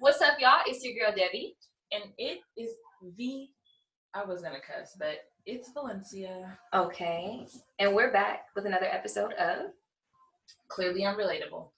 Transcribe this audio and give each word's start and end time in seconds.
What's 0.00 0.20
up, 0.22 0.34
y'all? 0.38 0.60
It's 0.64 0.84
your 0.84 0.94
girl 0.94 1.12
Debbie. 1.16 1.56
And 1.90 2.04
it 2.18 2.38
is 2.56 2.70
V. 3.16 3.50
I 4.14 4.24
was 4.24 4.42
gonna 4.42 4.60
cuss, 4.60 4.96
but 4.96 5.24
it's 5.44 5.72
Valencia. 5.72 6.56
Okay. 6.72 7.44
And 7.80 7.96
we're 7.96 8.12
back 8.12 8.44
with 8.54 8.66
another 8.66 8.86
episode 8.86 9.32
of 9.32 9.72
Clearly 10.68 11.00
unrelatable. 11.00 11.70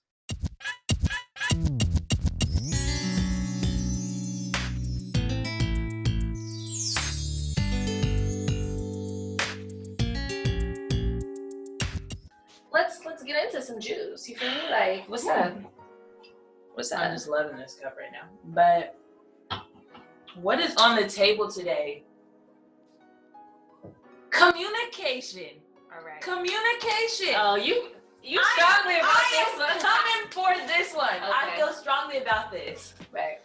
Let's 12.71 13.03
let's 13.03 13.23
get 13.23 13.45
into 13.45 13.63
some 13.63 13.79
juice. 13.79 14.29
You 14.29 14.35
feel 14.35 14.49
me? 14.49 14.69
Like, 14.69 15.09
what's 15.09 15.25
up? 15.25 15.57
What's 16.73 16.91
I'm 16.91 17.11
just 17.13 17.27
loving 17.27 17.57
this 17.57 17.77
cup 17.81 17.97
right 17.97 18.11
now. 18.11 18.27
But 18.45 18.97
what 20.35 20.59
is 20.59 20.75
on 20.77 20.95
the 20.95 21.07
table 21.07 21.49
today? 21.49 22.03
Communication. 24.29 25.59
All 25.93 26.05
right. 26.05 26.21
Communication. 26.21 27.35
Oh, 27.37 27.55
you 27.55 27.89
you 28.23 28.39
I- 28.39 28.53
strongly 28.55 28.99
about 28.99 29.11
I 29.11 29.29
this 29.31 29.53
am 29.53 29.59
one. 29.59 29.79
coming 29.79 30.31
for 30.31 30.67
this 30.67 30.93
one. 30.93 31.15
Okay. 31.15 31.53
I 31.53 31.55
feel 31.57 31.73
strongly 31.73 32.17
about 32.19 32.51
this. 32.51 32.93
Right. 33.11 33.39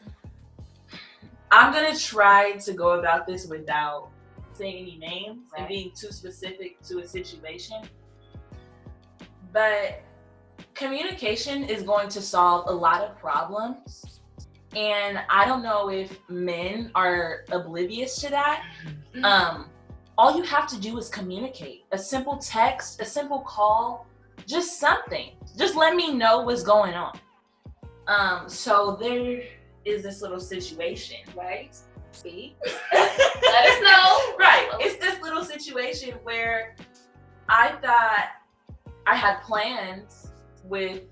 I'm 1.51 1.73
gonna 1.73 1.96
try 1.96 2.52
to 2.52 2.73
go 2.73 2.98
about 3.01 3.27
this 3.27 3.46
without 3.46 4.10
saying 4.52 4.77
any 4.82 4.96
names 4.98 5.43
and 5.56 5.68
being 5.68 5.93
too 5.95 6.12
specific 6.12 6.80
to 6.82 6.98
a 7.01 7.06
situation. 7.06 7.82
But 9.52 10.02
communication 10.77 11.65
is 11.65 11.83
going 11.83 12.09
to 12.11 12.21
solve 12.21 12.69
a 12.69 12.73
lot 12.73 13.03
of 13.03 13.19
problems. 13.19 14.21
And 14.75 15.19
I 15.30 15.47
don't 15.47 15.62
know 15.62 15.89
if 15.89 16.19
men 16.29 16.91
are 16.95 17.45
oblivious 17.51 18.21
to 18.21 18.30
that. 18.30 18.65
Mm-hmm. 19.15 19.24
Um, 19.24 19.71
all 20.18 20.37
you 20.37 20.43
have 20.43 20.66
to 20.68 20.79
do 20.79 20.99
is 20.99 21.09
communicate. 21.09 21.85
A 21.93 21.99
simple 21.99 22.37
text, 22.37 23.01
a 23.01 23.05
simple 23.05 23.41
call, 23.41 24.07
just 24.46 24.79
something. 24.79 25.30
Just 25.57 25.77
let 25.77 25.96
me 25.96 26.13
know 26.13 26.43
what's 26.43 26.63
going 26.63 26.95
on. 26.95 27.18
Um, 28.07 28.49
so 28.49 28.96
there 29.01 29.43
is 29.85 30.02
this 30.02 30.21
little 30.21 30.40
situation. 30.40 31.18
Right. 31.35 31.77
See? 32.13 32.57
Let 32.93 33.66
us 33.66 33.83
know. 33.83 34.37
Right. 34.38 34.68
It's 34.80 34.99
this 34.99 35.21
little 35.23 35.45
situation 35.45 36.15
where 36.23 36.77
I 37.49 37.73
thought 37.83 38.29
I 39.07 39.15
had 39.15 39.40
plans 39.43 40.33
with 40.68 41.02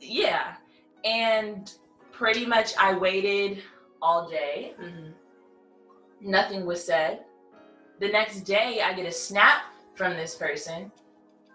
yeah. 0.00 0.56
And 1.04 1.72
pretty 2.12 2.46
much 2.46 2.76
I 2.78 2.94
waited 2.94 3.62
all 4.02 4.28
day. 4.28 4.74
Mhm. 4.80 5.12
Nothing 6.20 6.66
was 6.66 6.84
said. 6.84 7.24
The 7.98 8.08
next 8.08 8.40
day 8.42 8.82
I 8.82 8.92
get 8.94 9.06
a 9.06 9.12
snap 9.12 9.62
from 9.94 10.14
this 10.16 10.34
person. 10.34 10.90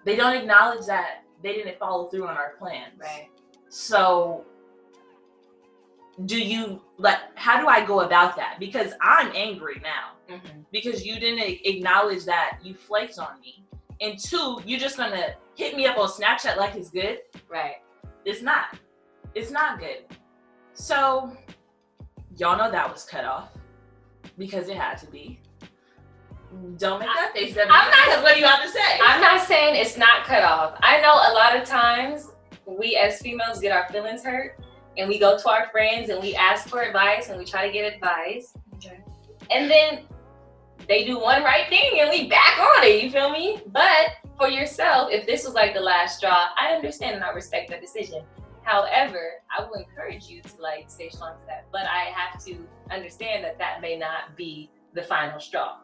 They 0.06 0.16
don't 0.16 0.36
acknowledge 0.36 0.86
that 0.86 1.24
they 1.42 1.54
didn't 1.54 1.78
follow 1.80 2.08
through 2.08 2.28
on 2.28 2.38
our 2.38 2.52
plans. 2.58 3.00
Right. 3.00 3.30
So 3.70 4.46
do 6.26 6.40
you 6.42 6.82
like 6.98 7.20
how 7.36 7.60
do 7.60 7.68
I 7.68 7.86
go 7.86 8.02
about 8.02 8.36
that? 8.38 8.58
Because 8.60 8.94
I'm 9.02 9.32
angry 9.36 9.82
now 9.84 10.14
Mhm. 10.30 10.66
because 10.72 11.06
you 11.06 11.20
didn't 11.20 11.60
acknowledge 11.66 12.24
that 12.26 12.60
you 12.64 12.74
flaked 12.74 13.20
on 13.20 13.40
me. 13.42 13.65
And 14.02 14.20
two, 14.20 14.62
you're 14.66 14.80
just 14.80 14.98
gonna 14.98 15.36
hit 15.56 15.76
me 15.76 15.86
up 15.88 15.98
on 15.98 16.10
Snapchat 16.10 16.58
like 16.58 16.76
it's 16.76 16.90
good. 16.90 17.20
Right. 17.50 17.78
It's 18.26 18.42
not. 18.42 18.78
It's 19.34 19.52
not 19.52 19.80
good. 19.80 20.06
So 20.74 21.36
y'all 22.38 22.58
know 22.58 22.72
that 22.72 22.92
was 22.92 23.06
cut 23.06 23.26
off 23.26 23.50
because 24.38 24.68
it 24.70 24.78
had 24.78 24.96
to 25.00 25.08
be. 25.08 25.40
Don't 26.78 27.00
make 27.00 27.10
that 27.10 27.34
face. 27.34 27.58
I'm 27.58 27.68
not- 27.68 27.92
because 27.92 28.24
what 28.24 28.34
do 28.36 28.40
you 28.40 28.46
have 28.46 28.62
to 28.64 28.70
say? 28.70 29.00
I'm 29.04 29.22
not 29.22 29.46
saying 29.46 29.76
it's 29.76 29.98
not 29.98 30.24
cut 30.24 30.44
off. 30.44 30.78
I 30.82 31.02
know 31.02 31.14
a 31.14 31.32
lot 31.34 31.56
of 31.56 31.68
times 31.68 32.32
we 32.66 32.96
as 32.96 33.20
females 33.22 33.60
get 33.60 33.72
our 33.72 33.88
feelings 33.90 34.24
hurt 34.24 34.60
and 34.98 35.10
we 35.10 35.20
go 35.20 35.38
to 35.38 35.50
our 35.50 35.68
friends 35.70 36.10
and 36.10 36.22
we 36.22 36.36
ask 36.36 36.68
for 36.70 36.82
advice 36.82 37.30
and 37.30 37.38
we 37.38 37.46
try 37.46 37.68
to 37.68 37.74
get 37.74 37.94
advice. 37.94 38.54
And 39.52 39.70
then 39.70 40.00
they 40.88 41.06
do 41.06 41.20
one 41.20 41.44
right 41.44 41.68
thing 41.70 42.00
and 42.00 42.10
we 42.10 42.28
back 42.28 42.60
on 42.60 42.84
it, 42.84 43.04
you 43.04 43.12
feel 43.12 43.32
me? 43.32 43.62
But 43.68 44.12
for 44.38 44.50
yourself, 44.50 45.10
if 45.12 45.26
this 45.26 45.46
was 45.46 45.54
like 45.54 45.74
the 45.74 45.82
last 45.82 46.18
straw, 46.18 46.48
I 46.60 46.74
understand 46.74 47.16
and 47.16 47.24
I 47.24 47.32
respect 47.32 47.70
that 47.70 47.82
decision. 47.82 48.24
However, 48.64 49.32
I 49.58 49.64
will 49.64 49.74
encourage 49.76 50.28
you 50.28 50.42
to 50.42 50.62
like 50.62 50.90
stay 50.90 51.10
strong 51.10 51.34
to 51.34 51.46
that. 51.48 51.66
But 51.72 51.84
I 51.84 52.12
have 52.16 52.44
to 52.46 52.58
understand 52.92 53.44
that 53.44 53.58
that 53.60 53.82
may 53.82 53.98
not 53.98 54.36
be 54.36 54.70
the 54.94 55.04
final 55.04 55.40
straw. 55.40 55.78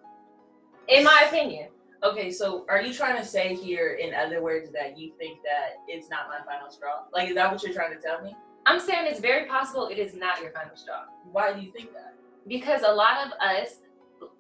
In 0.88 1.04
my 1.04 1.26
opinion. 1.28 1.70
Okay, 2.04 2.32
so 2.32 2.66
are 2.68 2.82
you 2.82 2.96
trying 2.96 3.16
to 3.18 3.24
say 3.24 3.54
here, 3.54 4.00
in 4.02 4.16
other 4.16 4.42
words, 4.42 4.72
that 4.72 4.98
you 4.98 5.14
think 5.20 5.38
that 5.44 5.78
it's 5.88 6.10
not 6.10 6.22
my 6.28 6.40
final 6.52 6.72
straw? 6.72 7.04
Like, 7.14 7.30
is 7.30 7.36
that 7.36 7.52
what 7.52 7.62
you're 7.62 7.74
trying 7.74 7.94
to 7.96 8.02
tell 8.02 8.24
me? 8.24 8.36
I'm 8.66 8.80
saying 8.80 9.06
it's 9.06 9.20
very 9.20 9.48
possible 9.48 9.88
it 9.88 9.98
is 9.98 10.16
not 10.16 10.42
your 10.42 10.52
final 10.52 10.76
straw 10.76 11.04
Why 11.32 11.54
do 11.54 11.62
you 11.62 11.72
think 11.72 11.94
that? 11.94 12.16
because 12.48 12.82
a 12.84 12.92
lot 12.92 13.26
of 13.26 13.34
us 13.34 13.78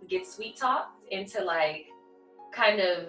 get 0.08 0.25
sweet 0.28 0.58
talked 0.58 0.92
into 1.12 1.44
like 1.44 1.88
kind 2.53 2.80
of 2.80 3.08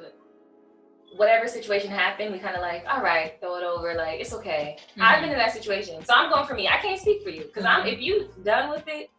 whatever 1.17 1.47
situation 1.47 1.91
happened. 1.91 2.33
We 2.33 2.39
kind 2.39 2.57
of 2.57 2.63
like, 2.63 2.85
all 2.89 3.03
right, 3.03 3.35
throw 3.41 3.57
it 3.57 3.65
over. 3.65 3.95
Like 3.95 4.21
it's 4.21 4.33
okay. 4.35 4.79
I've 5.01 5.21
been 5.21 5.31
in 5.31 5.39
that 5.39 5.53
situation, 5.53 6.05
so 6.05 6.15
I'm 6.15 6.31
going 6.31 6.47
for 6.47 6.55
me. 6.55 6.69
I 6.69 6.79
can't 6.79 7.01
speak 7.01 7.23
for 7.23 7.31
you 7.31 7.43
because 7.45 7.65
I'm. 7.65 7.85
Mhm. 7.87 7.93
If 7.95 8.01
you 8.01 8.29
done 8.45 8.71
with 8.71 8.85
it, 8.87 9.11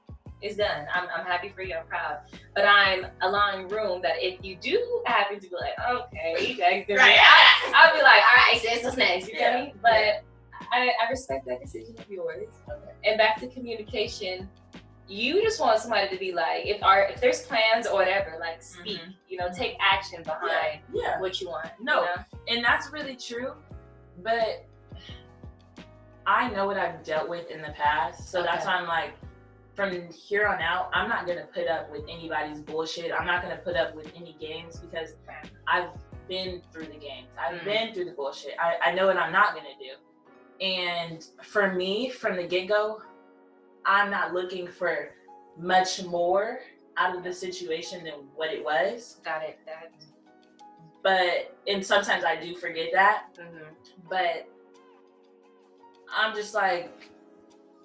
it's 0.41 0.57
done. 0.57 0.85
I'm, 0.93 1.07
I'm 1.15 1.25
happy 1.25 1.49
for 1.49 1.61
you. 1.61 1.75
I'm 1.75 1.87
proud, 1.87 2.17
but 2.55 2.65
I'm 2.65 3.05
allowing 3.21 3.67
room 3.69 4.01
that 4.01 4.15
if 4.17 4.43
you 4.43 4.57
do 4.57 5.01
happen 5.05 5.39
to 5.39 5.49
be 5.49 5.55
like, 5.55 5.73
okay, 5.89 6.85
Right. 6.89 7.17
I, 7.17 7.71
I'll 7.73 7.95
be 7.95 8.01
like, 8.01 8.21
all 8.29 8.37
right, 8.37 8.59
sis, 8.61 8.83
what's 8.83 8.97
next? 8.97 9.27
You 9.29 9.35
Yeah. 9.37 9.51
feel 9.57 9.65
me? 9.67 9.73
But 9.81 10.23
I, 10.73 10.91
I 11.05 11.09
respect 11.09 11.45
that 11.47 11.61
decision 11.61 11.95
of 11.97 12.09
yours. 12.09 12.47
Okay. 12.69 12.91
And 13.05 13.17
back 13.17 13.39
to 13.39 13.47
communication, 13.47 14.49
you 15.07 15.41
just 15.43 15.59
want 15.59 15.79
somebody 15.79 16.07
to 16.09 16.17
be 16.17 16.31
like, 16.31 16.65
if 16.65 16.81
our 16.83 17.03
if 17.07 17.19
there's 17.19 17.41
plans 17.41 17.85
or 17.87 17.95
whatever, 17.95 18.37
like 18.39 18.61
speak, 18.63 19.01
Mhm. 19.01 19.13
you 19.27 19.37
know, 19.37 19.49
take 19.53 19.75
action 19.81 20.23
behind 20.23 20.79
Yeah. 20.93 21.19
what 21.19 21.41
you 21.41 21.49
want. 21.49 21.67
you 21.79 21.85
No. 21.85 22.05
know? 22.05 22.15
And 22.47 22.63
that's 22.63 22.89
really 22.91 23.15
true. 23.15 23.53
But 24.19 24.65
I 26.25 26.49
know 26.51 26.65
what 26.67 26.77
I've 26.77 27.03
dealt 27.03 27.27
with 27.27 27.49
in 27.51 27.61
the 27.61 27.71
past. 27.71 28.29
So 28.29 28.43
that's 28.43 28.65
why 28.65 28.73
I'm 28.75 28.87
like, 28.87 29.13
from 29.75 30.09
here 30.11 30.47
on 30.47 30.61
out, 30.61 30.89
I'm 30.93 31.09
not 31.09 31.25
going 31.25 31.39
to 31.39 31.45
put 31.45 31.67
up 31.67 31.89
with 31.91 32.03
anybody's 32.07 32.61
bullshit. 32.61 33.11
I'm 33.11 33.25
not 33.25 33.43
going 33.43 33.55
to 33.55 33.61
put 33.61 33.75
up 33.75 33.95
with 33.95 34.09
any 34.15 34.33
games 34.39 34.79
because 34.79 35.15
I've 35.67 35.89
been 36.29 36.61
through 36.71 36.85
the 36.85 36.97
games. 36.97 37.27
I've 37.37 37.59
Mm. 37.61 37.65
been 37.65 37.93
through 37.93 38.05
the 38.05 38.11
bullshit. 38.11 38.55
I, 38.59 38.77
I 38.91 38.93
know 38.93 39.07
what 39.07 39.17
I'm 39.17 39.33
not 39.33 39.53
going 39.53 39.65
to 39.65 39.83
do. 39.83 40.65
And 40.65 41.25
for 41.41 41.73
me, 41.73 42.09
from 42.09 42.37
the 42.37 42.43
get 42.47 42.67
go, 42.69 43.01
I'm 43.85 44.09
not 44.09 44.33
looking 44.33 44.67
for 44.67 45.09
much 45.57 46.03
more 46.03 46.59
out 46.97 47.15
of 47.17 47.23
the 47.23 47.33
situation 47.33 48.03
than 48.03 48.13
what 48.35 48.51
it 48.51 48.63
was. 48.63 49.17
Got 49.23 49.43
it. 49.43 49.59
That. 49.65 49.91
But, 51.03 51.57
and 51.67 51.85
sometimes 51.85 52.23
I 52.23 52.35
do 52.35 52.55
forget 52.55 52.89
that. 52.93 53.27
mhm. 53.37 53.65
But 54.09 54.47
I'm 56.15 56.35
just 56.35 56.53
like, 56.53 57.09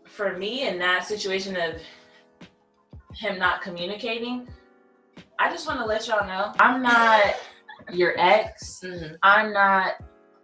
for 0.05 0.37
me 0.37 0.69
in 0.69 0.79
that 0.79 1.05
situation 1.07 1.57
of 1.57 1.81
him 3.15 3.39
not 3.39 3.63
communicating, 3.63 4.49
I 5.39 5.51
just 5.51 5.67
want 5.67 5.81
to 5.81 5.87
let 5.87 6.07
y'all 6.09 6.27
know 6.27 6.53
I'm 6.59 6.83
not 6.83 7.37
your 7.93 8.19
ex. 8.19 8.81
Mhm. 8.85 9.17
I'm 9.23 9.53
not 9.53 9.95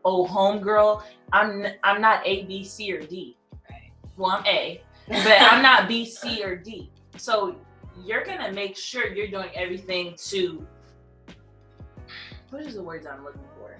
oh 0.04 0.26
homegirl. 0.26 1.03
I'm 1.32 1.66
I'm 1.82 2.00
not 2.00 2.26
A, 2.26 2.44
B, 2.44 2.64
C, 2.64 2.93
or 2.93 3.00
D. 3.00 3.37
Right. 3.70 3.93
Well, 4.16 4.31
I'm 4.31 4.46
A, 4.46 4.81
but 5.09 5.41
I'm 5.41 5.62
not 5.62 5.89
B, 5.89 6.05
C, 6.05 6.43
or 6.43 6.56
D. 6.56 6.91
So 7.17 7.56
you're 8.03 8.25
gonna 8.25 8.53
make 8.53 8.77
sure 8.77 9.06
you're 9.06 9.29
doing 9.29 9.51
everything 9.55 10.15
to. 10.29 10.67
What 12.51 12.67
is 12.67 12.75
the 12.75 12.83
words 12.83 13.06
I'm 13.06 13.25
looking 13.25 13.41
for? 13.56 13.77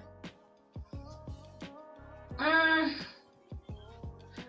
Mm, 2.38 2.94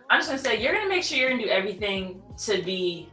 I'm 0.09 0.19
just 0.19 0.29
gonna 0.29 0.39
say 0.39 0.61
you're 0.61 0.73
gonna 0.73 0.89
make 0.89 1.03
sure 1.03 1.17
you're 1.17 1.29
gonna 1.29 1.43
do 1.43 1.49
everything 1.49 2.21
to 2.39 2.61
be 2.61 3.09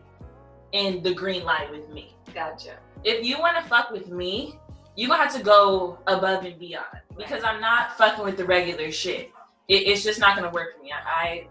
in 0.73 1.03
the 1.03 1.15
green 1.15 1.45
light 1.45 1.71
with 1.71 1.89
me. 1.91 2.17
Gotcha. 2.35 2.79
If 3.05 3.25
you 3.27 3.39
want 3.39 3.63
to 3.63 3.69
fuck 3.69 3.91
with 3.91 4.09
me, 4.09 4.59
you 4.97 5.09
gonna 5.09 5.23
have 5.23 5.35
to 5.35 5.43
go 5.43 5.99
above 6.07 6.45
and 6.45 6.59
beyond 6.59 7.01
because 7.17 7.45
I'm 7.45 7.61
not 7.61 7.97
fucking 7.97 8.25
with 8.25 8.37
the 8.37 8.45
regular 8.45 8.91
shit. 8.91 9.31
It, 9.69 9.87
it's 9.87 10.03
just 10.03 10.21
not 10.21 10.37
gonna 10.37 10.51
work 10.51 10.77
for 10.77 10.83
me. 10.83 10.93
I, 10.93 11.11
I 11.11 11.47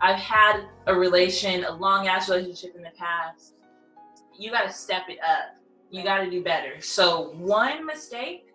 I've 0.00 0.18
had 0.18 0.64
a 0.86 0.94
relation, 0.94 1.64
a 1.64 1.72
long 1.72 2.08
ass 2.08 2.28
relationship 2.28 2.74
in 2.76 2.82
the 2.82 2.90
past. 2.98 3.54
You 4.36 4.50
gotta 4.50 4.72
step 4.72 5.02
it 5.08 5.18
up. 5.20 5.56
You 5.90 6.02
gotta 6.02 6.30
do 6.30 6.42
better. 6.42 6.80
So 6.80 7.32
one 7.32 7.84
mistake 7.86 8.46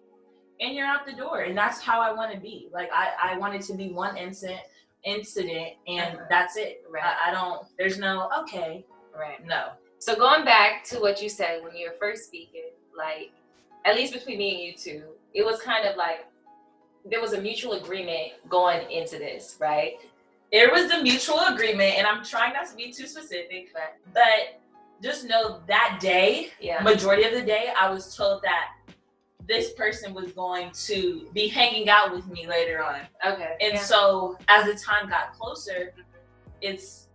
and 0.60 0.74
you're 0.76 0.88
out 0.88 1.06
the 1.06 1.14
door. 1.14 1.42
And 1.42 1.58
that's 1.58 1.80
how 1.82 2.02
I 2.02 2.12
want 2.12 2.34
to 2.34 2.40
be. 2.40 2.70
Like 2.74 2.90
I, 2.94 3.34
I 3.34 3.38
want 3.38 3.54
it 3.56 3.62
to 3.64 3.74
be 3.74 3.90
one 3.92 4.18
incident, 4.18 4.62
incident 5.04 5.74
and 5.88 6.16
Uh-huh. 6.16 6.26
that's 6.30 6.58
it. 6.58 6.84
Right. 6.90 7.04
I, 7.04 7.30
I 7.30 7.34
don't. 7.34 7.66
There's 7.78 7.98
no 8.00 8.30
okay. 8.42 8.86
Right. 9.18 9.46
No. 9.46 9.70
So 10.00 10.16
going 10.16 10.46
back 10.46 10.84
to 10.86 11.00
what 11.00 11.22
you 11.22 11.30
said 11.30 11.64
when 11.64 11.76
you 11.76 11.90
were 11.90 11.96
first 12.00 12.26
speaking, 12.26 12.72
like 12.98 13.32
at 13.86 13.96
least 13.96 14.14
between 14.14 14.38
me 14.38 14.52
and 14.56 14.62
you 14.64 14.74
two, 14.76 15.04
it 15.34 15.46
was 15.46 15.60
kind 15.62 15.88
of 15.88 15.96
like 15.96 16.26
there 17.10 17.22
was 17.22 17.34
a 17.34 17.42
mutual 17.42 17.74
agreement 17.74 18.34
going 18.50 18.90
into 18.92 19.18
this, 19.18 19.56
right? 19.60 19.94
There 20.52 20.72
was 20.72 20.90
the 20.90 21.02
mutual 21.02 21.40
agreement, 21.40 21.98
and 21.98 22.08
I'm 22.08 22.24
trying 22.24 22.54
not 22.54 22.68
to 22.70 22.76
be 22.76 22.92
too 22.92 23.06
specific, 23.08 23.74
But 23.74 23.96
but 24.14 24.62
just 25.02 25.26
know 25.26 25.62
that 25.68 26.00
day, 26.02 26.52
yeah. 26.60 26.82
majority 26.82 27.24
of 27.24 27.34
the 27.34 27.42
day, 27.42 27.72
I 27.80 27.90
was 27.90 28.16
told 28.16 28.42
that 28.44 28.70
this 29.48 29.72
person 29.74 30.14
was 30.14 30.32
going 30.32 30.72
to 30.72 31.28
be 31.34 31.48
hanging 31.48 31.90
out 31.90 32.14
with 32.14 32.28
me 32.28 32.48
later 32.48 32.84
on. 32.84 33.02
Okay. 33.26 33.56
And 33.62 33.76
yeah. 33.76 33.82
so 33.82 34.38
as 34.48 34.66
the 34.66 34.74
time 34.74 35.10
got 35.10 35.34
closer, 35.34 35.94
it's 36.62 37.08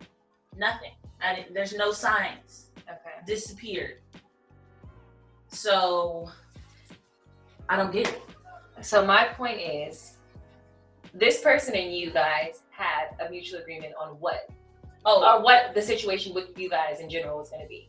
nothing. 0.56 0.93
I 1.23 1.37
didn't, 1.37 1.55
there's 1.55 1.75
no 1.75 1.93
signs. 1.93 2.70
okay. 2.88 3.25
Disappeared. 3.26 3.99
So 5.49 6.31
I 7.69 7.76
don't 7.76 7.93
get 7.93 8.08
it. 8.08 8.23
So 8.81 9.05
my 9.05 9.25
point 9.26 9.61
is, 9.61 10.17
this 11.14 11.43
person 11.43 11.75
and 11.75 11.94
you 11.94 12.11
guys 12.11 12.62
had 12.82 13.05
a 13.26 13.31
mutual 13.31 13.61
agreement 13.61 13.93
on 14.00 14.08
what, 14.25 14.49
Oh, 15.05 15.19
or 15.29 15.43
what 15.43 15.75
the 15.75 15.82
situation 15.82 16.32
with 16.32 16.56
you 16.56 16.69
guys 16.70 17.00
in 17.00 17.08
general 17.11 17.38
was 17.38 17.50
going 17.50 17.62
to 17.62 17.69
be, 17.69 17.88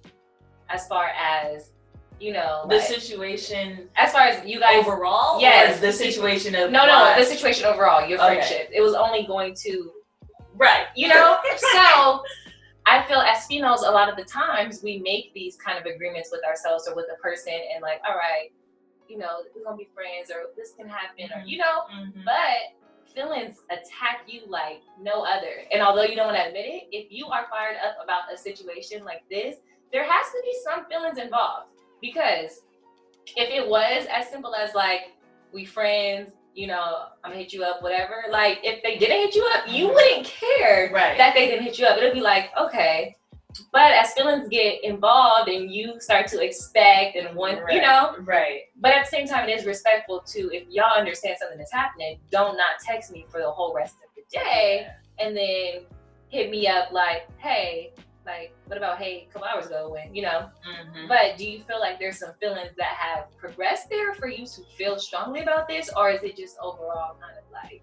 as 0.70 0.88
far 0.88 1.08
as, 1.20 1.72
you 2.20 2.32
know, 2.34 2.66
the 2.70 2.78
like- 2.78 2.86
situation 2.88 3.88
as 3.98 4.12
far 4.12 4.22
as 4.22 4.44
you 4.46 4.60
guys. 4.60 4.86
overall, 4.86 5.40
Yes. 5.40 5.80
the 5.80 5.92
situation 5.92 6.56
of 6.56 6.72
no, 6.72 6.86
no, 6.86 7.14
the 7.18 7.26
situation 7.26 7.66
overall, 7.66 8.08
your 8.08 8.20
Okay. 8.20 8.36
friendship. 8.36 8.70
It 8.74 8.82
was 8.82 8.94
only 8.96 9.26
going 9.28 9.54
to, 9.66 9.92
right. 10.56 10.88
you 10.96 11.08
know. 11.08 11.38
so 11.58 12.24
I 12.86 13.04
feel 13.08 13.20
as 13.20 13.46
females, 13.46 13.84
a 13.84 13.92
lot 13.92 14.10
of 14.10 14.16
the 14.18 14.26
times 14.26 14.82
we 14.84 14.98
make 15.00 15.34
these 15.34 15.56
kind 15.56 15.78
of 15.78 15.86
agreements 15.86 16.30
with 16.32 16.44
ourselves 16.46 16.88
or 16.88 16.96
with 16.96 17.06
a 17.16 17.20
person, 17.22 17.54
and 17.74 17.82
like, 17.82 18.02
all 18.08 18.16
right, 18.16 18.50
you 19.08 19.18
know, 19.18 19.44
we're 19.56 19.64
gonna 19.64 19.78
be 19.78 19.90
friends, 19.94 20.32
or 20.32 20.40
this 20.58 20.74
can 20.78 20.88
happen, 20.90 21.26
or 21.34 21.42
Mhm. 21.42 21.48
you 21.48 21.58
know. 21.60 21.84
Mhm. 21.94 22.26
But 22.26 22.60
feelings 23.14 23.62
attack 23.70 24.22
you 24.28 24.42
like 24.48 24.82
no 25.02 25.24
other. 25.24 25.66
And 25.72 25.82
although 25.82 26.04
you 26.04 26.16
don't 26.16 26.28
want 26.28 26.38
to 26.38 26.48
admit 26.48 26.66
it, 26.66 26.84
if 26.92 27.12
you 27.12 27.28
are 27.28 27.48
fired 27.50 27.78
up 27.86 27.98
about 28.04 28.24
a 28.34 28.38
situation 28.38 29.04
like 29.04 29.24
this, 29.30 29.58
there 29.92 30.04
has 30.04 30.26
to 30.32 30.42
be 30.44 30.56
some 30.64 30.86
feelings 30.86 31.18
involved. 31.18 31.68
Because 32.02 32.62
if 33.36 33.50
it 33.50 33.68
was 33.68 34.06
as 34.12 34.30
simple 34.30 34.54
as 34.56 34.74
like, 34.76 35.14
we 35.54 35.66
friends, 35.66 36.32
you 36.56 36.68
know, 36.68 37.06
I'm 37.24 37.32
gonna 37.32 37.42
hit 37.42 37.54
you 37.54 37.64
up, 37.64 37.82
whatever, 37.82 38.26
like 38.30 38.60
if 38.64 38.84
they 38.84 38.98
didn't 38.98 39.18
hit 39.18 39.36
you 39.36 39.46
up, 39.54 39.68
you 39.68 39.88
Mhm. 39.88 39.94
wouldn't 39.94 40.26
care 40.26 40.90
Right. 40.94 41.18
that 41.18 41.34
they 41.34 41.48
didn't 41.48 41.64
hit 41.64 41.80
you 41.80 41.86
up. 41.86 41.98
It'd 41.98 42.14
be 42.14 42.22
like, 42.22 42.56
okay. 42.58 43.16
But 43.72 43.92
as 43.92 44.14
feelings 44.14 44.48
get 44.50 44.84
involved 44.84 45.50
and 45.50 45.72
you 45.72 46.00
start 46.00 46.28
to 46.28 46.44
expect 46.44 47.16
and 47.16 47.36
want, 47.36 47.60
you 47.72 47.82
know, 47.82 48.16
Right. 48.22 48.64
but 48.78 48.92
at 48.94 49.06
the 49.06 49.10
same 49.10 49.28
time, 49.28 49.48
it 49.50 49.60
is 49.60 49.66
respectful 49.66 50.22
to 50.22 50.52
if 50.56 50.68
y'all 50.70 50.98
understand 50.98 51.38
something 51.40 51.60
is 51.60 51.72
happening, 51.72 52.20
don't 52.32 52.58
not 52.58 52.80
text 52.84 53.12
me 53.12 53.26
for 53.30 53.40
the 53.40 53.52
whole 53.52 53.74
rest 53.74 53.96
of 54.04 54.10
the 54.16 54.24
day 54.40 54.88
and 55.20 55.36
then 55.36 55.86
hit 56.30 56.50
me 56.50 56.68
up 56.68 56.92
like, 56.92 57.28
hey, 57.38 57.94
like, 58.26 58.56
what 58.68 58.78
about 58.78 58.98
hey, 58.98 59.28
a 59.30 59.34
couple 59.34 59.48
hours 59.48 59.66
ago 59.68 59.90
when, 59.92 60.16
you 60.16 60.22
know? 60.22 60.50
Mhm. 60.66 61.08
But 61.08 61.38
do 61.38 61.48
you 61.50 61.62
feel 61.64 61.80
like 61.80 62.00
there's 62.00 62.18
some 62.18 62.34
feelings 62.36 62.76
that 62.78 62.88
have 62.96 63.36
progressed 63.38 63.90
there 63.90 64.14
for 64.14 64.28
you 64.28 64.46
to 64.46 64.62
feel 64.78 64.98
strongly 64.98 65.42
about 65.42 65.68
this? 65.68 65.90
Or 65.96 66.10
is 66.10 66.24
it 66.24 66.38
just 66.38 66.58
overall 66.60 67.16
kind 67.22 67.38
of 67.38 67.44
like 67.52 67.82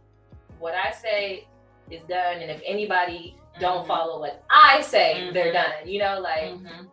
what 0.58 0.74
I 0.74 0.90
say 0.90 1.46
is 1.90 2.02
done 2.04 2.38
and 2.40 2.50
if 2.50 2.62
anybody 2.64 3.36
don't 3.58 3.84
Mhm. 3.84 3.88
follow 3.88 4.20
what 4.20 4.42
I 4.50 4.80
say, 4.80 5.30
they're 5.32 5.52
Mhm. 5.52 5.52
done. 5.52 5.88
You 5.88 5.98
know, 6.00 6.20
like 6.20 6.52
Mhm. 6.52 6.90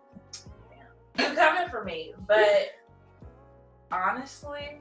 You 1.20 1.34
coming 1.36 1.70
for 1.70 1.84
me, 1.84 2.14
but 2.28 2.70
honestly, 3.92 4.80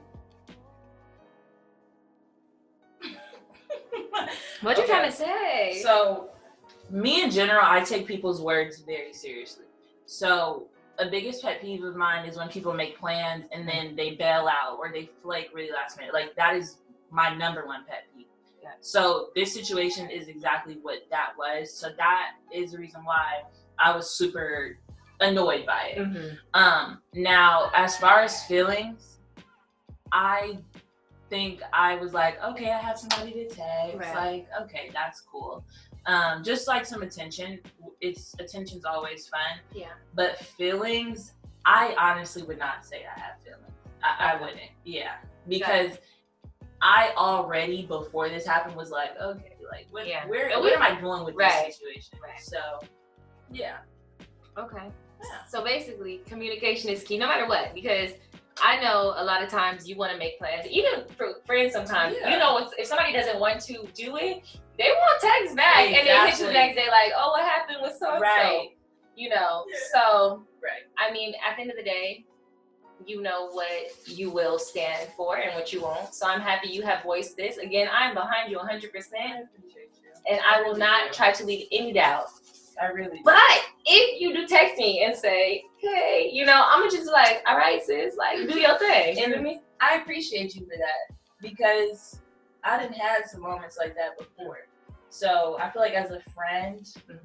what 4.61 4.77
you 4.77 4.83
Okay. 4.83 4.91
trying 4.91 5.09
to 5.09 5.15
say? 5.15 5.81
So, 5.83 6.29
me 6.89 7.23
in 7.23 7.31
general, 7.31 7.63
I 7.63 7.81
take 7.81 8.05
people's 8.07 8.41
words 8.41 8.79
very 8.81 9.13
seriously. 9.13 9.65
So, 10.05 10.67
a 10.99 11.09
biggest 11.09 11.43
pet 11.43 11.61
peeve 11.61 11.83
of 11.83 11.95
mine 11.95 12.27
is 12.27 12.37
when 12.37 12.49
people 12.49 12.73
make 12.73 12.97
plans 12.97 13.45
and 13.51 13.67
then 13.67 13.95
they 13.95 14.15
bail 14.15 14.47
out 14.47 14.77
or 14.79 14.91
they 14.91 15.09
flake 15.21 15.49
really 15.53 15.71
last 15.71 15.97
minute. 15.97 16.13
Like 16.13 16.35
that 16.35 16.55
is 16.55 16.77
my 17.11 17.35
number 17.35 17.65
one 17.65 17.85
pet 17.85 18.05
peeve. 18.15 18.26
So 18.81 19.29
this 19.35 19.53
situation 19.53 20.09
is 20.09 20.27
exactly 20.27 20.77
what 20.81 20.99
that 21.09 21.31
was. 21.37 21.73
So 21.73 21.89
that 21.97 22.31
is 22.53 22.71
the 22.71 22.77
reason 22.77 23.03
why 23.03 23.43
I 23.79 23.95
was 23.95 24.09
super 24.09 24.77
annoyed 25.19 25.65
by 25.65 25.93
it. 25.95 25.97
Mhm. 25.99 26.37
Um, 26.53 27.01
now, 27.13 27.71
as 27.73 27.97
far 27.97 28.21
as 28.21 28.43
feelings, 28.45 29.17
I 30.11 30.59
think 31.29 31.61
I 31.73 31.95
was 31.95 32.13
like, 32.13 32.41
okay, 32.43 32.71
I 32.71 32.77
have 32.77 32.97
somebody 32.97 33.33
to 33.33 33.47
text. 33.47 33.97
Right. 33.97 34.15
Like, 34.15 34.47
okay, 34.61 34.89
that's 34.93 35.21
cool. 35.21 35.65
Um, 36.05 36.43
just 36.43 36.67
like 36.67 36.85
some 36.85 37.01
attention. 37.01 37.59
It's 37.99 38.33
attention's 38.39 38.85
always 38.85 39.27
fun, 39.27 39.59
Yeah. 39.73 39.87
but 40.13 40.37
feelings, 40.39 41.33
I 41.65 41.95
honestly 41.99 42.43
would 42.43 42.59
not 42.59 42.85
say 42.85 43.05
I 43.05 43.19
have 43.19 43.41
feelings. 43.43 43.63
I, 44.03 44.33
I 44.33 44.41
wouldn't. 44.41 44.71
Yeah, 44.85 45.15
because 45.49 45.97
I 46.81 47.11
already 47.17 47.85
before 47.85 48.29
this 48.29 48.45
happened 48.45 48.75
was 48.75 48.91
like, 48.91 49.11
okay, 49.19 49.53
like, 49.71 49.87
what, 49.91 50.07
Yeah. 50.07 50.27
where, 50.27 50.49
where 50.61 50.75
am 50.75 50.81
I 50.81 50.99
going 50.99 51.25
with 51.25 51.35
Right. 51.35 51.67
this 51.67 51.77
situation? 51.77 52.19
Right. 52.21 52.39
So, 52.39 52.79
yeah. 53.51 53.77
Okay. 54.57 54.91
Yeah. 55.21 55.43
So 55.47 55.63
basically, 55.63 56.21
communication 56.27 56.89
is 56.89 57.03
key 57.03 57.17
no 57.17 57.27
matter 57.27 57.47
what. 57.47 57.73
Because 57.73 58.11
I 58.61 58.79
know 58.81 59.13
a 59.17 59.23
lot 59.23 59.43
of 59.43 59.49
times 59.49 59.87
you 59.87 59.95
want 59.95 60.11
to 60.11 60.17
make 60.17 60.37
plans, 60.39 60.67
even 60.67 61.05
for 61.17 61.35
friends. 61.45 61.73
Sometimes 61.73 62.15
Yeah. 62.19 62.31
you 62.31 62.39
know 62.39 62.57
if, 62.59 62.69
if 62.77 62.87
somebody 62.87 63.13
doesn't 63.13 63.39
want 63.39 63.59
to 63.61 63.73
do 63.93 64.17
it, 64.17 64.43
they 64.77 64.89
won't 64.89 65.21
text 65.21 65.55
back, 65.55 65.77
and 65.87 66.07
then 66.07 66.27
hit 66.27 66.39
you 66.39 66.45
the 66.47 66.53
next 66.53 66.75
day 66.75 66.87
like, 66.89 67.11
"Oh, 67.15 67.31
what 67.31 67.43
happened 67.43 67.79
with 67.81 67.97
so 67.97 68.09
and 68.11 68.17
so?" 68.17 68.21
Right. 68.21 68.69
You 69.15 69.29
know. 69.29 69.65
Yeah. 69.69 69.77
So 69.93 70.43
Right. 70.63 70.83
I 70.97 71.11
mean, 71.11 71.33
at 71.47 71.55
the 71.55 71.61
end 71.61 71.71
of 71.71 71.77
the 71.77 71.83
day, 71.83 72.25
you 73.05 73.21
know 73.21 73.49
what 73.49 73.91
you 74.05 74.29
will 74.29 74.59
stand 74.59 75.09
for 75.15 75.37
and 75.37 75.53
what 75.55 75.71
you 75.71 75.81
won't. 75.81 76.13
So 76.13 76.27
I'm 76.27 76.41
happy 76.41 76.69
you 76.69 76.81
have 76.83 77.03
voiced 77.03 77.37
this. 77.37 77.57
Again, 77.57 77.87
I'm 77.91 78.13
behind 78.13 78.51
you 78.51 78.57
100, 78.57 78.91
percent 78.91 79.47
appreciate 79.55 79.91
you. 80.03 80.09
and 80.29 80.39
I 80.49 80.61
will 80.61 80.75
not 80.75 81.13
try 81.13 81.31
to 81.31 81.45
leave 81.45 81.67
any 81.71 81.93
doubt. 81.93 82.27
I 82.81 82.87
really. 82.87 83.21
But 83.23 83.39
if 83.85 84.21
you 84.21 84.33
do 84.33 84.45
text 84.45 84.77
me 84.77 85.03
and 85.03 85.15
say, 85.15 85.63
hey, 85.79 86.29
you 86.31 86.45
know, 86.45 86.63
I'm 86.67 86.81
gonna 86.81 86.91
just 86.91 87.11
like, 87.11 87.41
all 87.47 87.57
right, 87.57 87.81
sis, 87.81 88.15
like, 88.15 88.47
do 88.47 88.59
your 88.59 88.77
thing. 88.77 89.17
You 89.17 89.29
know 89.29 89.41
me? 89.41 89.61
I 89.81 89.95
appreciate 89.95 90.55
you 90.55 90.61
for 90.61 90.77
that 90.77 91.15
because 91.41 92.19
I 92.63 92.79
didn't 92.79 92.97
have 92.97 93.25
some 93.25 93.41
moments 93.41 93.77
like 93.77 93.95
that 93.95 94.17
before. 94.17 94.67
So 95.09 95.57
I 95.59 95.69
feel 95.69 95.81
like 95.81 95.93
as 95.93 96.11
a 96.11 96.21
friend, 96.31 96.85
you 97.07 97.15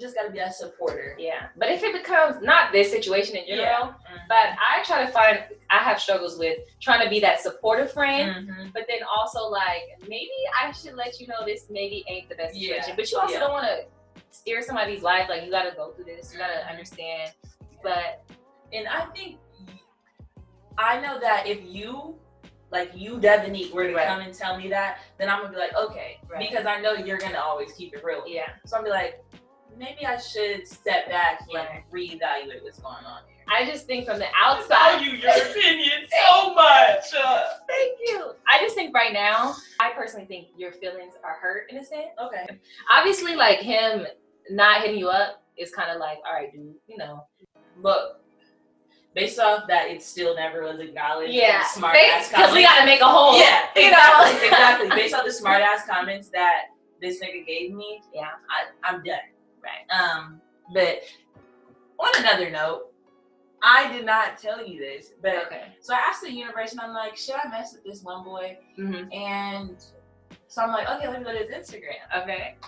just 0.00 0.14
gotta 0.14 0.30
be 0.30 0.38
that 0.38 0.54
supporter. 0.54 1.14
Yeah. 1.18 1.48
But 1.56 1.70
if 1.70 1.82
it 1.82 1.92
becomes 1.92 2.42
not 2.42 2.72
this 2.72 2.90
situation 2.90 3.36
in 3.36 3.46
general, 3.46 3.88
Mhm. 3.88 4.28
but 4.28 4.48
I 4.58 4.82
try 4.84 5.04
to 5.04 5.12
find, 5.12 5.44
I 5.68 5.78
have 5.78 6.00
struggles 6.00 6.38
with 6.38 6.58
trying 6.80 7.02
to 7.04 7.10
be 7.10 7.20
that 7.20 7.40
supportive 7.40 7.92
friend. 7.92 8.48
Mhm. 8.48 8.72
But 8.72 8.86
then 8.88 9.00
also 9.04 9.44
like 9.48 9.82
maybe 10.08 10.30
I 10.58 10.72
should 10.72 10.94
let 10.94 11.20
you 11.20 11.26
know 11.26 11.44
this 11.44 11.66
maybe 11.70 12.04
ain't 12.08 12.28
the 12.28 12.34
best 12.34 12.54
Yeah. 12.56 12.68
situation. 12.76 12.96
But 12.96 13.10
you 13.12 13.18
also 13.18 13.34
Yeah. 13.34 13.40
don't 13.40 13.52
want 13.52 13.66
to 13.66 13.84
steer 14.30 14.62
somebody's 14.62 15.02
life 15.02 15.28
like 15.28 15.44
you 15.44 15.50
got 15.50 15.64
to 15.64 15.72
go 15.72 15.92
through 15.92 16.04
this. 16.06 16.32
You 16.32 16.38
got 16.38 16.48
to 16.48 16.54
Mhm. 16.60 16.70
understand. 16.70 17.32
But 17.82 18.22
And 18.72 18.86
I 18.86 19.06
think 19.06 19.40
I 20.78 21.00
know 21.00 21.18
that 21.18 21.46
if 21.46 21.60
you 21.64 22.18
like 22.70 22.92
you 22.94 23.18
Devonique 23.18 23.72
were 23.74 23.88
to 23.88 23.94
Right. 23.94 24.06
come 24.06 24.20
and 24.20 24.32
tell 24.32 24.56
me 24.56 24.68
that, 24.68 25.00
then 25.18 25.28
I'm 25.28 25.40
gonna 25.42 25.52
be 25.52 25.58
like, 25.58 25.74
okay, 25.74 26.20
Right. 26.28 26.38
because 26.48 26.66
I 26.66 26.80
know 26.80 26.92
you're 26.92 27.18
gonna 27.18 27.40
always 27.40 27.72
keep 27.72 27.94
it 27.96 28.04
real. 28.04 28.22
yeah, 28.28 28.50
So 28.64 28.76
I'll 28.76 28.84
be 28.84 28.90
like, 28.90 29.20
maybe 29.76 30.04
I 30.06 30.16
should 30.18 30.66
step 30.66 31.08
back 31.08 31.40
and 31.42 31.54
Right. 31.54 31.84
reevaluate 31.92 32.62
what's 32.62 32.78
going 32.78 33.04
on 33.04 33.22
here. 33.26 33.36
I 33.52 33.64
just 33.68 33.86
think 33.86 34.06
from 34.06 34.18
the 34.18 34.26
outside. 34.36 34.68
value 35.00 35.12
your 35.12 35.30
opinion 35.32 36.06
so 36.24 36.54
much. 36.54 37.04
Uh, 37.16 37.44
Thank 37.66 37.98
you. 38.06 38.32
I 38.48 38.60
just 38.60 38.74
think 38.76 38.94
right 38.94 39.12
now, 39.12 39.56
I 39.80 39.90
personally 39.90 40.26
think 40.26 40.48
your 40.56 40.70
feelings 40.72 41.14
are 41.24 41.34
hurt 41.40 41.70
in 41.70 41.78
a 41.78 41.84
sense. 41.84 42.08
okay. 42.22 42.46
Obviously, 42.90 43.34
like 43.34 43.58
him 43.58 44.06
not 44.50 44.82
hitting 44.82 44.98
you 44.98 45.08
up 45.08 45.42
is 45.56 45.70
kind 45.72 45.90
of 45.90 45.98
like, 45.98 46.18
all 46.26 46.32
right, 46.34 46.52
dude, 46.52 46.74
you 46.86 46.96
know. 46.96 47.26
But 47.82 48.22
based 49.14 49.40
off 49.40 49.64
that, 49.68 49.90
it 49.90 50.02
still 50.02 50.36
never 50.36 50.62
was 50.62 50.78
acknowledged. 50.78 51.32
Yeah, 51.32 51.64
smart 51.64 51.96
ass 51.96 52.28
because 52.28 52.52
we 52.54 52.62
got 52.62 52.78
to 52.80 52.86
make 52.86 53.00
a 53.00 53.04
whole. 53.06 53.36
Yeah, 53.38 53.62
you 53.74 53.88
exactly, 53.88 54.32
know. 54.38 54.44
exactly. 54.46 54.88
Based 54.90 55.14
off 55.14 55.24
the 55.24 55.32
smart 55.32 55.62
ass 55.62 55.86
comments 55.88 56.28
that 56.28 56.66
this 57.00 57.20
nigga 57.20 57.44
gave 57.46 57.72
me, 57.72 58.00
Yeah. 58.14 58.28
I, 58.48 58.88
I'm 58.88 59.02
done. 59.02 59.18
Right. 59.62 59.84
Um, 59.90 60.40
but 60.74 61.00
on 61.98 62.10
another 62.22 62.50
note, 62.50 62.82
I 63.62 63.92
did 63.92 64.06
not 64.06 64.38
tell 64.38 64.66
you 64.66 64.80
this, 64.80 65.12
but 65.22 65.46
Okay. 65.46 65.74
so 65.80 65.94
I 65.94 65.98
asked 65.98 66.22
the 66.22 66.32
universe, 66.32 66.72
and 66.72 66.80
I'm 66.80 66.94
like, 66.94 67.16
should 67.16 67.34
I 67.34 67.48
mess 67.48 67.74
with 67.74 67.84
this 67.84 68.02
one 68.02 68.24
boy? 68.24 68.56
Mm-hmm. 68.78 69.12
And 69.12 69.76
So 70.48 70.62
I'm 70.62 70.70
like, 70.70 70.88
okay, 70.88 71.08
let 71.08 71.18
me 71.18 71.24
go 71.24 71.32
to 71.32 71.38
his 71.38 71.50
Instagram. 71.50 72.22
Okay. 72.22 72.56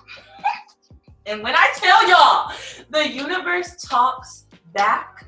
And 1.25 1.41
when 1.45 1.55
I 1.55 1.73
tell 1.77 2.09
y'all, 2.09 2.53
the 2.91 3.09
universe 3.09 3.77
talks 3.83 4.47
back. 4.75 5.27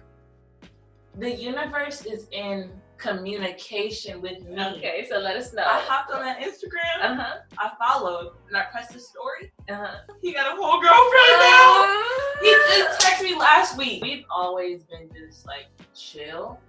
The 1.19 1.31
universe 1.31 2.05
is 2.05 2.27
in 2.33 2.73
communication 2.99 4.21
with 4.21 4.43
me. 4.45 4.61
Okay, 4.61 5.07
so 5.09 5.19
let 5.19 5.37
us 5.37 5.53
know. 5.53 5.63
I 5.63 5.81
hopped 5.81 6.13
on 6.13 6.21
that 6.21 6.41
Instagram. 6.41 7.03
Uh 7.03 7.15
huh. 7.15 7.35
I 7.59 7.71
followed 7.79 8.33
and 8.49 8.57
I 8.57 8.65
pressed 8.65 8.93
the 8.93 9.01
story. 9.01 9.53
Uh 9.69 9.75
huh. 9.75 9.95
He 10.23 10.33
got 10.33 10.53
a 10.53 10.57
whole 10.61 10.81
girlfriend 10.81 11.41
now. 11.41 12.03
He 12.43 12.51
just 12.51 13.01
texted 13.01 13.25
me 13.25 13.37
last 13.39 13.77
week. 13.77 14.03
We've 14.03 14.25
always 14.31 14.85
been 14.85 15.09
just 15.15 15.47
like 15.47 15.67
chill. 15.95 16.61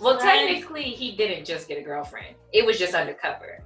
Well, 0.00 0.18
Friends. 0.18 0.22
technically, 0.22 0.82
he 0.82 1.16
didn't 1.16 1.44
just 1.44 1.68
get 1.68 1.78
a 1.78 1.82
girlfriend. 1.82 2.34
It 2.52 2.66
was 2.66 2.78
just 2.78 2.94
undercover 2.94 3.62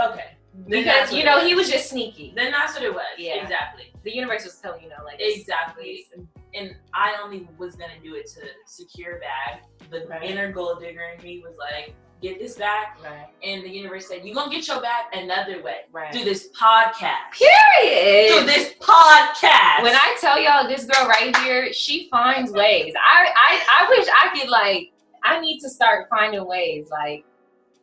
Okay. 0.00 0.36
Then 0.54 0.82
because 0.84 1.12
you 1.12 1.24
know 1.24 1.44
he 1.44 1.54
was 1.54 1.70
just 1.70 1.90
sneaky. 1.90 2.32
Then 2.34 2.50
that's 2.50 2.74
what 2.74 2.82
it 2.82 2.92
was. 2.92 3.04
Yeah. 3.18 3.42
Exactly. 3.42 3.92
The 4.02 4.14
universe 4.14 4.44
was 4.44 4.56
telling 4.56 4.82
you, 4.82 4.88
know, 4.88 5.04
like 5.04 5.16
Exactly. 5.20 6.06
And 6.54 6.74
I 6.94 7.14
only 7.22 7.48
was 7.58 7.76
gonna 7.76 7.98
do 8.02 8.14
it 8.14 8.26
to 8.34 8.40
secure 8.66 9.20
bag. 9.20 9.60
The 9.90 10.06
Right. 10.06 10.22
inner 10.24 10.50
gold 10.52 10.80
digger 10.80 11.02
in 11.16 11.22
me 11.22 11.40
was 11.44 11.54
like, 11.58 11.94
get 12.22 12.38
this 12.38 12.56
back. 12.56 12.98
Right. 13.02 13.28
And 13.42 13.62
the 13.62 13.68
universe 13.70 14.08
said, 14.08 14.24
You're 14.24 14.34
gonna 14.34 14.50
get 14.50 14.66
your 14.68 14.80
back 14.80 15.14
another 15.14 15.62
way. 15.62 15.82
Right. 15.92 16.12
Do 16.12 16.24
this 16.24 16.48
podcast. 16.50 17.32
Period. 17.32 18.40
Do 18.40 18.46
this 18.46 18.74
podcast. 18.80 19.82
When 19.82 19.94
I 19.94 20.16
tell 20.20 20.40
y'all 20.40 20.68
this 20.68 20.84
girl 20.84 21.06
right 21.08 21.34
here, 21.38 21.72
she 21.72 22.08
finds 22.10 22.52
ways. 22.52 22.94
I 23.00 23.30
I 23.36 23.84
I 23.86 23.88
wish 23.90 24.06
I 24.08 24.38
could 24.38 24.48
like. 24.50 24.92
I 25.22 25.40
need 25.40 25.60
to 25.60 25.68
start 25.68 26.08
finding 26.10 26.46
ways. 26.46 26.88
Like, 26.90 27.24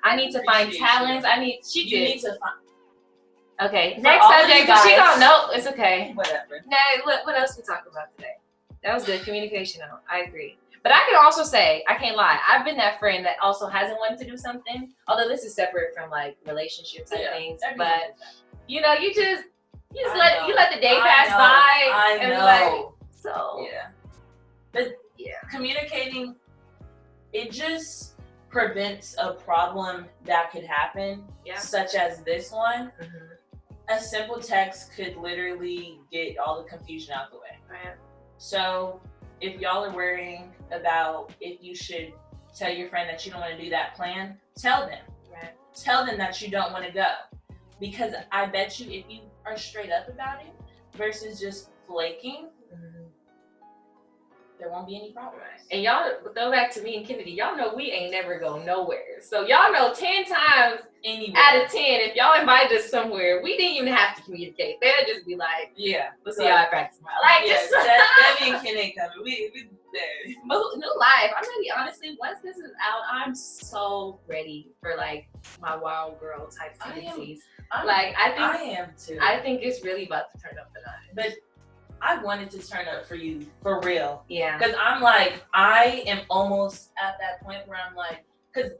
I 0.03 0.15
need 0.15 0.31
to 0.31 0.43
find 0.43 0.71
talents. 0.73 1.25
I 1.25 1.39
need. 1.39 1.61
She 1.67 1.83
you 1.83 1.89
did. 1.89 2.03
need 2.15 2.19
to 2.21 2.29
find 2.39 2.55
Okay. 3.59 3.95
For 3.95 4.01
Next 4.01 4.25
subject. 4.27 4.67
you 4.69 4.77
She 4.89 4.95
don't 4.95 5.19
know. 5.19 5.47
It's 5.51 5.65
okay. 5.67 6.11
whatever. 6.13 6.61
Nah, 6.67 6.77
what, 7.05 7.25
what 7.25 7.35
else 7.39 7.57
we 7.57 7.63
talk 7.63 7.85
about 7.91 8.15
today? 8.15 8.36
That 8.87 8.93
was 8.93 9.03
good 9.03 9.21
communication. 9.23 9.81
Though. 9.81 9.97
I 10.09 10.19
agree. 10.21 10.57
But 10.81 10.93
I 10.93 10.99
can 11.09 11.21
also 11.21 11.43
say, 11.43 11.83
I 11.89 11.95
can't 11.95 12.15
lie. 12.15 12.39
I've 12.47 12.63
been 12.63 12.77
that 12.77 12.99
friend 12.99 13.25
that 13.25 13.35
also 13.41 13.67
hasn't 13.67 13.99
wanted 13.99 14.17
to 14.19 14.25
do 14.31 14.37
something. 14.37 14.93
Although 15.09 15.27
this 15.27 15.43
is 15.43 15.53
separate 15.53 15.93
from 15.93 16.09
like 16.09 16.37
relationships 16.47 17.11
and 17.11 17.19
Yeah, 17.19 17.33
things. 17.33 17.59
But 17.75 18.15
you 18.67 18.79
know, 18.79 18.93
you 18.93 19.13
just 19.13 19.43
you 19.93 20.03
just 20.05 20.15
I 20.15 20.17
let 20.17 20.39
know. 20.39 20.47
you 20.47 20.55
let 20.55 20.73
the 20.73 20.79
day 20.79 20.97
I 20.97 21.05
pass 21.05 21.29
know. 21.31 21.37
by. 21.37 21.43
I 21.43 22.17
and. 22.21 22.41
Like, 22.41 22.85
so 23.11 23.67
Yeah. 23.69 23.87
But 24.71 24.93
Yeah. 25.17 25.33
communicating, 25.51 26.35
it 27.33 27.51
just 27.51 28.13
prevents 28.49 29.17
a 29.19 29.33
problem 29.33 30.05
that 30.23 30.51
could 30.51 30.63
happen, 30.63 31.25
Yeah. 31.43 31.57
such 31.57 31.93
as 31.95 32.23
this 32.23 32.53
one. 32.53 32.93
Mhm. 33.01 33.31
A 33.89 33.99
simple 33.99 34.39
text 34.39 34.93
could 34.93 35.17
literally 35.17 35.99
get 36.09 36.37
all 36.37 36.63
the 36.63 36.69
confusion 36.69 37.11
out 37.13 37.31
the 37.31 37.37
way. 37.39 37.57
Right. 37.69 37.95
So 38.37 39.01
if 39.41 39.59
y'all 39.59 39.85
are 39.85 39.93
worrying 39.93 40.51
about 40.71 41.33
if 41.41 41.63
you 41.63 41.75
should 41.75 42.13
tell 42.55 42.71
your 42.71 42.89
friend 42.89 43.09
that 43.09 43.25
you 43.25 43.31
don't 43.31 43.41
want 43.41 43.57
to 43.57 43.63
do 43.63 43.69
that 43.69 43.95
plan, 43.95 44.37
tell 44.55 44.87
them. 44.87 44.99
Right. 45.31 45.53
Tell 45.75 46.05
them 46.05 46.17
that 46.17 46.41
you 46.41 46.49
don't 46.49 46.71
want 46.71 46.85
to 46.85 46.91
go. 46.91 47.13
Because 47.79 48.13
I 48.31 48.47
bet 48.47 48.79
you 48.79 48.89
if 48.91 49.05
you 49.09 49.21
are 49.45 49.57
straight 49.57 49.91
up 49.91 50.07
about 50.09 50.41
it 50.41 50.53
versus 50.95 51.39
just 51.39 51.69
flaking, 51.87 52.47
there 54.59 54.69
won't 54.69 54.87
be 54.87 54.95
any 54.95 55.11
problems. 55.11 55.43
And 55.71 55.81
y'all 55.83 56.09
go 56.35 56.51
back 56.51 56.71
to 56.73 56.81
me 56.81 56.97
and 56.97 57.05
Kennedy. 57.07 57.31
Y'all 57.31 57.55
know 57.55 57.73
we 57.75 57.91
ain't 57.91 58.11
never 58.11 58.39
go 58.39 58.61
nowhere. 58.63 59.21
So 59.21 59.41
y'all 59.45 59.71
know 59.71 59.93
ten 59.93 60.25
times 60.25 60.81
Anyway. 61.05 61.33
out 61.37 61.63
of 61.63 61.71
ten, 61.71 62.01
if 62.01 62.15
y'all 62.15 62.39
invite 62.39 62.71
us 62.71 62.89
somewhere, 62.89 63.41
we 63.43 63.55
didn't 63.55 63.75
even 63.77 63.93
have 63.93 64.15
to 64.17 64.21
communicate. 64.23 64.77
They'll 64.81 65.05
just 65.07 65.25
be 65.25 65.35
like, 65.35 65.71
yeah. 65.75 66.09
"We'll 66.25 66.33
see 66.33 66.45
how 66.45 66.55
I 66.57 66.65
practice 66.65 66.99
my 67.03 67.11
like 67.21 67.47
yeah, 67.47 67.53
just 67.53 67.71
that, 67.71 68.35
Debbie 68.39 68.51
and 68.51 68.65
Ken 68.65 68.77
ain't 68.77 68.95
coming. 68.97 69.23
We, 69.23 69.51
we 69.53 69.69
new 70.75 70.93
life. 70.99 71.31
I'm 71.35 71.43
gonna 71.43 71.61
be 71.61 71.71
honestly, 71.75 72.17
once 72.19 72.39
this 72.43 72.57
is 72.57 72.71
out, 72.83 73.01
I'm 73.11 73.33
so 73.35 74.19
ready 74.27 74.71
for 74.81 74.95
like 74.97 75.27
my 75.61 75.75
wild 75.75 76.19
girl 76.19 76.47
type 76.47 76.75
I 76.81 76.99
am-. 76.99 77.19
I'm- 77.71 77.85
Like 77.85 78.15
I 78.17 78.29
think 78.29 78.41
I 78.41 78.61
am 78.79 78.89
too. 78.97 79.17
I 79.21 79.39
think 79.39 79.61
it's 79.63 79.83
really 79.83 80.05
about 80.05 80.31
to 80.33 80.39
turn 80.41 80.57
up 80.59 80.71
the 80.73 80.81
notch. 80.81 81.15
but 81.15 81.33
I 82.01 82.21
wanted 82.23 82.49
to 82.51 82.67
turn 82.67 82.87
up 82.87 83.05
for 83.05 83.15
you 83.15 83.45
for 83.61 83.81
real. 83.81 84.23
Yeah. 84.27 84.57
Because 84.57 84.75
I'm 84.79 85.01
like, 85.01 85.43
I 85.53 86.03
am 86.05 86.21
almost 86.29 86.91
at 87.01 87.15
that 87.19 87.41
point 87.41 87.67
where 87.67 87.77
I'm 87.77 87.95
like, 87.95 88.23
because 88.53 88.71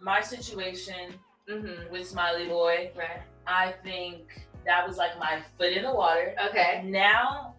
my 0.00 0.20
situation 0.20 1.14
Mm-hmm. 1.48 1.90
with 1.90 2.06
Smiley 2.06 2.46
Boy, 2.46 2.92
Right. 2.96 3.22
I 3.44 3.72
think 3.82 4.46
that 4.64 4.86
was 4.86 4.96
like 4.98 5.18
my 5.18 5.40
foot 5.58 5.72
in 5.72 5.82
the 5.82 5.92
water. 5.92 6.32
Okay. 6.48 6.84
Now 6.86 7.56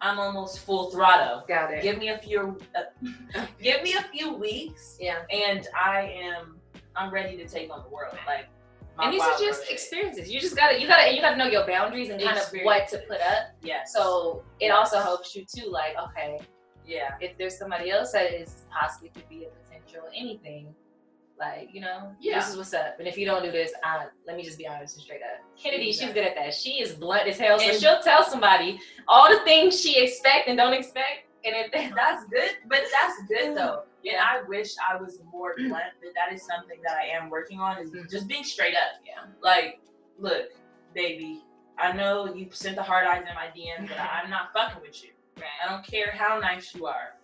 I'm 0.00 0.18
almost 0.18 0.60
full 0.60 0.90
throttle. 0.90 1.44
Got 1.46 1.74
it. 1.74 1.82
Give 1.82 1.98
me 1.98 2.08
a 2.08 2.18
few, 2.18 2.56
uh, 2.74 3.42
give 3.62 3.82
me 3.82 3.92
a 3.94 4.02
few 4.04 4.32
weeks, 4.32 4.96
yeah. 4.98 5.22
and 5.30 5.66
I 5.78 6.02
am, 6.18 6.56
I'm 6.94 7.12
ready 7.12 7.36
to 7.36 7.46
take 7.46 7.70
on 7.70 7.82
the 7.82 7.90
world. 7.90 8.16
Like, 8.26 8.46
And 8.98 9.12
these 9.12 9.22
are 9.22 9.38
just 9.38 9.70
experiences. 9.70 10.30
You 10.30 10.40
just 10.40 10.56
gotta 10.56 10.80
you 10.80 10.86
gotta 10.88 11.14
you 11.14 11.20
gotta 11.20 11.36
know 11.36 11.46
your 11.46 11.66
boundaries 11.66 12.08
and 12.10 12.20
kind 12.20 12.38
of 12.38 12.44
what 12.62 12.88
to 12.88 12.98
put 13.08 13.20
up. 13.20 13.48
Yes. 13.62 13.92
So 13.92 14.42
it 14.60 14.70
also 14.70 14.98
helps 14.98 15.34
you 15.36 15.44
too, 15.44 15.68
like, 15.70 15.94
okay, 16.10 16.38
yeah, 16.86 17.14
if 17.20 17.36
there's 17.36 17.58
somebody 17.58 17.90
else 17.90 18.12
that 18.12 18.32
is 18.32 18.64
possibly 18.70 19.10
could 19.10 19.28
be 19.28 19.44
a 19.44 19.48
potential 19.48 20.02
anything, 20.14 20.74
like, 21.38 21.68
you 21.72 21.80
know, 21.80 22.14
Yeah. 22.20 22.38
this 22.38 22.48
is 22.50 22.56
what's 22.56 22.72
up. 22.72 22.98
And 22.98 23.06
if 23.06 23.18
you 23.18 23.26
don't 23.26 23.42
do 23.42 23.50
this, 23.52 23.72
I, 23.84 24.06
let 24.26 24.36
me 24.36 24.42
just 24.42 24.56
be 24.56 24.66
honest 24.66 24.96
and 24.96 25.02
straight 25.04 25.20
up. 25.22 25.40
Kennedy, 25.60 25.92
she's 25.92 26.12
good 26.12 26.24
at 26.24 26.34
that. 26.36 26.54
She 26.54 26.80
is 26.80 26.92
blunt 26.94 27.28
as 27.28 27.38
hell. 27.38 27.58
So 27.58 27.66
And- 27.68 27.78
she'll 27.80 28.00
tell 28.00 28.24
somebody 28.24 28.78
all 29.08 29.28
the 29.28 29.40
things 29.44 29.78
she 29.80 30.02
expect 30.02 30.48
and 30.48 30.56
don't 30.56 30.72
expect. 30.72 31.26
And 31.44 31.54
if 31.54 31.70
that's 31.94 32.24
good. 32.24 32.50
But 32.66 32.82
that's 32.90 33.28
good 33.28 33.56
though. 33.56 33.82
And 34.08 34.16
I 34.20 34.42
wish 34.46 34.74
I 34.78 34.96
was 34.96 35.20
more 35.32 35.54
blunt, 35.56 35.94
but 36.02 36.10
that 36.14 36.32
is 36.32 36.44
something 36.46 36.78
that 36.86 36.96
I 36.96 37.06
am 37.06 37.28
working 37.30 37.60
on. 37.60 37.78
Is 37.78 37.90
Mhm. 37.90 38.10
just 38.10 38.28
being 38.28 38.44
straight 38.44 38.74
up. 38.74 39.00
Yeah. 39.04 39.24
Like, 39.40 39.80
look, 40.18 40.50
baby, 40.94 41.42
I 41.78 41.92
know 41.92 42.32
you 42.34 42.48
sent 42.52 42.76
the 42.76 42.82
hard 42.82 43.06
eyes 43.06 43.26
in 43.28 43.34
my 43.34 43.48
DM, 43.48 43.86
but 43.88 43.96
I'm 43.98 44.30
not 44.30 44.52
fucking 44.52 44.80
with 44.82 45.02
you. 45.02 45.10
Right. 45.36 45.46
I 45.64 45.68
don't 45.68 45.84
care 45.84 46.10
how 46.12 46.38
nice 46.38 46.74
you 46.74 46.86
are. 46.86 47.14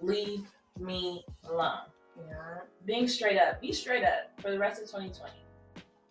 Leave 0.00 0.46
me 0.78 1.24
alone. 1.48 1.80
Yeah. 2.28 2.58
Being 2.84 3.08
straight 3.08 3.38
up. 3.38 3.60
Be 3.60 3.72
straight 3.72 4.04
up 4.04 4.30
for 4.40 4.50
the 4.50 4.58
rest 4.58 4.82
of 4.82 4.88
2020. 4.88 5.32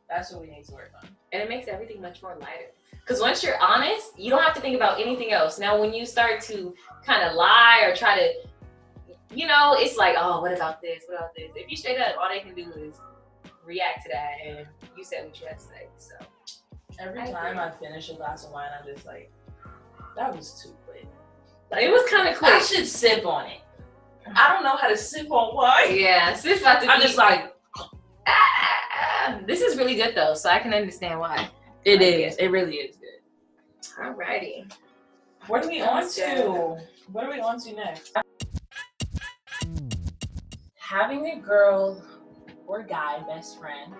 That's 0.10 0.32
what 0.32 0.42
we 0.42 0.48
need 0.48 0.64
to 0.66 0.74
work 0.74 0.92
on. 1.04 1.10
And 1.34 1.42
it 1.44 1.50
makes 1.50 1.68
everything 1.68 2.02
much 2.02 2.22
more 2.24 2.36
lighter. 2.40 2.72
Because 2.92 3.22
once 3.22 3.44
you're 3.44 3.62
honest, 3.62 4.18
you 4.18 4.30
don't 4.30 4.42
have 4.42 4.54
to 4.56 4.62
think 4.62 4.76
about 4.76 5.00
anything 5.02 5.32
else. 5.32 5.60
Now, 5.60 5.80
when 5.80 5.94
you 5.94 6.06
start 6.06 6.42
to 6.44 6.74
kind 7.06 7.24
of 7.24 7.36
lie 7.36 7.82
or 7.84 7.96
try 7.96 8.18
to, 8.18 8.34
you 9.34 9.48
know, 9.48 9.76
it's 9.78 9.98
like, 9.98 10.16
oh, 10.18 10.42
what 10.42 10.54
about 10.54 10.82
this? 10.82 11.04
What 11.08 11.18
about 11.18 11.36
this? 11.36 11.52
If 11.56 11.70
you 11.70 11.78
straight 11.78 12.00
up, 12.00 12.16
all 12.22 12.30
they 12.30 12.40
can 12.40 12.56
do 12.56 12.72
is 12.80 13.00
react 13.66 14.04
to 14.06 14.10
that, 14.14 14.32
and 14.46 14.68
you 14.98 15.04
said 15.04 15.26
what 15.26 15.40
you 15.40 15.48
had 15.48 15.60
to 15.60 15.64
say. 15.66 15.88
So 15.98 16.16
Every 17.00 17.20
I 17.22 17.32
time 17.32 17.58
agree. 17.58 17.60
I 17.60 17.72
finish 17.72 18.10
a 18.10 18.16
glass 18.16 18.46
of 18.46 18.52
wine, 18.52 18.70
I'm 18.80 18.86
just 18.92 19.06
like, 19.06 19.32
that 20.16 20.36
was 20.36 20.62
too 20.64 20.74
quick. 20.88 21.06
Like, 21.72 21.84
it 21.84 21.92
was 21.92 22.10
kind 22.10 22.28
of 22.30 22.38
quick. 22.38 22.54
I 22.54 22.60
should 22.60 22.88
sip 22.88 23.26
on 23.26 23.46
it. 23.48 23.60
I 24.36 24.52
don't 24.54 24.64
know 24.64 24.76
how 24.76 24.88
to 24.90 24.98
sip 24.98 25.30
on 25.32 25.56
wine. 25.56 25.96
Yeah, 25.98 26.34
sis 26.34 26.62
about 26.62 26.82
to 26.82 26.90
I'm 26.92 27.02
just 27.02 27.18
like, 27.18 27.54
Ah, 28.26 29.40
this 29.46 29.62
is 29.62 29.78
really 29.78 29.96
good 29.96 30.16
though, 30.16 30.34
so 30.34 30.50
I 30.50 30.60
can 30.60 30.74
understand 30.74 31.20
why. 31.20 31.50
it 31.86 32.02
I 32.02 32.04
is. 32.04 32.36
It 32.38 32.48
really 32.48 32.76
is 32.76 32.98
good. 32.98 34.02
Alrighty. 34.04 34.72
What 35.48 35.64
are 35.66 35.70
we 35.70 35.82
on 35.82 36.10
to? 36.12 36.78
What 37.12 37.24
are 37.24 37.32
we 37.32 37.40
on 37.40 37.60
to 37.62 37.74
next? 37.74 38.18
Having 40.90 41.26
a 41.28 41.40
girl 41.42 42.02
or 42.66 42.82
guy 42.84 43.20
best 43.28 43.60
friend, 43.60 43.94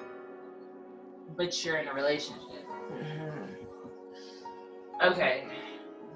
but 1.36 1.64
you're 1.66 1.78
in 1.78 1.88
a 1.90 1.94
relationship. 1.94 2.66
Okay. 5.04 5.44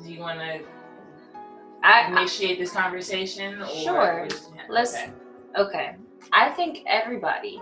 Do 0.02 0.12
you 0.12 0.20
want 0.22 0.40
to 0.40 0.62
I, 1.84 2.08
initiate 2.12 2.58
this 2.60 2.72
conversation? 2.72 3.62
Or 3.62 3.68
Sure. 3.68 4.28
Let's- 4.70 4.96
Okay. 4.96 5.12
okay. 5.58 5.96
I 6.32 6.50
think 6.52 6.84
everybody 6.88 7.62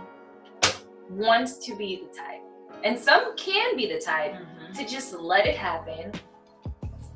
wants 1.10 1.58
to 1.66 1.76
be 1.76 2.06
the 2.06 2.16
type, 2.16 2.42
and 2.84 3.00
some 3.00 3.36
can 3.38 3.76
be 3.76 3.88
the 3.92 4.00
type 4.00 4.34
Mhm. 4.36 4.78
to 4.78 4.86
just 4.86 5.14
let 5.14 5.48
it 5.48 5.56
happen. 5.56 6.12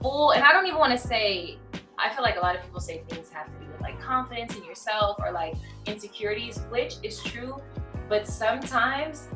Full, 0.01 0.31
and 0.31 0.43
I 0.43 0.51
don't 0.53 0.65
even 0.65 0.79
want 0.79 0.91
to 0.93 0.97
say. 0.97 1.59
I 1.99 2.09
feel 2.09 2.23
like 2.23 2.37
a 2.37 2.39
lot 2.39 2.55
of 2.55 2.63
people 2.63 2.79
say 2.79 3.03
things 3.07 3.31
have 3.31 3.45
to 3.45 3.53
with 3.59 3.72
like 3.83 4.01
confidence 4.01 4.55
in 4.55 4.63
yourself 4.63 5.17
or 5.19 5.31
like 5.31 5.53
insecurities, 5.85 6.59
which 6.69 6.95
is 7.03 7.21
true. 7.21 7.61
But 8.09 8.27
sometimes 8.27 9.27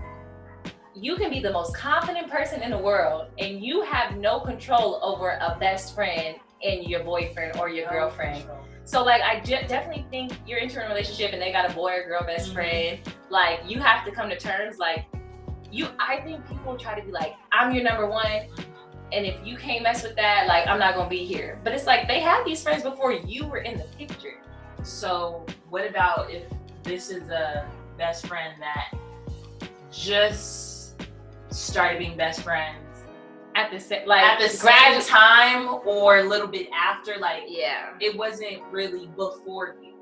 you 0.96 1.16
can 1.16 1.30
be 1.30 1.40
the 1.40 1.52
most 1.52 1.76
confident 1.76 2.30
person 2.30 2.64
in 2.64 2.72
the 2.72 2.78
world, 2.78 3.28
and 3.38 3.64
you 3.64 3.82
have 3.84 4.18
no 4.18 4.40
control 4.40 5.00
over 5.04 5.38
a 5.42 5.56
best 5.60 5.94
friend 5.94 6.38
and 6.64 6.86
your 6.86 7.04
boyfriend 7.04 7.56
or 7.60 7.70
your 7.70 7.88
girlfriend. 7.90 8.44
So 8.84 9.04
like 9.04 9.22
I 9.22 9.42
de- 9.42 9.68
definitely 9.68 10.08
think 10.10 10.32
you're 10.48 10.60
into 10.60 10.84
a 10.84 10.88
relationship 10.88 11.34
and 11.34 11.42
they 11.42 11.52
got 11.52 11.70
a 11.70 11.74
boy 11.74 11.92
or 11.98 12.08
girl 12.08 12.24
best 12.24 12.50
Mhm. 12.50 12.54
friend. 12.54 13.00
Like 13.30 13.60
you 13.68 13.80
have 13.80 14.06
to 14.06 14.12
come 14.12 14.30
to 14.30 14.38
terms 14.38 14.80
like 14.80 15.06
you 15.72 15.88
I 16.00 16.22
think 16.22 16.48
people 16.48 16.78
try 16.78 16.98
to 17.00 17.06
be 17.06 17.12
like, 17.12 17.36
I'm 17.52 17.76
your 17.76 17.84
number 17.84 18.08
one. 18.10 18.48
And 19.14 19.26
if 19.26 19.36
you 19.46 19.56
can't 19.58 19.84
mess 19.84 20.04
with 20.04 20.16
that, 20.18 20.48
like 20.48 20.68
I'm 20.68 20.80
not 20.80 20.96
gonna 20.96 21.10
be 21.10 21.26
here. 21.26 21.60
But 21.64 21.74
it's 21.74 21.86
like 21.86 22.08
they 22.08 22.20
had 22.20 22.44
these 22.46 22.62
friends 22.62 22.84
before 22.84 23.14
you 23.14 23.48
were 23.48 23.60
in 23.60 23.78
the 23.78 23.86
picture. 23.98 24.42
So 24.84 25.46
what 25.70 25.88
about 25.88 26.30
if 26.32 26.44
this 26.84 27.10
is 27.10 27.30
a 27.30 27.68
best 27.98 28.28
friend 28.28 28.54
that 28.60 28.94
just 29.92 30.96
started 31.50 32.00
being 32.00 32.18
best 32.18 32.42
friends 32.42 32.78
At 33.56 33.72
the 33.72 33.80
same 33.80 34.08
like 34.08 34.22
at 34.22 34.40
the 34.40 34.50
same 34.50 35.02
time 35.02 35.80
or 35.86 36.18
a 36.20 36.24
little 36.24 36.48
bit 36.48 36.68
after? 36.74 37.16
Like 37.18 37.44
Yeah. 37.48 37.94
it 38.00 38.16
wasn't 38.18 38.62
really 38.72 39.08
before 39.16 39.76
you. 39.82 39.94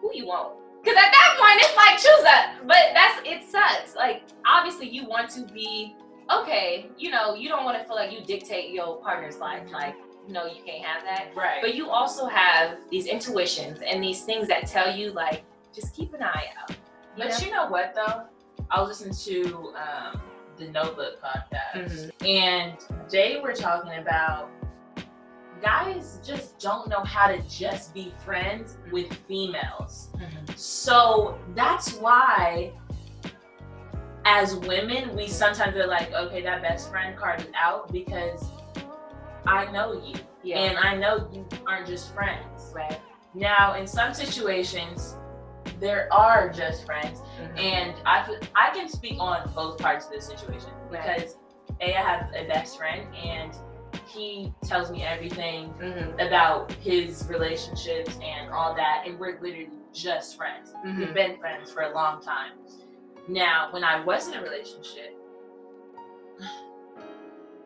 Who 0.00 0.10
you 0.14 0.26
want? 0.26 0.54
Because 0.82 0.96
at 0.96 1.10
that 1.10 1.36
point 1.38 1.60
it's 1.60 1.76
like 1.76 1.98
choose 1.98 2.24
a 2.24 2.66
but 2.66 2.94
that's 2.94 3.20
it 3.24 3.48
sucks. 3.50 3.94
Like 3.94 4.22
obviously 4.46 4.88
you 4.88 5.06
want 5.06 5.30
to 5.30 5.42
be 5.52 5.94
okay, 6.30 6.88
you 6.98 7.10
know, 7.10 7.34
you 7.34 7.48
don't 7.48 7.64
want 7.64 7.78
to 7.78 7.84
feel 7.84 7.96
like 7.96 8.12
you 8.12 8.20
dictate 8.24 8.70
your 8.72 8.96
partner's 9.00 9.38
life. 9.38 9.62
Like, 9.72 9.94
no, 10.28 10.46
you 10.46 10.62
can't 10.64 10.84
have 10.84 11.04
that. 11.04 11.28
Right. 11.36 11.58
But 11.60 11.74
you 11.74 11.88
also 11.90 12.26
have 12.26 12.78
these 12.90 13.06
intuitions 13.06 13.80
and 13.80 14.02
these 14.02 14.22
things 14.22 14.48
that 14.48 14.66
tell 14.66 14.94
you 14.94 15.12
like 15.12 15.44
just 15.74 15.94
keep 15.94 16.14
an 16.14 16.22
eye 16.22 16.46
out. 16.60 16.70
you 16.70 16.76
But 17.16 17.28
know? 17.28 17.36
you 17.46 17.50
know 17.52 17.66
what 17.68 17.94
though? 17.94 18.22
I 18.70 18.80
was 18.80 19.00
listening 19.00 19.44
to 19.44 19.72
um, 19.76 20.20
the 20.56 20.68
Notebook 20.68 21.20
podcast, 21.22 22.10
Mhm. 22.22 22.26
and 22.26 23.08
they 23.10 23.38
were 23.40 23.52
talking 23.52 23.98
about 23.98 24.50
guys 25.62 26.20
just 26.26 26.58
don't 26.58 26.88
know 26.88 27.02
how 27.04 27.28
to 27.28 27.40
just 27.48 27.94
be 27.94 28.12
friends 28.24 28.76
with 28.92 29.12
females. 29.28 30.08
So 30.56 31.38
that's 31.54 31.94
why, 31.94 32.72
as 34.26 34.56
women, 34.56 35.14
we 35.14 35.28
sometimes 35.28 35.76
are 35.76 35.86
like, 35.86 36.12
okay, 36.12 36.42
that 36.42 36.60
best 36.60 36.90
friend 36.90 37.16
card 37.16 37.40
is 37.40 37.46
out 37.54 37.92
because 37.92 38.44
I 39.46 39.70
know 39.70 39.92
you, 40.04 40.16
Yeah. 40.42 40.58
and 40.58 40.78
I 40.78 40.96
know 40.96 41.28
you 41.32 41.46
aren't 41.66 41.86
just 41.86 42.12
friends. 42.12 42.72
right. 42.74 43.00
Now, 43.34 43.74
in 43.74 43.86
some 43.86 44.12
situations, 44.12 45.16
there 45.78 46.08
are 46.12 46.48
just 46.50 46.84
friends, 46.84 47.20
Mhm. 47.20 47.58
and 47.58 47.94
I 48.04 48.70
can 48.74 48.88
speak 48.88 49.16
on 49.20 49.48
both 49.54 49.78
parts 49.78 50.06
of 50.06 50.12
the 50.12 50.20
situation 50.20 50.70
Right. 50.90 51.16
because 51.18 51.36
a 51.80 51.94
I 51.94 52.00
have 52.02 52.32
a 52.34 52.44
best 52.48 52.76
friend 52.78 53.06
and 53.14 53.54
he 54.06 54.52
tells 54.64 54.90
me 54.90 55.04
everything 55.04 55.72
Mhm. 55.74 56.14
about 56.26 56.72
his 56.72 57.28
relationships 57.28 58.18
and 58.22 58.50
all 58.50 58.74
that, 58.74 59.04
and 59.06 59.18
we're 59.20 59.38
literally 59.40 59.70
just 59.92 60.36
friends. 60.36 60.74
We've 60.82 61.08
Mhm. 61.08 61.14
been 61.14 61.38
friends 61.38 61.70
for 61.72 61.82
a 61.82 61.90
long 61.94 62.20
time. 62.20 62.52
Now, 63.28 63.68
when 63.72 63.82
I 63.84 64.04
was 64.04 64.28
in 64.28 64.34
a 64.34 64.42
relationship, 64.42 65.14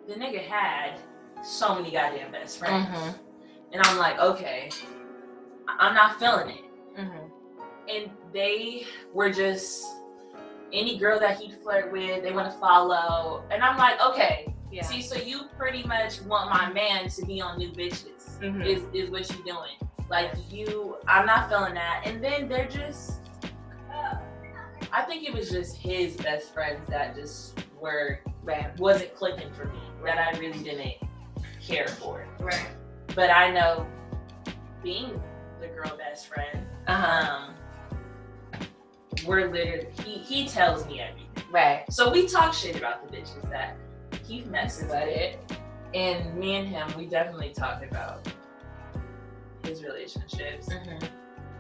the 0.09 0.15
nigga 0.15 0.43
had 0.47 0.99
so 1.45 1.75
many 1.75 1.91
goddamn 1.91 2.33
best 2.33 2.59
friends, 2.59 2.87
Mhm. 2.89 3.15
and 3.73 3.87
I'm 3.87 3.99
like, 3.99 4.19
okay, 4.19 4.71
I'm 5.79 5.95
not 5.95 6.19
feeling 6.19 6.51
it 6.51 6.65
Mhm. 7.01 7.31
and 7.89 8.11
they 8.33 8.87
were 9.13 9.31
just 9.31 9.87
any 10.73 10.99
girl 10.99 11.19
that 11.19 11.37
he'd 11.39 11.55
flirt 11.63 11.91
with, 11.93 12.23
they 12.23 12.33
want 12.33 12.51
to 12.53 12.57
follow. 12.59 13.43
And 13.51 13.63
I'm 13.63 13.77
like, 13.77 14.01
okay, 14.01 14.53
Yeah. 14.71 14.85
see, 14.85 15.03
so 15.03 15.17
you 15.17 15.49
pretty 15.59 15.83
much 15.85 16.21
want 16.23 16.49
my 16.51 16.71
man 16.73 17.09
to 17.09 17.25
be 17.27 17.41
on 17.41 17.59
new 17.59 17.71
bitches, 17.73 18.39
Mhm. 18.41 18.65
is, 18.65 18.85
is 18.93 19.11
what 19.11 19.29
you're 19.31 19.43
doing. 19.45 19.77
Like, 20.09 20.33
you, 20.49 20.97
I'm 21.09 21.27
not 21.27 21.49
feeling 21.49 21.75
that. 21.75 22.03
And 22.05 22.23
then 22.23 22.49
they're 22.49 22.69
just, 22.69 23.20
I 24.93 25.03
think 25.03 25.27
it 25.29 25.33
was 25.35 25.51
just 25.51 25.77
his 25.77 26.17
best 26.17 26.53
friends 26.53 26.81
that 26.89 27.15
just 27.15 27.65
were, 27.81 28.21
right. 28.43 28.77
wasn't 28.79 29.15
clicking 29.15 29.53
for 29.53 29.67
me, 29.67 29.81
that 30.05 30.19
I 30.19 30.37
really 30.39 30.63
didn't 30.63 30.95
care 31.61 31.89
for. 31.89 32.27
Right. 32.39 32.69
But 33.15 33.31
I 33.31 33.51
know 33.51 33.87
being 34.83 35.21
the 35.61 35.69
girl 35.69 35.97
best 35.97 36.27
friend, 36.27 36.67
Uh-huh. 36.87 37.47
um, 38.59 38.65
we're 39.27 39.51
literally 39.51 39.87
he 40.05 40.19
he 40.19 40.49
tells 40.49 40.87
me 40.87 41.01
everything. 41.01 41.27
Right. 41.53 41.85
So 41.91 42.11
we 42.11 42.27
talk 42.27 42.55
shit 42.55 42.77
about 42.77 43.07
the 43.07 43.15
bitches 43.17 43.49
that 43.51 43.77
he 44.25 44.43
messes 44.45 44.85
with, 44.85 44.95
it. 44.95 45.39
and 45.95 46.35
me 46.37 46.55
and 46.57 46.69
him 46.69 46.89
we 46.97 47.07
definitely 47.07 47.51
talk 47.53 47.83
about 47.85 48.27
his 49.65 49.83
relationships. 49.83 50.69
Mhm. 50.69 51.09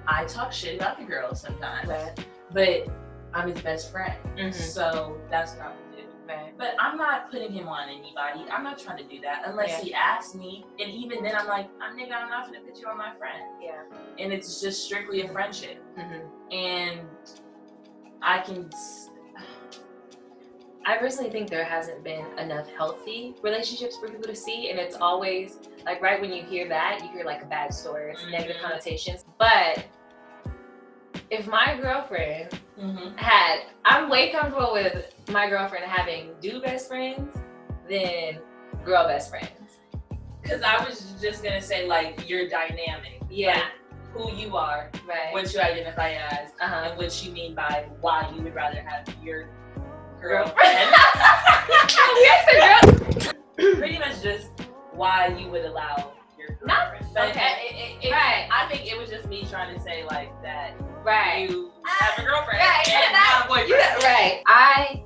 I 0.06 0.24
talk 0.24 0.52
shit 0.52 0.76
about 0.80 0.98
the 0.98 1.04
girls 1.04 1.40
sometimes, 1.40 1.88
Right. 1.88 2.24
but 2.52 2.86
I'm 3.34 3.50
his 3.52 3.62
best 3.62 3.90
friend, 3.92 4.14
Mhm. 4.36 4.54
so 4.54 5.18
that's 5.30 5.52
what 5.54 5.66
I'm 5.66 5.72
gonna. 5.72 5.86
Right. 6.28 6.56
But 6.56 6.76
I'm 6.78 6.96
not 6.96 7.28
putting 7.32 7.50
him 7.52 7.66
on 7.66 7.88
anybody. 7.88 8.48
I'm 8.52 8.62
not 8.62 8.78
trying 8.78 8.98
to 8.98 9.02
do 9.04 9.20
that 9.22 9.42
unless 9.46 9.70
Yeah. 9.70 9.80
he 9.80 9.94
asks 9.94 10.32
me. 10.36 10.64
And 10.78 10.88
even 10.88 11.24
then, 11.24 11.34
I'm 11.34 11.48
like, 11.48 11.68
I'm 11.80 11.96
nigga, 11.96 12.12
I'm 12.12 12.30
not 12.30 12.46
gonna 12.46 12.60
put 12.60 12.78
you 12.78 12.86
on 12.86 12.96
my 12.98 13.12
friend. 13.16 13.42
Yeah. 13.60 13.82
And 14.20 14.32
it's 14.32 14.60
just 14.60 14.84
strictly 14.84 15.22
a 15.22 15.28
friendship. 15.28 15.82
Mhm. 15.96 16.30
and 16.52 17.08
I 18.22 18.38
can. 18.40 18.70
I 20.86 20.96
personally 20.96 21.30
think 21.30 21.50
there 21.50 21.64
hasn't 21.64 22.02
been 22.02 22.24
enough 22.38 22.68
healthy 22.70 23.34
relationships 23.42 23.96
for 23.98 24.08
people 24.08 24.24
to 24.24 24.34
see, 24.34 24.70
and 24.70 24.78
it's 24.78 24.96
always 24.96 25.58
like 25.84 26.00
right 26.00 26.20
when 26.20 26.32
you 26.32 26.42
hear 26.44 26.68
that, 26.68 27.00
you 27.02 27.08
hear 27.10 27.24
like 27.24 27.42
a 27.42 27.46
bad 27.46 27.72
story, 27.74 28.12
it's 28.12 28.24
negative 28.30 28.56
connotations. 28.62 29.24
But 29.38 29.84
if 31.30 31.46
my 31.46 31.78
girlfriend 31.80 32.58
Mhm. 32.78 33.16
had, 33.18 33.60
I'm 33.84 34.08
way 34.08 34.30
comfortable 34.30 34.72
with 34.72 35.12
my 35.30 35.48
girlfriend 35.48 35.84
having 35.84 36.34
dude 36.40 36.62
best 36.62 36.88
friends 36.88 37.36
than 37.88 38.38
girl 38.84 39.06
best 39.06 39.30
friends. 39.30 39.80
Cause 40.44 40.62
I 40.62 40.82
was 40.84 41.14
just 41.20 41.42
gonna 41.44 41.60
say 41.60 41.86
like 41.86 42.28
your 42.28 42.48
dynamic, 42.48 43.20
Yeah. 43.28 43.68
who 44.12 44.32
you 44.32 44.56
are, 44.56 44.90
Right. 45.06 45.32
what 45.32 45.52
you 45.54 45.60
identify 45.60 46.10
as, 46.12 46.50
uh 46.60 46.66
huh. 46.66 46.88
and 46.88 46.98
what 46.98 47.24
you 47.24 47.30
mean 47.32 47.54
by 47.54 47.84
why 48.00 48.28
you 48.34 48.42
would 48.42 48.54
rather 48.54 48.80
have 48.82 49.06
your 49.22 49.48
Girlfriend. 50.20 50.54
yes, 52.20 52.82
girl. 53.22 53.32
Pretty 53.78 53.98
much 53.98 54.20
just 54.22 54.50
why 54.92 55.28
you 55.28 55.48
would 55.48 55.64
allow 55.64 56.12
your 56.38 56.58
Not- 56.64 56.90
girlfriend. 56.90 57.14
But 57.14 57.28
okay. 57.30 57.52
it, 57.70 57.74
it, 57.74 58.06
it, 58.08 58.12
Right. 58.12 58.46
I 58.52 58.66
think 58.68 58.69
it 58.69 58.69
was 58.69 58.69
just 59.10 59.28
me 59.28 59.44
trying 59.50 59.74
to 59.76 59.80
say 59.82 60.04
like 60.04 60.30
that 60.42 60.74
Right. 61.04 61.48
you 61.50 61.72
have 61.84 62.18
a 62.18 62.22
girlfriend 62.22 62.60
Right, 62.60 62.88
and 62.88 62.94
and 63.04 63.14
that- 63.14 63.36
not 63.38 63.46
a 63.46 63.48
boyfriend. 63.48 63.70
Yeah, 64.00 64.06
right. 64.06 64.42
I 64.46 65.02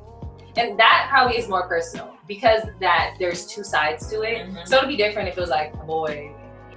and 0.57 0.79
that 0.79 1.09
probably 1.11 1.37
is 1.37 1.49
more 1.49 1.67
personal 1.67 2.17
because 2.29 2.63
that 2.81 3.17
there's 3.19 3.47
two 3.47 3.65
sides 3.65 4.07
to 4.09 4.23
it. 4.23 4.47
Mhm. 4.49 4.67
So 4.69 4.77
it'd 4.79 4.89
be 4.89 4.97
different 4.97 5.29
if 5.29 5.37
it 5.37 5.41
was 5.41 5.51
like 5.51 5.73
a 5.75 5.79
boy. 5.85 6.33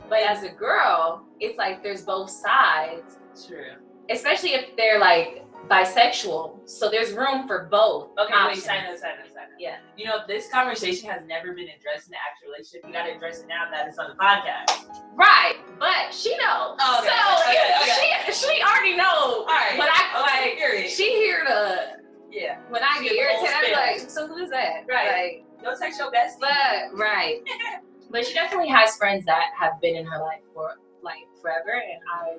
But 0.09 0.19
as 0.19 0.41
a 0.43 0.49
girl, 0.49 1.23
it's 1.39 1.57
like 1.57 1.83
there's 1.83 2.01
both 2.03 2.29
sides, 2.29 3.17
True. 3.45 3.73
especially 4.09 4.53
if 4.53 4.75
they're 4.77 4.99
like 4.99 5.43
bisexual. 5.67 6.67
So 6.69 6.89
there's 6.89 7.13
room 7.13 7.47
for 7.47 7.67
both. 7.69 8.11
Okay, 8.19 8.33
options. 8.33 8.57
wait, 8.57 8.63
sign 8.65 8.85
up, 8.91 8.97
sign 8.97 9.11
up, 9.19 9.27
sign 9.33 9.43
up. 9.43 9.49
Yeah. 9.59 9.77
You 9.97 10.05
know, 10.05 10.19
this 10.27 10.49
conversation 10.49 11.09
has 11.09 11.21
never 11.27 11.53
been 11.53 11.67
addressed 11.67 12.07
in 12.07 12.11
the 12.11 12.17
actual 12.23 12.51
relationship. 12.51 12.85
You 12.87 12.93
gotta 12.93 13.15
address 13.15 13.41
it 13.41 13.47
now 13.47 13.65
that 13.71 13.87
it's 13.87 13.97
on 13.97 14.09
the 14.09 14.15
podcast. 14.15 14.87
Right, 15.15 15.55
but 15.79 16.13
she 16.13 16.31
knows. 16.37 16.77
Oh, 16.79 16.99
okay, 17.01 17.09
So 17.09 17.43
okay, 17.43 17.53
yeah, 17.53 18.21
okay. 18.23 18.31
she 18.31 18.47
she 18.47 18.61
already 18.63 18.95
knows. 18.95 19.43
Alright. 19.49 19.77
But 19.77 19.89
I 19.89 20.23
Okay, 20.23 20.49
like 20.49 20.57
period. 20.57 20.89
she 20.89 21.09
here 21.15 21.43
to 21.43 21.97
Yeah. 22.31 22.59
when 22.69 22.83
I 22.83 22.97
She 22.99 23.09
get 23.09 23.15
get 23.15 23.27
the 23.27 23.35
whole 23.37 23.45
irritated, 23.47 23.75
I'm 23.77 23.97
like, 23.99 24.09
so 24.09 24.27
who 24.27 24.37
is 24.37 24.49
that? 24.51 24.85
Right. 24.87 25.43
Go 25.63 25.73
text 25.75 25.99
your 25.99 26.11
bestie. 26.11 26.39
But 26.39 26.97
right. 26.97 27.41
but 28.11 28.25
she 28.25 28.33
definitely 28.33 28.69
has 28.69 28.95
friends 28.95 29.25
that 29.25 29.49
have 29.59 29.81
been 29.81 29.95
in 29.95 30.05
her 30.05 30.19
life 30.21 30.41
for 30.53 30.75
like 31.01 31.25
forever 31.41 31.71
and 31.73 32.01
I 32.13 32.37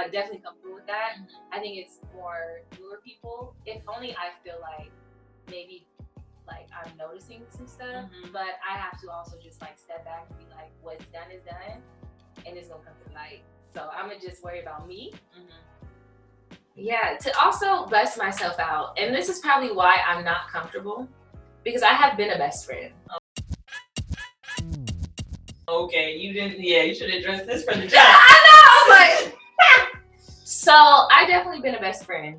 like 0.00 0.12
definitely 0.12 0.40
comfortable 0.40 0.74
with 0.74 0.86
that. 0.86 1.16
I 1.52 1.58
think 1.60 1.76
it's 1.76 2.00
more 2.14 2.62
newer 2.78 3.00
people. 3.04 3.54
If 3.66 3.82
only 3.86 4.12
I 4.16 4.30
feel 4.42 4.56
like 4.62 4.90
maybe 5.50 5.86
like 6.48 6.68
I'm 6.74 6.90
noticing 6.96 7.42
some 7.50 7.66
stuff. 7.66 8.06
Mhm. 8.10 8.32
But 8.32 8.58
I 8.68 8.76
have 8.78 9.00
to 9.02 9.10
also 9.10 9.36
just 9.42 9.60
like 9.60 9.78
step 9.78 10.04
back 10.04 10.26
and 10.30 10.38
be 10.38 10.46
like, 10.54 10.70
what's 10.82 11.04
done 11.06 11.30
is 11.30 11.42
done 11.42 11.82
and 12.46 12.56
it's 12.56 12.68
gonna 12.68 12.82
come 12.82 12.94
to 13.06 13.14
light. 13.14 13.42
So 13.74 13.88
I'm 13.92 14.08
gonna 14.08 14.20
just 14.20 14.42
worry 14.42 14.60
about 14.60 14.88
me 14.88 15.12
Mhm. 15.36 15.50
yeah, 16.76 17.16
to 17.18 17.38
also 17.44 17.86
bust 17.86 18.16
myself 18.16 18.58
out. 18.58 18.98
And 18.98 19.14
this 19.14 19.28
is 19.28 19.38
probably 19.40 19.70
why 19.72 19.98
I'm 20.06 20.24
not 20.24 20.48
comfortable 20.48 21.06
because 21.62 21.82
I 21.82 21.92
have 21.92 22.16
been 22.16 22.30
a 22.30 22.38
best 22.38 22.64
friend. 22.66 22.92
Okay, 25.68 26.16
you 26.16 26.32
didn't. 26.32 26.58
Yeah, 26.60 26.82
you 26.82 26.94
should 26.94 27.10
address 27.10 27.46
this 27.46 27.64
from 27.64 27.80
the 27.80 27.86
jump. 27.92 28.02
I 28.02 28.36
know. 28.46 28.60
I 28.66 29.14
was 29.14 29.26
like, 29.28 29.39
so 30.60 30.72
I 30.74 31.24
definitely 31.26 31.62
been 31.62 31.76
a 31.76 31.80
best 31.80 32.04
friend 32.04 32.38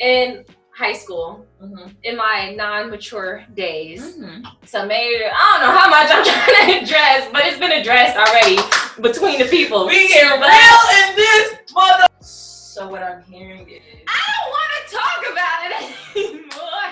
in 0.00 0.44
high 0.74 0.92
school 0.92 1.46
mm-hmm. 1.62 1.90
in 2.02 2.16
my 2.16 2.52
non-mature 2.56 3.44
days. 3.54 4.16
Mm-hmm. 4.16 4.44
So 4.66 4.86
maybe 4.86 5.22
I 5.24 5.30
don't 5.30 5.60
know 5.68 5.78
how 5.78 5.88
much 5.88 6.10
I'm 6.10 6.24
trying 6.64 6.66
to 6.66 6.72
address, 6.84 7.28
but 7.30 7.46
it's 7.46 7.60
been 7.60 7.70
addressed 7.70 8.16
already 8.16 8.56
between 9.00 9.38
the 9.38 9.44
people. 9.44 9.86
We 9.86 10.08
get 10.08 10.32
real 10.32 10.80
in 10.98 11.14
this 11.14 11.58
mother. 11.72 12.08
So 12.18 12.88
what 12.88 13.04
I'm 13.04 13.22
hearing 13.22 13.70
is 13.70 13.80
I 14.08 14.18
don't 14.34 14.50
want 14.50 14.72
to 14.74 14.82
talk 14.96 15.22
about 15.30 15.70
it 15.70 15.94
anymore. 16.16 16.90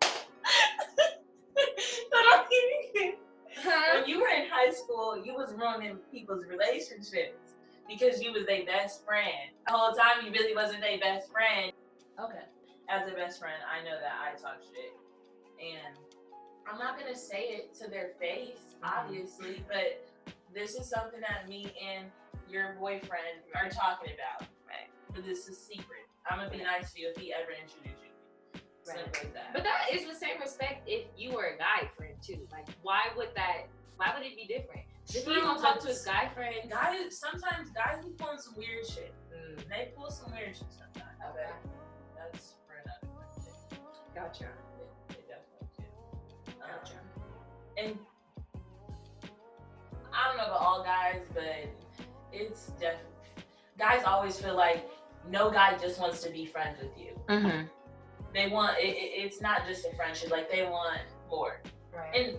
but 2.10 2.24
I'm 2.32 2.44
hearing 2.48 3.16
huh? 3.62 4.00
when 4.00 4.08
you 4.08 4.22
were 4.22 4.28
in 4.28 4.48
high 4.50 4.70
school, 4.70 5.22
you 5.22 5.34
was 5.34 5.52
ruining 5.52 5.98
people's 6.10 6.46
relationships 6.46 7.43
because 7.88 8.22
you 8.22 8.32
was 8.32 8.46
their 8.46 8.64
best 8.64 9.04
friend. 9.04 9.52
The 9.66 9.72
whole 9.72 9.92
time 9.92 10.24
you 10.24 10.32
really 10.32 10.54
wasn't 10.54 10.80
their 10.80 10.98
best 10.98 11.30
friend. 11.30 11.72
Okay. 12.18 12.44
As 12.88 13.08
a 13.08 13.14
best 13.14 13.40
friend, 13.40 13.60
I 13.64 13.84
know 13.84 13.96
that 14.00 14.12
I 14.20 14.36
talk 14.40 14.60
shit. 14.62 14.92
And 15.60 15.96
I'm 16.70 16.78
not 16.78 16.98
gonna 16.98 17.16
say 17.16 17.48
it 17.48 17.74
to 17.80 17.90
their 17.90 18.12
face, 18.20 18.76
mm-hmm. 18.76 18.84
obviously, 18.84 19.64
but 19.68 20.06
this 20.54 20.74
is 20.74 20.88
something 20.88 21.20
that 21.20 21.48
me 21.48 21.72
and 21.80 22.06
your 22.48 22.76
boyfriend 22.78 23.42
are 23.54 23.68
talking 23.68 24.12
about. 24.14 24.48
Right. 24.66 24.88
But 25.12 25.24
this 25.24 25.48
is 25.48 25.58
secret. 25.58 26.08
I'm 26.28 26.38
gonna 26.38 26.50
be 26.50 26.62
nice 26.62 26.92
to 26.92 27.00
you 27.00 27.12
if 27.14 27.20
he 27.20 27.32
ever 27.32 27.52
introduces 27.52 28.00
you. 28.04 28.60
Right. 28.86 29.06
As 29.06 29.32
that. 29.32 29.52
But 29.52 29.64
that 29.64 29.88
is 29.92 30.06
the 30.06 30.14
same 30.14 30.40
respect 30.40 30.86
if 30.86 31.04
you 31.16 31.32
were 31.32 31.56
a 31.56 31.58
guy 31.58 31.90
friend 31.96 32.14
too. 32.22 32.46
Like, 32.52 32.68
why 32.82 33.08
would 33.16 33.30
that? 33.34 33.68
Why 33.96 34.12
would 34.16 34.26
it 34.26 34.36
be 34.36 34.46
different? 34.46 34.84
If 35.08 35.26
you 35.26 35.40
gonna 35.42 35.60
talk 35.60 35.80
to 35.80 35.88
his 35.88 36.02
guy 36.02 36.28
friends, 36.34 36.66
guys, 36.70 37.18
sometimes 37.18 37.70
guys 37.70 38.02
be 38.04 38.10
pulling 38.16 38.38
some 38.38 38.54
weird 38.56 38.86
shit. 38.86 39.14
Mm, 39.32 39.68
They 39.68 39.90
pull 39.96 40.10
some 40.10 40.32
weird 40.32 40.56
shit 40.56 40.66
sometimes. 40.70 41.16
Okay. 41.30 41.50
That's 42.16 42.54
for 42.66 42.74
another 42.74 43.26
thing. 43.38 43.78
gotcha, 44.14 44.48
They, 45.08 45.14
they 45.14 45.22
definitely 45.28 45.68
do. 45.78 46.52
Um, 46.62 46.68
gotcha. 46.80 46.94
and 47.76 47.98
I 50.12 50.28
don't 50.28 50.36
know 50.38 50.44
about 50.46 50.60
all 50.60 50.82
guys, 50.82 51.20
but 51.34 51.68
it's 52.32 52.66
definitely 52.80 53.10
guys 53.78 54.04
always 54.04 54.38
feel 54.40 54.56
like 54.56 54.88
no 55.28 55.50
guy 55.50 55.76
just 55.78 56.00
wants 56.00 56.22
to 56.22 56.30
be 56.30 56.46
friends 56.46 56.78
with 56.80 56.96
you. 56.98 57.12
Mm-hmm. 57.28 57.66
They 58.32 58.48
want 58.48 58.78
it, 58.78 58.86
it- 58.96 59.24
it's 59.24 59.40
not 59.40 59.66
just 59.66 59.84
a 59.86 59.94
friendship; 59.94 60.30
like 60.30 60.50
they 60.50 60.62
want 60.64 61.00
more. 61.30 61.60
Right. 61.94 62.14
And 62.14 62.38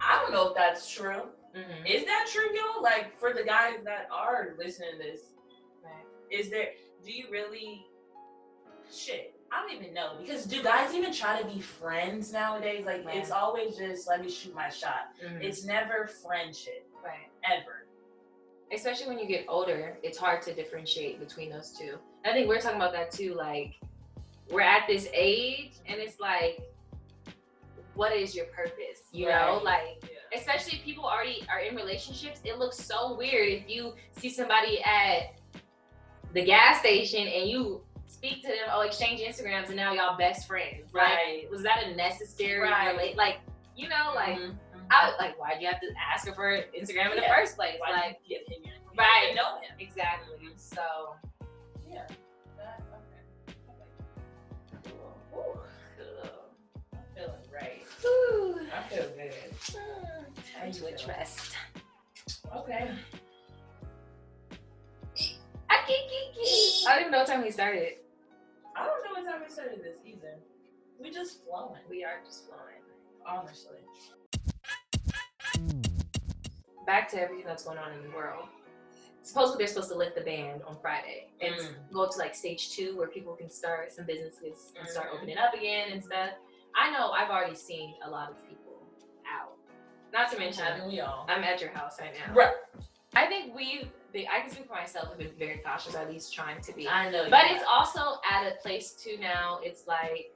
I 0.00 0.20
don't 0.22 0.32
know 0.32 0.48
if 0.50 0.54
that's 0.54 0.90
true. 0.90 1.22
Mm-hmm. 1.58 1.86
Is 1.86 2.04
that 2.04 2.26
true, 2.32 2.46
y'all? 2.54 2.82
Like 2.82 3.18
for 3.18 3.32
the 3.32 3.42
guys 3.44 3.76
that 3.84 4.08
are 4.12 4.54
listening 4.58 4.90
to 4.92 4.98
this, 4.98 5.20
Right. 5.82 6.04
is 6.30 6.50
there? 6.50 6.70
Do 7.04 7.12
you 7.12 7.26
really? 7.30 7.86
Shit, 8.90 9.34
I 9.52 9.60
don't 9.60 9.78
even 9.78 9.92
know 9.92 10.12
because 10.18 10.44
do 10.46 10.62
guys 10.62 10.94
even 10.94 11.12
try 11.12 11.40
to 11.40 11.46
be 11.46 11.60
friends 11.60 12.32
nowadays? 12.32 12.86
Like 12.86 13.04
Right. 13.04 13.16
it's 13.16 13.30
always 13.30 13.76
just 13.76 14.08
let 14.08 14.22
me 14.22 14.30
shoot 14.30 14.54
my 14.54 14.68
shot. 14.70 15.10
Mhm. 15.22 15.42
It's 15.42 15.64
never 15.64 16.06
friendship 16.06 16.86
right. 17.04 17.28
ever. 17.44 17.86
Especially 18.72 19.06
when 19.08 19.18
you 19.18 19.26
get 19.26 19.44
older, 19.48 19.98
it's 20.02 20.18
hard 20.18 20.42
to 20.42 20.54
differentiate 20.54 21.18
between 21.20 21.50
those 21.50 21.72
two. 21.72 21.98
I 22.24 22.32
think 22.32 22.48
we're 22.48 22.60
talking 22.60 22.76
about 22.76 22.92
that 22.92 23.10
too. 23.10 23.34
Like, 23.34 23.74
we're 24.50 24.60
at 24.60 24.86
this 24.86 25.08
age, 25.14 25.72
and 25.86 25.98
it's 26.00 26.18
like, 26.20 26.60
what 27.94 28.12
is 28.14 28.34
your 28.34 28.46
purpose? 28.46 29.02
You 29.12 29.26
know, 29.28 29.60
like 29.64 29.98
Yeah. 30.02 30.17
Especially 30.34 30.78
if 30.78 30.84
people 30.84 31.04
already 31.04 31.44
are 31.50 31.60
in 31.60 31.74
relationships, 31.76 32.40
it 32.44 32.58
looks 32.58 32.78
so 32.78 33.16
weird 33.16 33.48
if 33.48 33.68
you 33.68 33.94
see 34.18 34.28
somebody 34.30 34.80
at 34.82 35.34
the 36.34 36.44
gas 36.44 36.80
station 36.80 37.26
and 37.26 37.48
you 37.48 37.82
speak 38.06 38.42
to 38.42 38.48
them 38.48 38.56
or 38.76 38.84
exchange 38.84 39.20
Instagrams 39.20 39.66
and 39.68 39.76
now 39.76 39.92
y'all 39.92 40.16
best 40.18 40.46
friends. 40.46 40.92
Like, 40.92 41.04
Right. 41.14 41.50
was 41.50 41.62
that 41.62 41.84
a 41.84 41.94
necessary 41.94 42.58
Right. 42.60 42.90
relate? 42.92 43.16
Like, 43.16 43.38
you 43.76 43.88
know, 43.88 44.12
like, 44.14 44.36
Mhm, 44.36 44.58
mhm. 44.74 44.86
I 44.90 45.14
like, 45.18 45.38
why'd 45.38 45.60
you 45.62 45.68
have 45.68 45.80
to 45.80 45.88
ask 46.12 46.26
her 46.26 46.34
for 46.34 46.50
Instagram 46.76 47.10
in 47.12 47.16
the 47.16 47.28
first 47.28 47.56
place? 47.56 47.76
Why 47.78 47.90
like, 47.92 48.24
give 48.26 48.42
him 48.48 48.64
your 48.64 48.74
right. 48.96 49.34
know 49.36 49.56
him? 49.60 49.76
exactly. 49.78 50.34
So, 50.56 51.14
Yeah. 51.88 52.06
That, 52.56 52.82
okay. 52.92 53.54
Okay. 54.74 54.90
Cool. 54.90 55.38
Ooh, 55.38 55.60
cool. 55.96 56.42
I'm 56.92 57.04
feeling 57.14 57.50
right. 57.52 57.86
I 58.74 58.82
feel 58.88 59.08
good. 59.10 59.32
time 60.58 60.72
to 60.72 60.78
feel? 60.80 60.88
address. 60.88 61.52
Okay. 62.56 62.90
I 65.70 66.92
don't 66.94 67.00
even 67.00 67.12
know 67.12 67.18
what 67.18 67.26
time 67.26 67.42
we 67.42 67.50
started. 67.50 67.94
I 68.76 68.84
don't 68.86 69.04
know 69.04 69.20
what 69.22 69.30
time 69.30 69.42
we 69.46 69.52
started 69.52 69.78
this 69.82 69.96
either. 70.04 70.34
We 71.00 71.10
just 71.10 71.44
flowing, 71.44 71.80
We 71.88 72.04
are 72.04 72.20
just 72.24 72.46
flowing. 72.46 72.82
honestly. 73.26 73.78
Back 76.86 77.08
to 77.10 77.20
everything 77.20 77.44
that's 77.46 77.64
going 77.64 77.78
on 77.78 77.92
in 77.92 78.02
the 78.02 78.10
world. 78.16 78.48
Supposedly 79.22 79.58
they're 79.58 79.66
supposed 79.72 79.90
to 79.90 79.96
lift 79.98 80.14
the 80.14 80.22
ban 80.22 80.60
on 80.66 80.78
Friday 80.80 81.28
and 81.42 81.54
Mm. 81.54 81.92
go 81.92 82.08
to 82.08 82.18
like 82.18 82.34
stage 82.34 82.70
two 82.70 82.96
where 82.96 83.08
people 83.08 83.34
can 83.34 83.50
start 83.50 83.92
some 83.92 84.06
businesses 84.06 84.72
and 84.78 84.88
start 84.88 85.10
Mhm. 85.10 85.16
opening 85.16 85.38
up 85.38 85.52
again 85.54 85.92
and 85.92 86.02
stuff. 86.02 86.30
I 86.74 86.90
know 86.90 87.10
I've 87.12 87.30
already 87.30 87.54
seen 87.56 87.94
a 88.02 88.10
lot 88.10 88.30
of 88.30 88.36
people 88.48 88.58
out. 88.64 88.67
Not 90.12 90.30
to 90.32 90.38
mention, 90.38 90.64
Haven't 90.64 90.88
we 90.88 91.00
all? 91.00 91.26
I'm 91.28 91.44
at 91.44 91.60
your 91.60 91.70
house 91.70 91.98
right 92.00 92.12
now. 92.14 92.34
Right. 92.34 92.52
I 93.14 93.26
think 93.26 93.54
we, 93.54 93.90
I 94.14 94.40
can 94.40 94.50
speak 94.50 94.66
for 94.66 94.74
myself, 94.74 95.08
have 95.08 95.18
been 95.18 95.30
very 95.38 95.58
cautious, 95.64 95.94
at 95.94 96.10
least 96.10 96.34
trying 96.34 96.60
to 96.62 96.72
be. 96.72 96.88
I 96.88 97.10
know. 97.10 97.28
But 97.30 97.44
it's 97.46 97.60
have. 97.60 97.68
also 97.68 98.20
at 98.30 98.46
a 98.46 98.56
place 98.62 98.92
too 98.92 99.16
now. 99.20 99.60
It's 99.62 99.86
like 99.86 100.32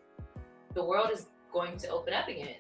the 0.75 0.85
world 0.85 1.11
is 1.13 1.27
going 1.53 1.77
to 1.79 1.89
open 1.89 2.15
up 2.15 2.29
again. 2.29 2.57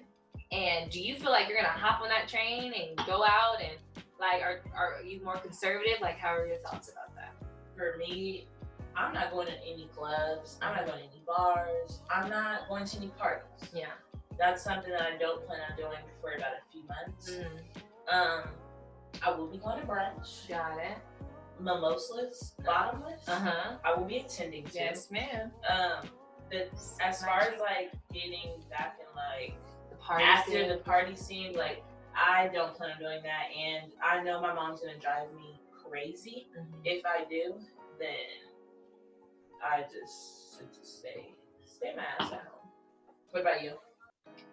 And 0.50 0.90
do 0.90 1.00
you 1.00 1.16
feel 1.16 1.30
like 1.30 1.48
you're 1.48 1.56
gonna 1.56 1.68
hop 1.68 2.02
on 2.02 2.08
that 2.08 2.28
train 2.28 2.74
and 2.74 3.06
go 3.06 3.24
out 3.24 3.56
and 3.62 3.72
like 4.20 4.42
are 4.42 4.60
are 4.76 5.02
you 5.02 5.22
more 5.24 5.38
conservative? 5.38 5.94
Like 6.02 6.18
how 6.18 6.36
are 6.36 6.46
your 6.46 6.58
thoughts 6.58 6.90
about 6.90 7.14
that? 7.16 7.32
for 7.76 7.96
me, 7.98 8.46
I'm 8.96 9.12
not 9.12 9.32
going 9.32 9.46
to 9.46 9.54
any 9.66 9.88
clubs. 9.94 10.58
I'm 10.62 10.76
not 10.76 10.86
going 10.86 10.98
to 10.98 11.04
any 11.04 11.22
bars. 11.26 12.00
I'm 12.14 12.28
not 12.28 12.68
going 12.68 12.84
to 12.84 12.96
any 12.98 13.08
parties. 13.18 13.46
Yeah. 13.74 13.86
That's 14.42 14.64
something 14.64 14.90
that 14.90 15.02
I 15.02 15.16
don't 15.18 15.46
plan 15.46 15.60
on 15.70 15.76
doing 15.76 15.98
for 16.20 16.32
about 16.32 16.54
a 16.54 16.72
few 16.72 16.82
months. 16.88 17.30
Mm, 17.30 18.12
Um, 18.12 18.48
I 19.24 19.30
will 19.30 19.46
be 19.46 19.58
going 19.58 19.80
to 19.80 19.86
brunch, 19.86 20.48
got 20.48 20.78
it. 20.78 20.98
mimosaless, 21.62 22.60
bottomless. 22.64 23.28
Uh 23.28 23.38
huh. 23.38 23.76
I 23.84 23.94
will 23.94 24.04
be 24.04 24.16
attending 24.16 24.64
to. 24.64 24.74
Yes, 24.74 25.12
ma'am. 25.12 25.52
Um, 25.70 26.08
but 26.50 26.70
as 27.00 27.22
far 27.22 27.38
as 27.42 27.60
like 27.60 27.92
getting 28.12 28.50
back 28.68 28.98
in 28.98 29.06
like 29.14 29.54
The 29.90 29.96
party 29.96 30.24
after 30.24 30.68
the 30.68 30.78
party 30.78 31.14
scene, 31.14 31.54
like 31.54 31.84
I 32.16 32.48
don't 32.52 32.74
plan 32.74 32.90
on 32.90 32.98
doing 32.98 33.22
that, 33.22 33.46
and 33.56 33.92
I 34.04 34.24
know 34.24 34.40
my 34.40 34.52
mom's 34.52 34.80
gonna 34.80 34.98
drive 34.98 35.32
me 35.36 35.60
crazy 35.88 36.48
if 36.84 37.06
I 37.06 37.24
do. 37.30 37.54
Then 38.00 38.10
I 39.64 39.82
just 39.82 40.58
should 40.58 40.72
just 40.74 40.98
stay 40.98 41.28
stay 41.64 41.94
my 41.96 42.02
ass 42.18 42.32
at 42.32 42.40
home. 42.40 42.68
What 43.30 43.42
about 43.42 43.62
you? 43.62 43.74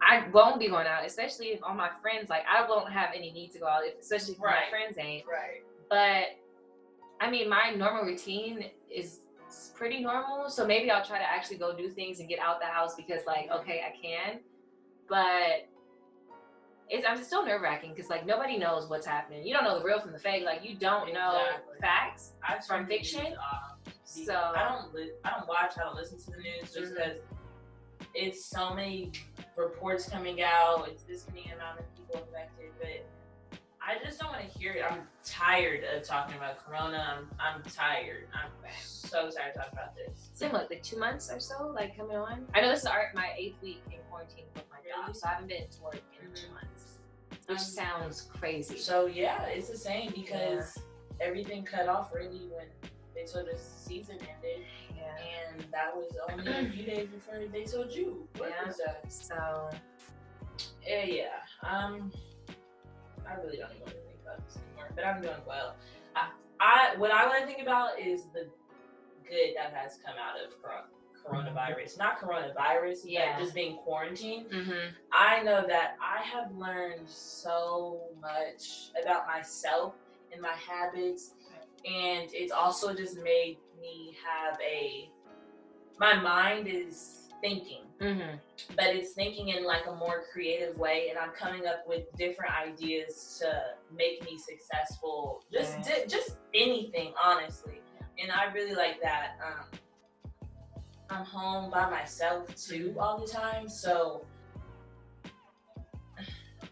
I 0.01 0.27
won't 0.31 0.59
be 0.59 0.69
going 0.69 0.87
out, 0.87 1.05
especially 1.05 1.47
if 1.47 1.63
all 1.63 1.75
my 1.75 1.89
friends 2.01 2.29
like 2.29 2.43
I 2.49 2.67
won't 2.67 2.91
have 2.91 3.09
any 3.15 3.31
need 3.31 3.51
to 3.51 3.59
go 3.59 3.67
out, 3.67 3.81
if, 3.85 3.99
especially 3.99 4.35
if 4.35 4.41
Right. 4.41 4.65
my 4.65 4.69
friends 4.69 4.97
ain't. 4.97 5.25
Right. 5.27 5.63
But 5.89 6.37
I 7.21 7.29
mean, 7.29 7.49
my 7.49 7.71
normal 7.75 8.03
routine 8.03 8.65
is 8.89 9.19
pretty 9.75 10.01
normal. 10.01 10.49
So 10.49 10.65
maybe 10.65 10.89
I'll 10.91 11.05
try 11.05 11.17
to 11.17 11.29
actually 11.29 11.57
go 11.57 11.75
do 11.75 11.89
things 11.89 12.19
and 12.19 12.29
get 12.29 12.39
out 12.39 12.59
the 12.59 12.65
house 12.67 12.95
because, 12.95 13.21
like, 13.25 13.49
okay, 13.51 13.81
I 13.85 13.93
can. 14.01 14.39
But 15.07 15.67
it's 16.89 17.05
I'm 17.07 17.21
still 17.23 17.45
nerve 17.45 17.61
wracking 17.61 17.93
because 17.93 18.09
like 18.09 18.25
nobody 18.25 18.57
knows 18.57 18.89
what's 18.89 19.05
happening. 19.05 19.45
You 19.45 19.53
don't 19.53 19.63
know 19.63 19.77
the 19.77 19.85
real 19.85 19.99
from 19.99 20.11
the 20.11 20.19
fake. 20.19 20.43
Like 20.43 20.63
you 20.63 20.75
don't 20.75 21.13
know 21.13 21.39
facts. 21.81 22.33
I 22.43 22.59
From 22.59 22.61
turn 22.79 22.87
the 22.87 22.95
news 22.95 23.11
fiction? 23.11 23.33
Um, 23.33 23.39
off 23.39 23.79
So- 24.03 24.53
I 24.55 24.69
don't 24.69 24.93
li- 24.93 25.11
I 25.23 25.29
don't 25.31 25.47
watch. 25.47 25.73
I 25.77 25.83
don't 25.83 25.95
listen 25.95 26.17
to 26.19 26.31
the 26.31 26.37
news 26.37 26.73
just 26.73 26.77
mm-hmm. 26.77 26.93
because 26.95 27.19
it's 28.13 28.45
so 28.45 28.73
many 28.73 29.11
reports 29.55 30.09
coming 30.09 30.41
out. 30.41 30.87
It's 30.89 31.03
this 31.03 31.27
many 31.27 31.51
amount 31.53 31.79
of 31.79 31.85
people 31.95 32.15
affected, 32.29 32.71
but 32.79 33.59
I 33.81 33.95
just 34.05 34.19
don't 34.19 34.31
want 34.31 34.41
to 34.51 34.59
hear 34.59 34.73
it. 34.73 34.83
I'm 34.89 35.01
tired 35.23 35.83
of 35.95 36.03
talking 36.03 36.35
about 36.37 36.63
Corona. 36.65 37.17
I'm 37.17 37.27
I'm 37.39 37.63
tired. 37.63 38.27
I'm 38.33 38.51
so 38.83 39.29
tired 39.29 39.55
of 39.55 39.55
talking 39.55 39.73
about 39.73 39.95
this. 39.95 40.29
It's 40.31 40.39
been 40.39 40.51
what, 40.51 40.69
like 40.69 40.83
two 40.83 40.97
months 40.99 41.31
or 41.31 41.39
so, 41.39 41.67
like 41.75 41.95
coming 41.97 42.17
on. 42.17 42.45
I 42.53 42.61
know 42.61 42.69
this 42.69 42.81
is 42.81 42.85
our, 42.85 43.11
my 43.15 43.29
eighth 43.37 43.61
week 43.61 43.81
in 43.91 43.99
quarantine 44.09 44.45
with 44.53 44.65
my 44.69 44.77
job, 44.87 45.15
so 45.15 45.27
I 45.27 45.31
haven't 45.33 45.47
been 45.47 45.67
to 45.69 45.81
work 45.81 45.95
in 46.21 46.33
two 46.35 46.47
Mhm. 46.47 46.53
months, 46.53 46.99
which 47.47 47.57
Um, 47.59 47.63
sounds 47.65 48.21
crazy. 48.23 48.77
So 48.77 49.05
yeah, 49.07 49.43
it's 49.45 49.69
the 49.69 49.77
same 49.77 50.11
because 50.11 50.77
everything 51.19 51.63
cut 51.63 51.87
off 51.87 52.13
really 52.13 52.47
when 52.49 52.67
they 53.15 53.23
told 53.25 53.47
us 53.49 53.61
the 53.63 53.89
season 53.89 54.17
ended, 54.21 54.65
yeah. 54.99 55.51
and 55.53 55.65
that 55.71 55.95
was 55.95 56.11
only 56.31 56.51
a 56.51 56.71
few 56.71 56.85
days 56.85 57.07
before 57.07 57.39
they 57.51 57.63
told 57.63 57.91
you. 57.91 58.27
What 58.37 58.49
Yeah. 58.49 58.71
that? 58.85 59.11
So 59.11 59.69
Yeah, 60.85 61.03
yeah. 61.03 61.25
Um, 61.63 62.11
I 63.27 63.35
really 63.35 63.57
don't 63.57 63.69
even 63.71 63.81
want 63.81 63.91
to 63.93 64.01
think 64.01 64.17
about 64.23 64.45
this 64.45 64.57
anymore. 64.57 64.91
But 64.95 65.05
I'm 65.05 65.21
doing 65.21 65.35
well. 65.47 65.75
I, 66.15 66.29
I 66.59 66.95
what 66.97 67.11
I 67.11 67.25
want 67.27 67.41
to 67.41 67.47
think 67.47 67.61
about 67.61 67.99
is 67.99 68.23
the 68.33 68.47
good 69.27 69.53
that 69.55 69.73
has 69.73 69.99
come 70.05 70.15
out 70.17 70.35
of 70.43 70.59
cor- 70.61 70.87
coronavirus. 71.25 71.97
Not 71.99 72.19
coronavirus, 72.19 72.99
Yeah. 73.05 73.33
but 73.37 73.43
just 73.43 73.53
being 73.55 73.77
quarantined. 73.77 74.49
mm-hmm. 74.49 74.93
I 75.13 75.43
know 75.43 75.65
that 75.67 75.95
I 76.01 76.23
have 76.23 76.51
learned 76.55 77.07
so 77.07 78.01
much 78.21 78.89
about 79.01 79.27
myself 79.27 79.93
and 80.31 80.41
my 80.41 80.53
habits, 80.53 81.33
and 81.85 82.29
it's 82.33 82.51
also 82.51 82.93
just 82.95 83.17
made 83.21 83.57
me 83.81 84.15
have 84.25 84.57
a. 84.61 85.09
My 85.99 86.15
mind 86.15 86.67
is 86.67 87.15
thinking, 87.41 87.83
Mm-hmm. 88.01 88.37
but 88.77 88.85
it's 88.87 89.11
thinking 89.13 89.49
in 89.49 89.65
like 89.65 89.85
a 89.87 89.95
more 89.95 90.23
creative 90.31 90.77
way, 90.77 91.07
and 91.09 91.17
I'm 91.19 91.31
coming 91.31 91.65
up 91.67 91.85
with 91.87 92.03
different 92.17 92.53
ideas 92.55 93.37
to 93.41 93.61
make 93.95 94.23
me 94.23 94.37
successful. 94.37 95.43
Just 95.51 95.75
Right. 95.77 95.85
di- 95.85 96.07
just 96.07 96.37
anything, 96.53 97.13
honestly. 97.21 97.81
And 98.21 98.31
I 98.31 98.45
really 98.53 98.75
like 98.75 99.01
that. 99.01 99.37
Um, 99.45 99.79
I'm 101.09 101.25
home 101.25 101.71
by 101.71 101.89
myself 101.89 102.53
too 102.55 102.95
all 102.99 103.17
the 103.19 103.27
time, 103.27 103.67
so 103.67 104.25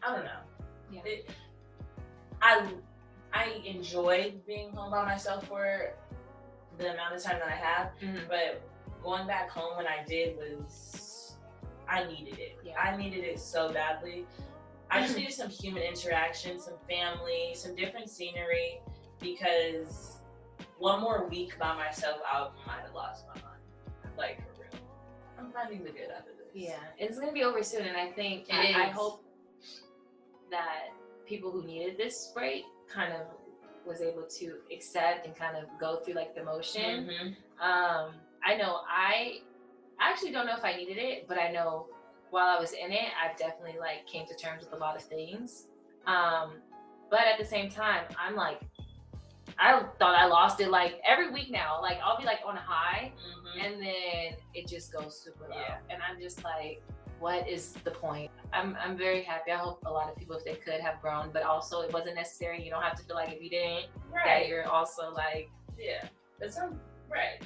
I 0.03 0.15
don't 0.15 0.25
know. 0.25 0.39
Yeah. 0.91 1.01
It, 1.05 1.29
I 2.41 2.67
I 3.33 3.61
enjoyed 3.65 4.45
being 4.45 4.71
home 4.71 4.91
by 4.91 5.03
myself 5.05 5.47
for 5.47 5.93
the 6.77 6.93
amount 6.93 7.15
of 7.15 7.23
time 7.23 7.39
that 7.39 7.47
I 7.47 7.55
have, 7.55 7.91
Mm-hmm. 8.01 8.27
but 8.27 8.61
going 9.03 9.27
back 9.27 9.49
home 9.49 9.77
when 9.77 9.87
I 9.87 10.03
did 10.07 10.37
was 10.37 11.37
I 11.89 12.03
needed 12.05 12.37
it. 12.39 12.57
Yeah. 12.63 12.73
I 12.79 12.95
needed 12.97 13.23
it 13.23 13.39
so 13.39 13.71
badly. 13.71 14.25
I 14.91 15.01
just 15.01 15.15
needed 15.17 15.33
some 15.33 15.49
human 15.49 15.83
interaction, 15.83 16.59
some 16.59 16.75
family, 16.89 17.51
some 17.55 17.75
different 17.75 18.09
scenery 18.09 18.79
because 19.21 20.19
one 20.77 21.01
more 21.01 21.27
week 21.29 21.57
by 21.57 21.75
myself 21.75 22.17
I 22.29 22.49
might 22.65 22.81
have 22.85 22.93
lost 22.93 23.25
my 23.27 23.41
mind. 23.41 23.61
Like 24.17 24.37
for 24.55 24.61
real. 24.63 24.81
I'm 25.39 25.51
finding 25.51 25.83
the 25.83 25.91
good 25.91 26.11
out 26.13 26.21
of 26.21 26.37
this. 26.37 26.47
Yeah, 26.53 26.73
it's 26.97 27.19
gonna 27.19 27.31
be 27.31 27.43
over 27.43 27.61
soon, 27.63 27.85
and 27.85 27.95
I 27.97 28.11
think 28.11 28.47
I, 28.51 28.85
I 28.85 28.89
hope 28.89 29.23
that 30.49 30.89
people 31.25 31.51
who 31.51 31.63
needed 31.63 31.97
this 31.97 32.31
break 32.33 32.63
kind 32.91 33.13
of 33.13 33.21
was 33.87 34.01
able 34.01 34.23
to 34.39 34.57
accept 34.73 35.25
and 35.25 35.35
kind 35.35 35.55
of 35.57 35.63
go 35.79 35.97
through 35.97 36.15
like 36.15 36.35
the 36.35 36.43
motion. 36.43 37.07
Mhm. 37.09 37.35
Um, 37.61 38.13
I 38.45 38.55
know 38.55 38.81
I 38.87 39.41
I 39.99 40.11
actually 40.11 40.31
don't 40.31 40.45
know 40.45 40.55
if 40.55 40.63
I 40.63 40.75
needed 40.75 40.97
it, 40.97 41.27
but 41.27 41.39
I 41.39 41.51
know 41.51 41.87
while 42.29 42.45
I 42.55 42.59
was 42.59 42.73
in 42.73 42.91
it, 42.91 43.09
I 43.23 43.33
definitely 43.35 43.79
like 43.79 44.05
came 44.05 44.27
to 44.27 44.35
terms 44.35 44.63
with 44.63 44.73
a 44.73 44.77
lot 44.77 44.95
of 44.95 45.01
things. 45.03 45.67
Um, 46.05 46.61
but 47.09 47.21
at 47.21 47.39
the 47.39 47.45
same 47.45 47.69
time, 47.69 48.03
I'm 48.19 48.35
like, 48.35 48.59
I 49.57 49.81
thought 49.97 50.13
I 50.15 50.25
lost 50.27 50.59
it 50.59 50.69
like 50.69 51.01
every 51.07 51.31
week 51.31 51.49
now. 51.49 51.81
Like 51.81 51.99
I'll 52.03 52.17
be 52.17 52.25
like 52.25 52.41
on 52.45 52.55
a 52.57 52.61
high, 52.61 53.11
Mhm. 53.17 53.65
and 53.65 53.81
then 53.81 54.37
it 54.53 54.67
just 54.67 54.91
goes 54.93 55.19
super 55.19 55.47
low. 55.49 55.55
Yeah. 55.57 55.79
And 55.89 56.01
I'm 56.03 56.19
just 56.19 56.43
like, 56.43 56.81
what 57.19 57.47
is 57.47 57.73
the 57.83 57.91
point? 57.91 58.31
I'm 58.53 58.77
I'm 58.83 58.97
very 58.97 59.21
happy. 59.23 59.51
I 59.51 59.57
hope 59.57 59.83
a 59.85 59.91
lot 59.91 60.09
of 60.09 60.15
people, 60.15 60.35
if 60.35 60.45
they 60.45 60.55
could, 60.55 60.79
have 60.81 61.01
grown, 61.01 61.29
but 61.33 61.43
also 61.43 61.81
it 61.81 61.91
wasn't 61.91 62.15
necessary. 62.15 62.63
You 62.63 62.71
don't 62.71 62.83
have 62.83 62.97
to 62.97 63.03
feel 63.03 63.15
like 63.15 63.33
if 63.33 63.41
you 63.41 63.49
didn't, 63.49 63.87
right. 64.13 64.25
that 64.25 64.47
you're 64.47 64.67
also 64.67 65.11
like, 65.13 65.49
Yeah. 65.77 66.07
That's 66.39 66.55
some 66.55 66.79
right. 67.09 67.41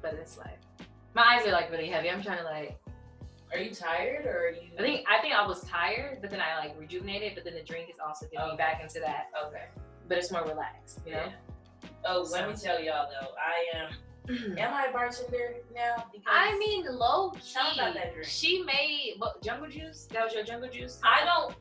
but 0.00 0.14
it's 0.14 0.38
like, 0.38 0.60
my 1.14 1.22
eyes 1.22 1.46
are 1.46 1.52
like 1.52 1.70
really 1.70 1.88
heavy. 1.88 2.10
I'm 2.10 2.22
trying 2.22 2.38
to 2.38 2.44
like, 2.44 2.78
Are 3.52 3.58
you 3.58 3.74
tired 3.74 4.26
or 4.26 4.48
are 4.48 4.50
you 4.50 4.70
I 4.78 4.82
think 4.82 5.06
I 5.08 5.20
think 5.20 5.34
I 5.34 5.46
was 5.46 5.62
tired, 5.64 6.18
but 6.20 6.30
then 6.30 6.40
I 6.40 6.58
like 6.58 6.78
rejuvenated. 6.78 7.32
But 7.34 7.44
then 7.44 7.54
the 7.54 7.62
drink 7.62 7.90
is 7.90 7.96
also 8.04 8.26
getting 8.32 8.50
me 8.50 8.56
back 8.56 8.80
into 8.82 9.00
that. 9.00 9.26
Okay. 9.46 9.64
But 10.06 10.18
it's 10.18 10.30
more 10.30 10.44
relaxed, 10.44 11.00
you 11.04 11.12
know. 11.12 11.24
Yeah. 11.26 11.88
Oh, 12.06 12.26
let 12.30 12.48
me 12.48 12.54
tell 12.54 12.80
y'all 12.80 13.08
though, 13.10 13.34
I 13.36 13.76
am 13.78 13.92
am 14.30 14.74
I 14.74 14.86
a 14.88 14.92
bartender 14.92 15.56
now? 15.74 16.04
Because 16.12 16.26
I 16.30 16.56
mean, 16.58 16.84
low 16.90 17.30
key. 17.30 17.80
She 18.24 18.62
made 18.62 19.14
what, 19.18 19.42
jungle 19.42 19.68
juice. 19.68 20.06
That 20.12 20.24
was 20.24 20.34
your 20.34 20.44
jungle 20.44 20.68
juice. 20.70 21.00
I 21.04 21.24
don't 21.24 21.54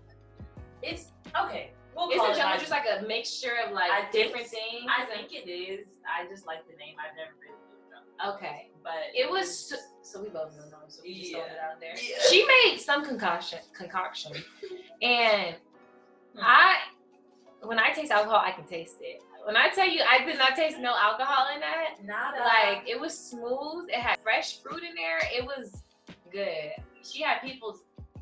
it's 0.83 1.11
okay. 1.45 1.71
We'll 1.95 2.09
It's 2.09 2.17
call 2.17 2.27
a 2.27 2.31
it 2.31 2.37
jungle 2.37 2.59
juice, 2.59 2.69
like 2.69 2.85
a 2.99 3.01
mixture 3.07 3.53
of 3.65 3.71
like 3.73 3.89
I 3.89 4.01
think- 4.11 4.11
different 4.27 4.47
things. 4.47 4.85
I 4.87 5.05
think 5.05 5.31
it 5.33 5.49
is. 5.49 5.87
I 6.05 6.27
just 6.29 6.45
like 6.45 6.67
the 6.69 6.75
name. 6.77 6.95
I've 6.99 7.15
never 7.17 7.31
been 7.41 7.49
to 7.49 8.25
a 8.25 8.25
jungle. 8.29 8.35
Okay. 8.37 8.69
But 8.83 8.93
It 9.15 9.29
was 9.29 9.49
so, 9.69 9.75
so 10.03 10.21
we 10.21 10.29
both 10.29 10.55
know, 10.57 10.77
so 10.87 11.01
we 11.03 11.19
just 11.19 11.31
throwing 11.31 11.47
it 11.47 11.57
out 11.59 11.79
there. 11.79 11.93
Yeah. 11.95 12.17
She 12.29 12.45
made 12.45 12.77
some 12.79 13.03
concoction, 13.03 13.59
concoction, 13.73 14.33
and 15.01 15.55
Hmm. 16.35 16.43
I, 16.43 16.75
when 17.63 17.79
I 17.79 17.89
taste 17.91 18.11
alcohol, 18.11 18.41
I 18.45 18.51
can 18.51 18.65
taste 18.65 18.97
it. 19.01 19.23
When 19.45 19.55
I 19.55 19.69
tell 19.69 19.87
you, 19.87 20.01
I 20.09 20.25
did 20.25 20.37
not 20.37 20.55
taste 20.55 20.77
no 20.79 20.93
alcohol 20.95 21.47
in 21.53 21.61
that. 21.61 22.03
not 22.03 22.35
Like 22.39 22.87
it 22.87 22.99
was 22.99 23.17
smooth. 23.17 23.85
It 23.89 23.95
had 23.95 24.17
fresh 24.21 24.59
fruit 24.61 24.83
in 24.83 24.93
there. 24.95 25.19
It 25.33 25.45
was 25.45 25.83
good. 26.31 26.71
She 27.03 27.21
had 27.21 27.39
people 27.41 27.77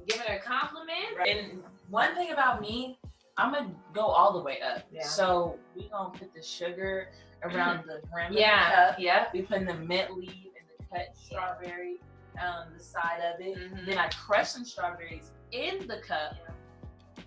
giving 0.08 0.28
her 0.28 0.40
compliments. 0.40 1.18
and 1.28 1.64
one 1.90 2.14
thing 2.16 2.32
about 2.32 2.62
me, 2.62 3.00
I'm 3.38 3.52
gonna 3.54 3.72
go 3.94 4.02
all 4.02 4.34
the 4.34 4.42
way 4.44 4.60
up. 4.62 4.84
Yeah. 4.92 5.04
So 5.04 5.58
we 5.76 5.90
gonna 5.90 6.12
put 6.18 6.34
the 6.34 6.42
sugar 6.44 7.10
around 7.44 7.86
the 7.88 8.02
rim. 8.16 8.32
Yeah, 8.34 8.66
of 8.66 8.70
the 8.70 8.92
cup. 8.94 9.00
yeah. 9.00 9.26
We 9.34 9.42
put 9.42 9.58
in 9.58 9.66
the 9.66 9.74
mint 9.76 10.16
leaf 10.16 10.30
and 10.30 10.66
the 10.78 10.86
cut 10.96 11.16
strawberry 11.18 11.98
on 12.40 12.68
the 12.78 12.84
side 12.84 13.20
of 13.34 13.40
it. 13.42 13.58
Mhm. 13.58 13.86
Then 13.86 13.98
I 13.98 14.10
crushed 14.10 14.54
some 14.54 14.66
strawberries 14.66 15.32
in 15.52 15.88
the 15.88 15.98
cup, 16.00 16.36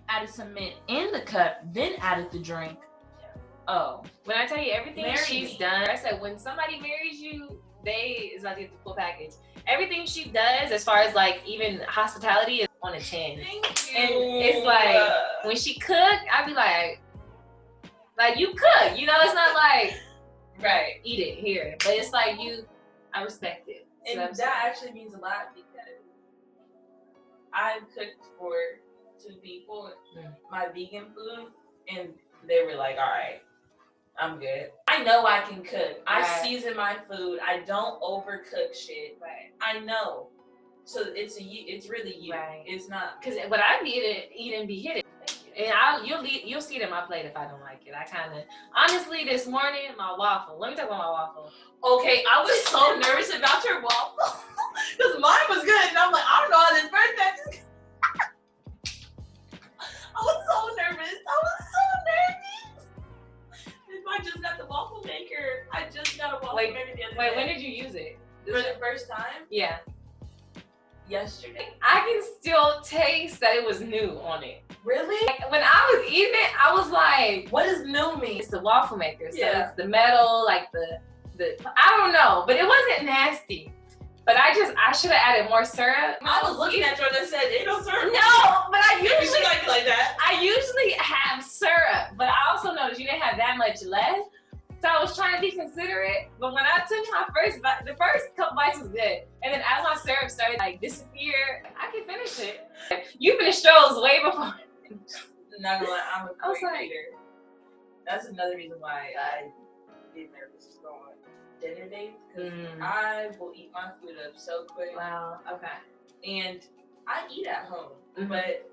added 0.09 0.29
some 0.31 0.55
mint 0.55 0.77
in 0.87 1.11
the 1.12 1.22
cup, 1.22 1.59
then 1.72 1.94
added 2.01 2.31
the 2.31 2.38
drink. 2.38 2.79
Oh, 3.68 4.02
When 4.24 4.37
I 4.37 4.46
tell 4.46 4.59
you 4.59 4.72
everything 4.72 5.02
Marry 5.04 5.16
she's 5.18 5.52
me. 5.52 5.59
done, 5.59 5.88
I 5.90 5.94
said 5.96 6.20
when 6.22 6.38
somebody 6.38 6.81
marries 6.81 7.20
you, 7.20 7.61
they 7.85 8.33
is 8.35 8.42
about 8.42 8.54
to 8.57 8.62
get 8.62 8.72
the 8.72 8.78
full 8.83 8.94
package. 8.94 9.33
Everything 9.66 10.07
she 10.07 10.31
does, 10.31 10.70
as 10.72 10.83
far 10.85 10.98
as 11.00 11.14
like 11.14 11.42
even 11.46 11.81
hospitality, 11.87 12.62
is 12.62 12.68
on 12.83 12.94
a 12.94 13.00
ten. 13.00 13.37
thank 13.38 13.92
you. 13.92 13.98
And 13.98 14.11
it's 14.42 14.64
like, 14.66 15.12
When 15.44 15.57
she 15.57 15.78
cook, 15.78 15.96
I 16.33 16.44
be 16.46 16.54
like, 16.54 17.02
like 18.16 18.38
you 18.38 18.48
cook, 18.54 18.98
you 18.98 19.07
know, 19.07 19.14
it's 19.20 19.35
not 19.35 19.54
like 19.54 19.94
right. 20.62 20.94
eat 21.04 21.20
it 21.20 21.35
here, 21.38 21.76
but 21.85 21.94
it's 21.94 22.11
like 22.12 22.40
you, 22.40 22.66
I 23.14 23.22
respect 23.22 23.68
it. 23.68 23.87
So 24.07 24.18
And 24.18 24.35
that 24.35 24.62
actually 24.64 24.92
means 24.92 25.12
a 25.14 25.18
lot 25.18 25.54
because 25.54 26.00
I've 27.52 27.83
cooked 27.94 28.24
for 28.38 28.54
two 29.22 29.35
people 29.42 29.92
Mm. 30.16 30.33
my 30.50 30.68
vegan 30.74 31.07
food, 31.14 31.48
and 31.94 32.09
they 32.46 32.62
were 32.64 32.74
like, 32.76 32.96
"All 32.96 33.11
right, 33.11 33.40
I'm 34.20 34.38
good." 34.38 34.70
I 34.88 35.02
know 35.02 35.26
I 35.26 35.40
can 35.40 35.62
cook. 35.62 36.02
I 36.07 36.20
Right. 36.22 36.42
season 36.42 36.76
my 36.76 36.96
food. 37.11 37.38
I 37.46 37.61
don't 37.61 38.00
overcook 38.02 38.74
shit. 38.74 39.18
right. 39.20 39.52
I 39.61 39.78
know. 39.81 40.28
So 40.85 41.02
it's 41.07 41.38
a 41.38 41.42
you. 41.42 41.64
It's 41.66 41.88
really 41.88 42.16
you. 42.16 42.33
Right. 42.33 42.64
It's 42.66 42.88
not. 42.88 43.20
Cause 43.22 43.35
what 43.48 43.61
I 43.61 43.83
be 43.83 43.90
eating, 43.90 44.22
eating 44.35 44.66
be 44.66 44.81
hidden. 44.81 45.02
And 45.57 45.72
I'll, 45.72 46.04
you'll 46.04 46.22
leave, 46.22 46.44
you'll 46.44 46.61
see 46.61 46.76
it 46.76 46.83
in 46.83 46.90
my 46.90 47.00
plate 47.00 47.26
if 47.26 47.37
I 47.37 47.44
don't 47.46 47.61
like 47.61 47.85
it. 47.85 47.92
I 47.92 48.04
kind 48.04 48.33
of, 48.33 48.44
honestly, 48.76 49.24
this 49.24 49.46
morning 49.46 49.90
my 49.98 50.14
waffle. 50.16 50.57
Let 50.59 50.70
me 50.70 50.76
talk 50.76 50.87
about 50.87 50.98
my 50.98 51.11
waffle. 51.11 51.50
Okay, 51.83 52.24
I 52.33 52.40
was 52.42 52.64
so 52.66 52.96
nervous 52.96 53.35
about 53.35 53.64
your 53.64 53.83
waffle 53.83 54.40
because 54.96 55.20
mine 55.20 55.46
was 55.48 55.64
good, 55.64 55.88
and 55.88 55.98
I'm 55.98 56.12
like, 56.12 56.22
I 56.24 56.40
don't 56.42 56.50
know 56.50 56.64
how 56.64 56.72
this 56.74 56.90
birthday. 56.90 57.64
I 60.16 60.20
was 60.22 60.46
so 60.46 60.57
nervous. 60.76 61.14
I 61.26 61.40
was 61.42 61.52
so 61.59 61.66
nervous. 61.66 61.66
If 61.66 61.67
I 64.09 64.18
just 64.23 64.40
got 64.42 64.59
the 64.59 64.66
waffle 64.66 65.03
maker, 65.05 65.66
I 65.73 65.85
just 65.92 66.16
got 66.18 66.33
a 66.35 66.38
waffle 66.42 66.57
Wait, 66.57 66.73
maker 66.75 66.90
the 66.97 67.05
other 67.05 67.12
day. 67.12 67.18
Wait, 67.18 67.31
day. 67.31 67.37
when 67.37 67.47
did 67.49 67.61
you 67.61 67.71
use 67.71 67.94
it? 67.94 68.18
This 68.44 68.57
for 68.66 68.73
the 68.75 68.79
first 68.81 69.09
time 69.09 69.44
Yeah, 69.51 69.79
yesterday. 71.09 71.68
I 71.83 72.01
can 72.01 72.23
still 72.40 72.81
taste 72.83 73.40
that 73.40 73.55
it 73.57 73.64
was 73.66 73.81
new 73.81 74.18
on 74.23 74.42
it. 74.44 74.62
Really? 74.85 75.27
Like, 75.27 75.51
when 75.51 75.62
I 75.62 75.94
was 76.03 76.11
eating 76.11 76.33
it, 76.35 76.51
I 76.62 76.73
was 76.75 76.90
like, 76.90 77.49
What 77.51 77.64
does 77.64 77.85
new 77.85 78.16
mean? 78.21 78.38
it's 78.38 78.49
the 78.49 78.61
waffle 78.61 78.97
maker. 78.97 79.29
So 79.31 79.38
Yeah. 79.38 79.68
it's 79.68 79.77
the 79.77 79.87
metal, 79.87 80.44
like 80.47 80.71
the 80.73 81.01
the. 81.37 81.57
I 81.77 81.97
don't 81.99 82.12
know, 82.12 82.44
but 82.47 82.57
it 82.57 82.66
wasn't 82.66 83.05
nasty. 83.07 83.73
But 84.29 84.37
I 84.37 84.53
just 84.53 84.75
I 84.77 84.93
should 84.93 85.11
have 85.11 85.25
added 85.25 85.49
more 85.49 85.64
syrup. 85.64 86.21
I 86.21 86.43
was 86.45 86.59
looking 86.59 86.83
at 86.83 86.99
Jordan 86.99 87.17
and 87.21 87.27
said, 87.27 87.45
"Ain't 87.49 87.67
no 87.67 87.81
syrup." 87.81 88.12
No, 88.12 88.29
but 88.71 88.85
I 88.85 89.01
usually 89.01 89.43
like 89.43 89.62
it 89.64 89.69
like 89.69 89.87
that. 89.87 90.19
I 90.23 90.43
usually 90.43 90.93
have 91.01 91.43
syrup, 91.43 92.12
but 92.19 92.29
I 92.29 92.37
also 92.53 92.75
noticed 92.75 93.01
you 93.01 93.07
didn't 93.07 93.23
have 93.23 93.38
that 93.38 93.57
much 93.57 93.83
left. 93.85 94.29
So 94.83 94.88
I 94.88 95.01
was 95.01 95.17
trying 95.17 95.35
to 95.37 95.41
be 95.41 95.51
considerate, 95.51 96.29
but 96.38 96.53
when 96.53 96.64
I 96.64 96.81
took 96.87 97.07
my 97.11 97.25
first 97.35 97.62
bite, 97.62 97.87
the 97.87 97.97
first 97.97 98.37
couple 98.37 98.55
bites 98.55 98.79
was 98.79 98.88
good, 98.88 99.25
and 99.43 99.49
then 99.55 99.62
as 99.64 99.83
my 99.83 99.97
syrup 99.97 100.29
started 100.31 100.59
like 100.59 100.79
disappear, 100.79 101.64
I 101.81 101.91
can 101.91 102.05
finish 102.05 102.38
it. 102.38 102.69
You 103.19 103.38
finished 103.38 103.64
yours 103.64 103.97
way 103.97 104.21
before. 104.23 104.53
Not 105.59 105.81
gonna 105.81 105.91
lie, 105.91 106.03
I'm 106.14 106.27
a 106.29 106.31
I 106.45 106.49
was 106.49 106.59
like- 106.62 106.85
eater. 106.85 107.17
That's 108.07 108.27
another 108.27 108.57
reason 108.57 108.77
why 108.79 109.12
I 109.19 109.49
get 110.14 110.31
nervous 110.33 110.79
going 110.83 110.94
on 110.97 111.14
dinner 111.61 111.88
dates 111.88 112.18
because 112.29 112.53
Mm. 112.53 112.81
I 112.83 113.31
will 113.38 113.53
eat 113.55 113.71
my 113.73 113.90
food 114.01 114.16
up 114.25 114.37
so 114.38 114.64
quick, 114.64 114.97
Wow. 114.97 115.40
Okay. 115.53 115.66
and 116.25 116.61
I 117.07 117.27
eat 117.31 117.47
at 117.47 117.64
home, 117.64 117.92
Mhm. 118.16 118.29
but 118.29 118.71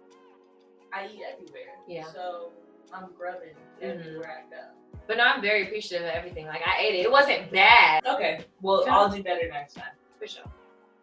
I 0.93 1.07
eat 1.07 1.21
everywhere. 1.31 1.75
Yeah. 1.87 2.03
So 2.05 2.51
I'm 2.93 3.11
grubbing 3.17 3.55
Mhm. 3.81 3.99
everywhere 3.99 4.45
I 4.45 4.49
go. 4.49 4.61
But 5.07 5.17
no, 5.17 5.23
I'm 5.23 5.41
very 5.41 5.63
appreciative 5.63 6.07
of 6.07 6.13
everything. 6.13 6.45
Like 6.47 6.61
I 6.65 6.79
ate 6.81 6.95
it. 6.95 6.99
It 7.05 7.11
wasn't 7.11 7.51
bad. 7.51 8.05
Okay. 8.05 8.45
Well, 8.61 8.83
Sure. 8.83 8.91
I'll 8.91 9.09
do 9.09 9.21
better 9.23 9.47
next 9.49 9.73
time. 9.75 9.93
For 10.19 10.27
sure. 10.27 10.45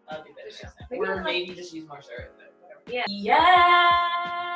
I'll 0.08 0.22
do 0.22 0.32
better 0.34 0.50
For 0.50 0.56
sure. 0.56 0.66
next 0.66 0.78
time. 0.78 0.88
Maybe 0.90 1.04
or 1.06 1.22
maybe 1.22 1.54
just 1.54 1.72
use 1.72 1.86
more 1.86 2.00
syrup. 2.02 2.32
but 2.36 2.52
whatever. 2.60 2.82
Yeah. 2.86 3.04
Yeah. 3.08 4.48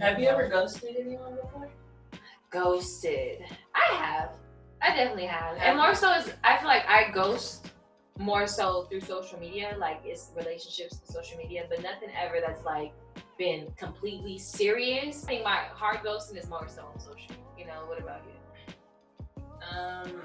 Have 0.00 0.18
you 0.18 0.28
ever 0.28 0.48
ghosted 0.48 0.96
anyone 0.98 1.34
before? 1.34 1.68
ghosted? 2.50 3.42
I 3.74 3.94
have. 3.94 4.30
I 4.82 4.88
definitely 4.96 5.26
have. 5.26 5.56
And 5.58 5.76
more 5.76 5.94
so 5.94 6.12
is 6.14 6.32
I 6.42 6.56
feel 6.56 6.68
like 6.68 6.86
I 6.88 7.10
ghost 7.12 7.70
more 8.18 8.46
so 8.46 8.86
through 8.90 9.02
social 9.02 9.38
media. 9.38 9.76
Like 9.78 10.00
it's 10.04 10.32
relationships 10.34 10.98
and 10.98 11.08
social 11.08 11.36
media, 11.36 11.64
but 11.68 11.82
nothing 11.82 12.08
ever 12.18 12.36
that's 12.44 12.64
like 12.64 12.92
been 13.38 13.66
completely 13.76 14.38
serious. 14.38 15.24
I 15.24 15.26
think 15.26 15.44
my 15.44 15.64
hard 15.72 15.98
ghosting 15.98 16.38
is 16.38 16.48
more 16.48 16.66
so 16.66 16.86
on 16.92 16.98
social. 16.98 17.36
You 17.58 17.66
know, 17.66 17.84
what 17.86 18.00
about 18.00 18.22
you? 18.26 18.74
Um, 19.70 20.22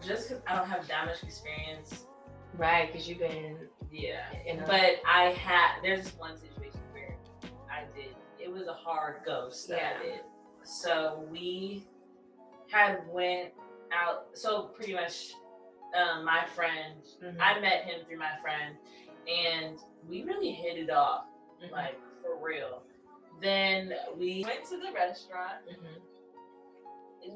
just 0.00 0.28
because 0.28 0.42
I 0.46 0.56
don't 0.56 0.68
have 0.68 0.86
that 0.86 1.06
much 1.06 1.22
experience, 1.24 2.06
Right, 2.56 2.92
because 2.92 3.08
you've 3.08 3.18
been 3.18 3.56
yeah. 3.92 4.22
But 4.66 5.00
I 5.08 5.30
had 5.30 5.80
there's 5.82 6.04
this 6.04 6.14
one 6.16 6.36
situation 6.36 6.80
where 6.92 7.16
I 7.70 7.84
did 7.96 8.14
it 8.40 8.50
was 8.52 8.66
a 8.66 8.72
hard 8.72 9.22
ghost 9.24 9.68
that 9.68 9.78
I 9.80 10.04
Yeah. 10.06 10.12
did. 10.12 10.20
So 10.62 11.26
we 11.30 11.86
had 12.70 13.06
went 13.08 13.52
out 13.92 14.26
so 14.34 14.64
pretty 14.68 14.94
much 14.94 15.32
um, 15.94 16.24
my 16.24 16.44
friend 16.46 17.02
Mhm. 17.20 17.36
I 17.40 17.58
met 17.58 17.84
him 17.84 18.04
through 18.06 18.18
my 18.18 18.36
friend 18.40 18.76
and 19.26 19.78
we 20.08 20.22
really 20.22 20.52
hit 20.52 20.78
it 20.78 20.88
off 20.90 21.24
Mhm. 21.60 21.72
like 21.72 21.98
for 22.22 22.36
real. 22.36 22.82
Then 23.40 23.92
we 24.16 24.44
went 24.46 24.64
to 24.66 24.76
the 24.78 24.92
restaurant. 24.92 25.66
Mhm. 25.68 26.00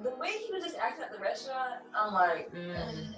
The 0.04 0.14
way 0.16 0.30
he 0.38 0.52
was 0.52 0.62
just 0.62 0.76
acting 0.76 1.04
at 1.04 1.10
the 1.12 1.18
restaurant, 1.18 1.82
I'm 1.94 2.12
like, 2.14 2.50
Mm. 2.52 3.14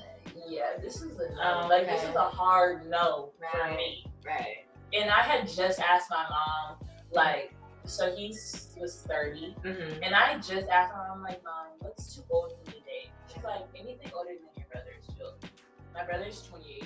yeah, 0.46 0.76
this 0.78 1.02
is 1.02 1.18
a 1.18 1.28
no. 1.34 1.60
Oh, 1.64 1.66
Like 1.68 1.86
this 1.86 2.02
is 2.02 2.14
a 2.14 2.22
hard 2.28 2.86
no 2.86 3.32
for 3.38 3.68
me. 3.72 4.06
Right. 4.24 4.66
And 4.92 5.10
I 5.10 5.20
had 5.20 5.46
just 5.48 5.80
asked 5.80 6.10
my 6.10 6.26
mom, 6.28 6.78
like, 7.10 7.52
so 7.86 8.14
he 8.14 8.28
was 8.28 9.04
30, 9.08 9.54
Mm-hmm. 9.64 10.02
and 10.02 10.14
I 10.14 10.34
just 10.36 10.68
asked 10.68 10.92
my 10.94 11.08
mom, 11.08 11.22
like, 11.22 11.42
mom, 11.44 11.66
what's 11.80 12.14
too 12.14 12.22
old 12.30 12.52
for 12.52 12.70
me 12.70 12.78
to 12.78 12.84
date? 12.84 13.10
She's 13.32 13.42
like, 13.44 13.62
anything 13.74 14.10
older 14.16 14.30
than 14.30 14.48
your 14.56 14.66
brother 14.70 14.86
brother's 14.86 15.16
children. 15.16 15.50
My 15.94 16.04
brother's 16.04 16.42
28, 16.42 16.84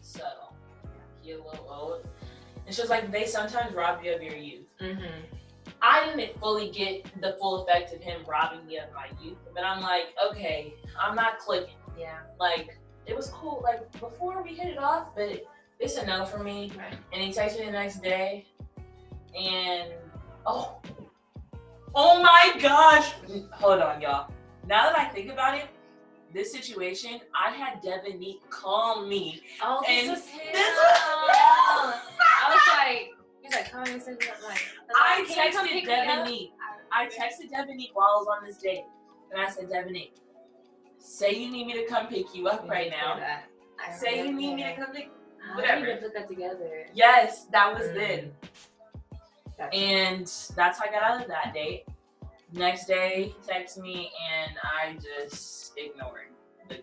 so 0.00 0.22
he 1.22 1.32
a 1.32 1.36
little 1.36 1.66
old. 1.68 2.06
And 2.66 2.74
she 2.74 2.80
was 2.80 2.90
like, 2.90 3.10
they 3.10 3.26
sometimes 3.26 3.74
rob 3.74 4.02
you 4.04 4.14
of 4.14 4.22
your 4.22 4.36
youth. 4.36 4.66
Mm-hmm. 4.80 5.20
I 5.80 6.06
didn't 6.06 6.38
fully 6.38 6.70
get 6.70 7.04
the 7.20 7.36
full 7.40 7.62
effect 7.64 7.92
of 7.92 8.00
him 8.00 8.20
robbing 8.26 8.64
me 8.66 8.78
of 8.78 8.92
my 8.94 9.08
youth, 9.22 9.36
but 9.54 9.64
I'm 9.64 9.82
like, 9.82 10.14
okay, 10.30 10.74
I'm 11.00 11.16
not 11.16 11.38
clicking. 11.38 11.74
Yeah. 11.98 12.18
Like, 12.38 12.78
it 13.06 13.16
was 13.16 13.28
cool. 13.30 13.60
Like 13.64 13.90
before 14.00 14.42
we 14.42 14.54
hit 14.54 14.68
it 14.68 14.78
off, 14.78 15.08
but 15.16 15.42
it's 15.80 15.96
a 15.96 16.06
no 16.06 16.24
for 16.24 16.38
me. 16.38 16.70
Right. 16.78 16.96
And 17.12 17.20
he 17.20 17.30
texted 17.30 17.60
me 17.60 17.66
the 17.66 17.72
next 17.72 18.00
day, 18.00 18.46
and 19.38 19.92
oh, 20.46 20.80
oh 21.94 22.22
my 22.22 22.54
gosh! 22.60 23.12
Hold 23.52 23.80
on, 23.80 24.00
y'all. 24.00 24.30
Now 24.66 24.90
that 24.90 24.98
I 24.98 25.04
think 25.06 25.30
about 25.30 25.56
it, 25.58 25.66
this 26.32 26.52
situation, 26.52 27.20
I 27.34 27.50
had 27.50 27.82
Devonique 27.82 28.48
call 28.50 29.06
me. 29.06 29.42
Oh, 29.62 29.82
this 29.86 30.02
And 30.02 30.10
was 30.12 30.26
him. 30.26 30.52
this 30.52 30.76
was- 30.76 30.98
I 32.34 32.48
was 32.48 32.60
like, 32.78 33.10
he's 33.42 33.54
like, 33.54 33.70
come 33.70 33.84
and 33.92 34.02
say 34.02 34.12
that. 34.14 34.36
I'm 34.38 34.48
like, 34.48 34.62
I 34.96 35.24
I 35.28 35.50
texted? 35.50 35.84
Devonique. 35.84 36.52
I 36.92 37.06
texted 37.06 37.50
Devonique 37.50 37.90
while 37.94 38.06
I 38.08 38.16
was 38.18 38.26
on 38.38 38.46
this 38.46 38.56
date, 38.58 38.84
and 39.32 39.40
I 39.40 39.48
said, 39.50 39.68
Devonique, 39.68 40.14
say 40.98 41.32
you 41.34 41.50
need 41.50 41.66
me 41.66 41.72
to 41.74 41.86
come 41.86 42.06
pick 42.06 42.34
you 42.34 42.48
up 42.48 42.68
right 42.68 42.90
now. 42.90 43.18
I 43.84 43.92
Say 43.96 44.24
you 44.26 44.32
need 44.32 44.54
me 44.54 44.62
to 44.64 44.76
come 44.76 44.92
pick. 44.94 45.10
I 45.44 45.56
whatever. 45.56 45.80
didn't 45.86 45.98
even 45.98 46.02
put 46.10 46.14
that 46.14 46.28
together. 46.28 46.86
Yes, 46.94 47.46
that 47.46 47.74
was 47.74 47.88
Mm. 47.88 47.94
then. 47.94 48.32
And 49.72 50.26
that's 50.56 50.78
how 50.78 50.86
I 50.88 50.90
got 50.90 51.02
out 51.02 51.22
of 51.22 51.28
that 51.28 51.52
date. 51.54 51.84
Next 52.52 52.86
day, 52.86 53.34
he 53.34 53.48
texts 53.48 53.78
me, 53.78 54.10
and 54.30 54.52
I 54.62 54.94
just 54.94 55.72
ignored 55.78 56.28
the, 56.68 56.80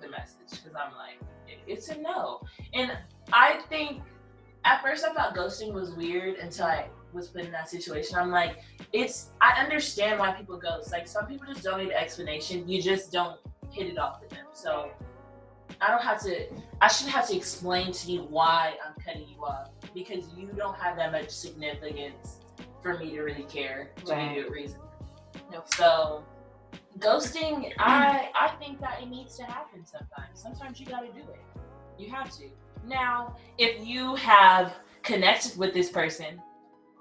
the 0.00 0.08
message 0.08 0.50
because 0.50 0.74
I'm 0.74 0.96
like, 0.96 1.20
it's 1.66 1.88
a 1.88 1.98
no. 1.98 2.40
And 2.72 2.92
I 3.32 3.60
think 3.68 4.00
at 4.64 4.82
first 4.82 5.04
I 5.04 5.12
thought 5.12 5.36
ghosting 5.36 5.72
was 5.72 5.90
weird 5.90 6.36
until 6.36 6.66
I 6.66 6.88
was 7.12 7.28
put 7.28 7.44
in 7.44 7.52
that 7.52 7.68
situation. 7.68 8.16
I'm 8.16 8.30
like, 8.30 8.62
it's, 8.92 9.30
I 9.40 9.60
understand 9.60 10.18
why 10.18 10.32
people 10.32 10.56
ghost. 10.56 10.92
Like, 10.92 11.06
some 11.06 11.26
people 11.26 11.46
just 11.46 11.62
don't 11.62 11.78
need 11.78 11.90
an 11.90 11.96
explanation. 11.96 12.68
You 12.68 12.80
just 12.80 13.12
don't 13.12 13.38
hit 13.70 13.86
it 13.86 13.98
off 13.98 14.20
with 14.20 14.30
them. 14.30 14.46
So 14.52 14.90
I 15.80 15.90
don't 15.90 16.02
have 16.02 16.22
to, 16.22 16.46
I 16.80 16.88
shouldn't 16.88 17.14
have 17.14 17.28
to 17.28 17.36
explain 17.36 17.92
to 17.92 18.12
you 18.12 18.20
why 18.22 18.74
I'm 18.84 18.94
cutting 19.02 19.28
you 19.28 19.44
off 19.44 19.75
because 19.96 20.28
you 20.36 20.48
don't 20.54 20.76
have 20.76 20.94
that 20.98 21.10
much 21.10 21.30
significance 21.30 22.40
for 22.82 22.98
me 22.98 23.10
to 23.12 23.22
really 23.22 23.44
care 23.44 23.90
to 24.04 24.12
Right. 24.12 24.34
give 24.34 24.36
you 24.44 24.48
a 24.48 24.50
reason. 24.50 24.80
No. 25.50 25.62
So 25.64 26.22
ghosting, 26.98 27.72
I 27.78 28.30
I 28.38 28.48
think 28.60 28.78
that 28.80 29.02
it 29.02 29.08
needs 29.08 29.36
to 29.38 29.44
happen 29.44 29.84
sometimes. 29.86 30.38
Sometimes 30.38 30.78
you 30.78 30.86
gotta 30.86 31.08
do 31.08 31.20
it. 31.20 31.40
You 31.98 32.10
have 32.10 32.30
to. 32.36 32.50
Now, 32.84 33.36
if 33.58 33.84
you 33.86 34.14
have 34.16 34.74
connected 35.02 35.56
with 35.58 35.72
this 35.72 35.88
person 35.90 36.40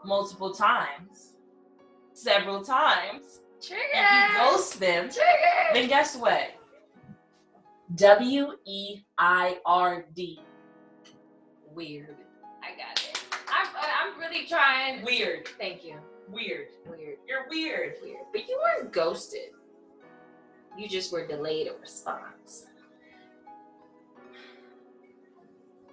multiple 0.05 0.53
times, 0.53 1.35
several 2.13 2.63
times, 2.63 3.41
Trigger. 3.61 3.83
and 3.93 4.33
you 4.33 4.39
ghost 4.39 4.79
them, 4.79 5.09
Trigger. 5.09 5.73
then 5.73 5.87
guess 5.89 6.15
what? 6.15 6.51
W 7.95 8.53
E 8.65 9.01
I 9.17 9.59
R 9.65 10.05
D. 10.15 10.39
Weird. 11.73 12.15
I 12.65 12.75
got 12.77 13.01
it. 13.03 13.23
I'm, 13.47 13.67
uh, 13.67 13.79
I'm 14.13 14.19
really 14.19 14.47
trying. 14.47 15.03
Weird. 15.03 15.47
Thank 15.59 15.83
you. 15.85 15.95
Weird. 16.27 16.67
Weird. 16.87 17.17
You're 17.27 17.47
weird. 17.49 17.95
Weird. 18.01 18.25
But 18.31 18.47
you 18.47 18.59
weren't 18.61 18.91
ghosted. 18.91 19.51
You 20.77 20.89
just 20.89 21.11
were 21.11 21.25
delayed 21.27 21.67
a 21.67 21.79
response. 21.79 22.65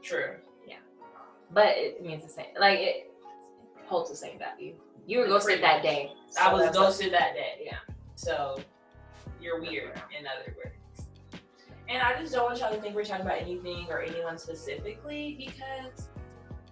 True. 0.03 0.37
Yeah. 0.67 0.77
But 1.53 1.77
it 1.77 2.03
means 2.05 2.23
the 2.25 2.29
same. 2.29 2.47
Like 2.59 2.79
it 2.81 3.13
holds 3.87 4.11
the 4.11 4.17
same 4.17 4.39
value. 4.39 4.75
You 5.07 5.19
were 5.19 5.25
Pretty 5.25 5.39
ghosted 5.39 5.63
that 5.63 5.75
much. 5.77 5.83
day. 5.83 6.13
I 6.41 6.53
was 6.53 6.71
ghosted 6.75 7.13
that 7.13 7.35
day. 7.35 7.63
Yeah. 7.65 7.77
So 8.15 8.59
you're 9.41 9.61
weird, 9.61 10.01
in 10.19 10.27
other 10.27 10.55
words. 10.57 11.09
And 11.89 12.01
I 12.03 12.19
just 12.21 12.33
don't 12.33 12.45
want 12.45 12.59
y'all 12.59 12.73
to 12.75 12.81
think 12.81 12.95
we're 12.95 13.05
talking 13.05 13.27
about 13.27 13.39
anything 13.39 13.87
or 13.91 14.01
anyone 14.01 14.39
specifically 14.39 15.37
because 15.39 16.09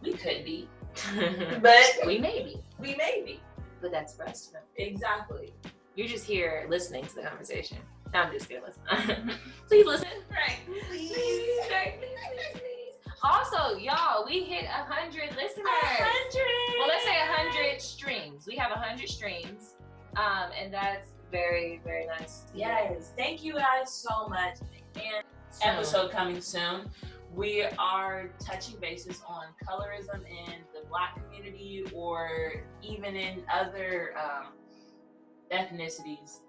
we 0.03 0.13
could 0.13 0.45
be. 0.45 0.69
But 1.63 2.07
we 2.07 2.19
may 2.19 2.43
be, 2.43 2.57
we 2.79 2.95
may 2.97 3.23
be. 3.25 3.41
but 3.81 3.91
that's 3.93 4.15
for 4.15 4.29
us 4.29 4.47
to 4.47 4.55
know. 4.55 4.61
Exactly. 4.77 5.53
You're 5.95 6.09
just 6.09 6.27
here 6.27 6.67
listening 6.69 7.05
to 7.07 7.15
the 7.15 7.23
conversation. 7.23 7.79
No, 8.13 8.21
I'm 8.21 8.33
just 8.33 8.49
kidding. 8.49 8.65
Listen. 8.65 9.31
please 9.69 9.87
listen. 9.87 10.09
Right. 10.31 10.59
Please, 10.89 11.13
right, 11.71 11.95
please, 12.01 12.19
please, 12.35 12.61
please. 12.61 13.13
Also, 13.23 13.77
y'all, 13.77 14.25
we 14.27 14.41
hit 14.43 14.65
a 14.65 14.85
hundred 14.93 15.29
listeners. 15.37 15.67
hundred. 15.69 16.79
Well, 16.79 16.89
let's 16.89 17.05
say 17.05 17.17
a 17.17 17.33
hundred 17.33 17.81
streams. 17.81 18.47
We 18.49 18.57
have 18.57 18.73
a 18.73 18.77
hundred 18.81 19.09
streams, 19.09 19.75
um, 20.17 20.51
and 20.61 20.73
that's 20.75 21.11
very, 21.31 21.81
very 21.85 22.07
nice. 22.07 22.45
Yes. 22.55 23.13
Thank 23.17 23.45
you 23.45 23.55
guys 23.55 23.93
so 23.93 24.27
much. 24.29 24.57
And 24.97 25.25
So, 25.51 25.69
episode 25.69 26.11
coming 26.11 26.41
soon. 26.41 26.91
We 27.35 27.65
are 27.79 28.31
touching 28.45 28.79
bases 28.81 29.23
on 29.27 29.45
colorism 29.65 30.21
in 30.27 30.55
the 30.75 30.87
black 30.89 31.15
community 31.15 31.85
or 31.95 32.65
even 32.83 33.15
in 33.15 33.45
other 33.53 34.15
um, 34.19 34.49
ethnicities. 35.53 36.41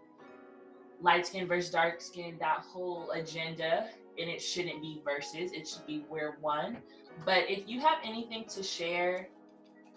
Light 1.00 1.28
skin 1.28 1.48
versus 1.48 1.72
dark 1.72 2.02
skin, 2.02 2.38
that 2.39 2.63
whole 2.67 3.12
agenda, 3.12 3.89
and 4.20 4.30
it 4.30 4.41
shouldn't 4.41 4.82
be 4.82 5.02
versus, 5.06 5.52
it 5.52 5.67
should 5.67 5.86
be 5.86 6.04
we're 6.10 6.38
one. 6.41 6.78
But 7.26 7.50
if 7.50 7.67
you 7.67 7.80
have 7.82 7.98
anything 8.04 8.46
to 8.50 8.63
share, 8.63 9.30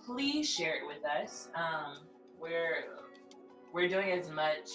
please 0.05 0.49
share 0.49 0.77
it 0.77 0.87
with 0.87 1.05
us. 1.05 1.49
Um, 1.55 1.99
we're 2.41 2.85
we're 3.73 3.89
doing 3.89 4.11
as 4.13 4.31
much 4.31 4.71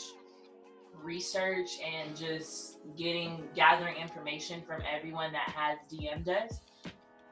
research 1.04 1.80
and 1.86 2.16
just 2.16 2.78
getting 2.98 3.44
gathering 3.56 3.96
information 3.98 4.62
from 4.62 4.82
everyone 4.94 5.32
that 5.32 5.50
has 5.50 5.78
DM'd 5.92 6.30
us, 6.30 6.60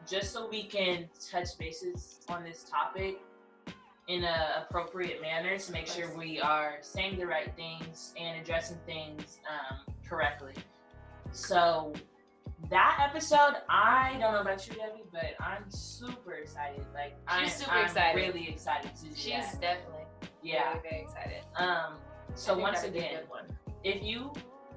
just 0.10 0.32
so 0.34 0.48
we 0.50 0.64
can 0.64 1.10
touch 1.32 1.50
bases 1.60 2.20
on 2.30 2.44
this 2.44 2.64
topic 2.64 3.20
in 4.08 4.24
an 4.24 4.40
appropriate 4.62 5.22
manner 5.22 5.58
to 5.58 5.72
make 5.72 5.86
sure 5.88 6.16
we 6.18 6.40
are 6.40 6.78
saying 6.82 7.18
the 7.20 7.26
right 7.28 7.54
things 7.56 8.14
and 8.20 8.40
addressing 8.42 8.78
things 8.86 9.40
um, 9.50 9.80
correctly. 10.08 10.54
So 11.32 11.92
that 12.70 13.06
episode, 13.10 13.56
I 13.70 14.16
don't 14.20 14.32
know 14.34 14.42
about 14.42 14.66
you, 14.66 14.76
Debbie, 14.76 15.04
but 15.12 15.36
I'm 15.42 15.70
super 15.70 16.36
excited. 16.36 16.86
Like 16.94 17.16
I'm, 17.28 17.50
super 17.50 17.72
I'm 17.72 17.86
excited. 17.86 18.16
really 18.16 18.48
excited 18.48 18.96
to 18.96 19.04
do 19.04 19.10
She's 19.14 19.32
that. 19.34 19.60
definitely 19.62 20.06
Yeah. 20.42 20.72
very, 20.72 20.82
very 20.90 21.02
excited. 21.02 21.42
Um. 21.58 21.98
So 22.38 22.58
once 22.58 22.82
that'd 22.82 22.94
be 22.94 23.00
a 23.00 23.04
again, 23.04 23.24
if 23.84 24.04
you 24.04 24.32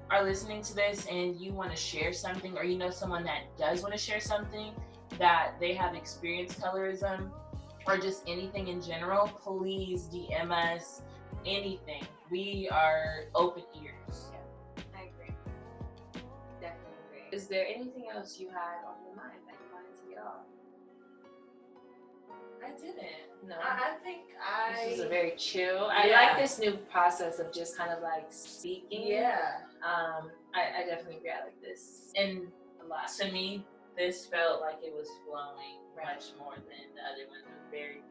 are 0.09 0.23
listening 0.23 0.61
to 0.63 0.75
this 0.75 1.05
and 1.09 1.39
you 1.39 1.53
want 1.53 1.71
to 1.71 1.77
share 1.77 2.11
something 2.11 2.57
or 2.57 2.63
you 2.63 2.77
know 2.77 2.89
someone 2.89 3.23
that 3.23 3.43
does 3.57 3.81
want 3.81 3.93
to 3.93 3.99
share 3.99 4.19
something 4.19 4.73
that 5.17 5.53
they 5.59 5.73
have 5.73 5.95
experienced 5.95 6.59
colorism 6.59 7.29
or 7.87 7.97
just 7.97 8.23
anything 8.27 8.67
in 8.67 8.81
general 8.81 9.27
please 9.27 10.09
dm 10.13 10.51
us 10.51 11.01
anything, 11.45 12.03
we 12.29 12.69
are 12.71 13.25
open 13.35 13.63
ears. 13.81 14.31
I 14.95 15.03
agree. 15.03 15.35
Definitely 16.59 16.93
agree. 17.07 17.37
Is 17.37 17.47
there 17.47 17.65
anything 17.65 18.05
else 18.13 18.39
you 18.39 18.49
had 18.49 18.85
on 18.87 18.95
your 19.05 19.15
mind 19.15 19.39
that 19.47 19.55
you 19.55 19.73
wanted 19.73 19.95
to 19.97 20.09
get 20.09 20.19
off? 20.23 20.45
I 22.65 22.71
didn't. 22.79 23.47
No. 23.47 23.55
I, 23.55 23.91
I 23.91 24.03
think 24.03 24.21
I. 24.39 24.85
this 24.89 24.99
is 24.99 25.05
a 25.05 25.09
very 25.09 25.31
chill. 25.37 25.89
I 25.91 26.07
Yeah. 26.07 26.21
like 26.21 26.41
this 26.41 26.59
new 26.59 26.73
process 26.91 27.39
of 27.39 27.51
just 27.51 27.75
kind 27.77 27.91
of 27.91 28.01
like 28.03 28.27
speaking. 28.29 29.07
yeah. 29.07 29.61
Um, 29.83 30.29
I, 30.53 30.81
I 30.83 30.85
definitely 30.85 31.17
agree. 31.17 31.31
I 31.31 31.45
like 31.45 31.61
this 31.61 32.11
And 32.15 32.47
a 32.83 32.87
lot. 32.87 33.07
to 33.19 33.31
me, 33.31 33.65
this 33.97 34.25
felt 34.27 34.61
like 34.61 34.75
it 34.83 34.93
was 34.93 35.07
flowing 35.25 35.77
Right. 35.97 36.15
much 36.15 36.31
more 36.39 36.55
than 36.55 36.87
the 36.95 37.01
other 37.01 37.27
ones. 37.29 37.43
It 37.45 37.71
very 37.71 38.01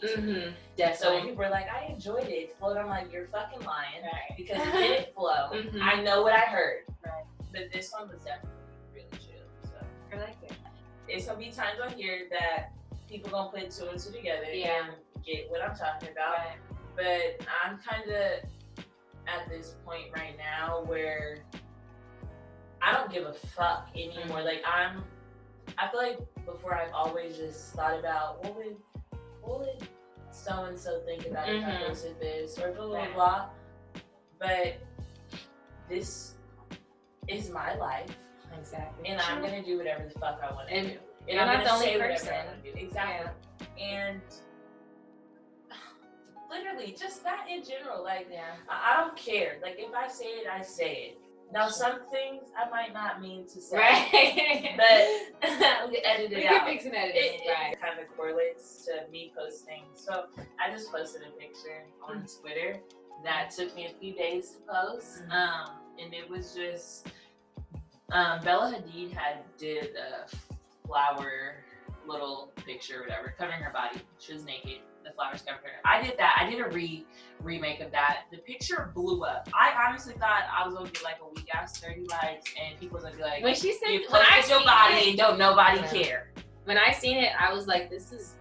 to 0.00 0.20
Mm-hmm. 0.20 0.26
me. 0.32 0.94
So 0.94 1.14
when 1.14 1.22
people 1.22 1.44
were 1.44 1.48
like, 1.50 1.66
I 1.70 1.86
enjoyed 1.92 2.24
it, 2.24 2.32
it 2.32 2.56
flowed, 2.58 2.76
I'm 2.76 2.88
like, 2.88 3.10
you're 3.12 3.26
fucking 3.28 3.60
lying. 3.64 4.02
Right. 4.02 4.36
Because 4.36 4.60
it 4.66 4.72
didn't 4.72 5.14
flow. 5.14 5.50
Mhm. 5.52 5.80
I 5.80 6.02
know 6.02 6.22
what 6.22 6.32
I 6.32 6.40
heard. 6.40 6.84
Right. 7.04 7.24
But 7.52 7.72
this 7.72 7.92
one 7.92 8.08
was 8.08 8.18
definitely 8.24 8.50
really 8.92 9.06
chill. 9.12 9.46
So 9.62 9.76
I 10.12 10.16
like 10.20 10.36
it. 10.42 10.52
it's 11.08 11.26
gonna 11.26 11.38
be 11.38 11.50
times 11.50 11.80
on 11.82 11.90
here 11.92 12.26
that 12.30 12.72
people 13.14 13.30
gonna 13.30 13.50
put 13.50 13.70
two 13.70 13.86
and 13.88 13.98
two 14.00 14.10
together 14.10 14.52
Yeah. 14.52 14.86
and 14.86 14.94
get 15.24 15.48
what 15.50 15.62
I'm 15.62 15.76
talking 15.76 16.08
about. 16.10 16.36
Right. 16.38 16.58
But 17.38 17.46
I'm 17.64 17.78
kinda 17.78 18.40
at 19.26 19.48
this 19.48 19.76
point 19.84 20.08
right 20.16 20.36
now 20.36 20.82
where 20.84 21.38
I 22.82 22.92
don't 22.92 23.10
give 23.10 23.24
a 23.26 23.32
fuck 23.32 23.88
anymore. 23.94 24.38
Mm. 24.40 24.44
Like 24.44 24.62
I'm 24.66 25.04
I 25.78 25.88
feel 25.88 26.00
like 26.00 26.18
before 26.44 26.74
I've 26.74 26.92
always 26.92 27.36
just 27.36 27.72
thought 27.74 27.98
about 27.98 28.42
what 28.44 28.56
would 28.56 28.76
what 29.40 29.60
would 29.60 29.88
so 30.32 30.64
and 30.64 30.78
so 30.78 31.00
think 31.06 31.26
about 31.26 31.48
if 31.48 31.64
I 31.64 31.70
Mhm. 31.70 31.86
posted 31.86 32.20
this 32.20 32.58
or 32.58 32.72
blah 32.72 32.86
blah 32.86 32.96
Right. 32.98 33.14
blah. 33.14 33.48
But 34.38 34.74
this 35.88 36.34
is 37.28 37.48
my 37.50 37.74
life 37.76 38.14
Exactly. 38.58 39.08
and 39.08 39.20
I'm 39.20 39.40
gonna 39.40 39.62
do 39.62 39.78
whatever 39.78 40.04
the 40.04 40.18
fuck 40.18 40.40
I 40.42 40.52
want 40.52 40.68
to 40.68 40.82
do. 40.82 41.00
And 41.28 41.36
you're 41.36 41.40
I'm 41.42 41.58
not 41.58 41.64
the 41.64 41.72
only 41.72 41.86
say 41.86 41.92
whatever 41.96 42.12
I 42.12 42.16
person. 42.16 42.34
Exactly. 42.76 43.66
And 43.80 44.20
literally, 46.50 46.94
just 46.98 47.22
that 47.24 47.46
in 47.50 47.62
general, 47.64 48.02
like 48.02 48.28
Yeah. 48.30 48.42
I, 48.68 48.94
I 48.94 49.00
don't 49.00 49.16
care. 49.16 49.56
Like 49.62 49.76
if 49.78 49.94
I 49.94 50.08
say 50.08 50.26
it, 50.26 50.46
I 50.46 50.62
say 50.62 50.92
it. 51.12 51.18
Now 51.52 51.68
some 51.68 52.00
things 52.10 52.44
I 52.58 52.68
might 52.70 52.92
not 52.92 53.20
mean 53.20 53.46
to 53.48 53.60
say, 53.60 53.76
Right. 53.76 54.74
but 55.42 55.50
we 55.90 55.98
edit 55.98 56.30
we 56.30 56.36
it 56.36 56.42
can 56.48 56.54
out. 56.62 56.66
fix 56.66 56.84
and 56.84 56.94
edit 56.94 57.14
It, 57.14 57.40
it. 57.42 57.48
Right. 57.48 57.72
it 57.72 57.80
kind 57.80 58.00
of 58.00 58.08
correlates 58.16 58.86
to 58.86 59.10
me 59.10 59.32
posting. 59.36 59.84
So 59.94 60.24
I 60.64 60.70
just 60.72 60.90
posted 60.92 61.22
a 61.22 61.30
picture 61.38 61.84
on 62.08 62.22
Mm. 62.22 62.40
Twitter 62.40 62.80
that 63.24 63.50
took 63.50 63.74
me 63.76 63.86
a 63.86 63.98
few 64.00 64.14
days 64.14 64.50
to 64.52 64.58
post. 64.72 65.22
Mhm. 65.28 65.32
Um, 65.32 65.70
and 66.02 66.12
it 66.12 66.28
was 66.28 66.54
just 66.54 67.08
um, 68.10 68.40
Bella 68.42 68.74
Hadid 68.74 69.12
had 69.12 69.38
did 69.58 69.94
a 69.96 70.26
flower 70.86 71.56
little 72.06 72.52
picture, 72.66 72.98
or 72.98 73.02
whatever, 73.02 73.34
covering 73.38 73.60
her 73.62 73.72
body. 73.72 74.00
She 74.18 74.34
was 74.34 74.44
naked. 74.44 74.80
The 75.04 75.10
flowers 75.12 75.42
covered 75.42 75.62
her. 75.64 75.80
I 75.84 76.02
did 76.02 76.18
that. 76.18 76.38
I 76.40 76.48
did 76.50 76.60
a 76.60 76.68
re 76.68 77.06
remake 77.42 77.80
of 77.80 77.90
that. 77.92 78.24
The 78.30 78.38
picture 78.38 78.90
blew 78.94 79.22
up. 79.24 79.48
I 79.54 79.72
honestly 79.86 80.14
thought 80.14 80.42
I 80.50 80.66
was 80.66 80.74
gonna 80.74 80.88
get 80.90 81.02
like 81.02 81.16
a 81.22 81.28
weak 81.34 81.48
ass 81.54 81.78
30 81.78 82.06
likes, 82.10 82.52
and 82.62 82.78
people 82.80 82.96
was 82.96 83.04
gonna 83.04 83.16
be 83.16 83.22
like, 83.22 83.42
When 83.42 83.54
she 83.54 83.72
said, 83.72 83.88
"You 83.90 84.06
when 84.10 84.22
I 84.22 84.42
your 84.48 84.64
body 84.64 84.94
it, 84.96 85.08
and 85.10 85.18
don't 85.18 85.38
nobody 85.38 85.80
Yeah. 85.80 86.02
care." 86.02 86.30
when 86.64 86.78
I 86.78 86.92
seen 86.92 87.18
it, 87.18 87.32
I 87.38 87.52
was 87.52 87.66
like, 87.66 87.90
this 87.90 88.10
is, 88.12 88.36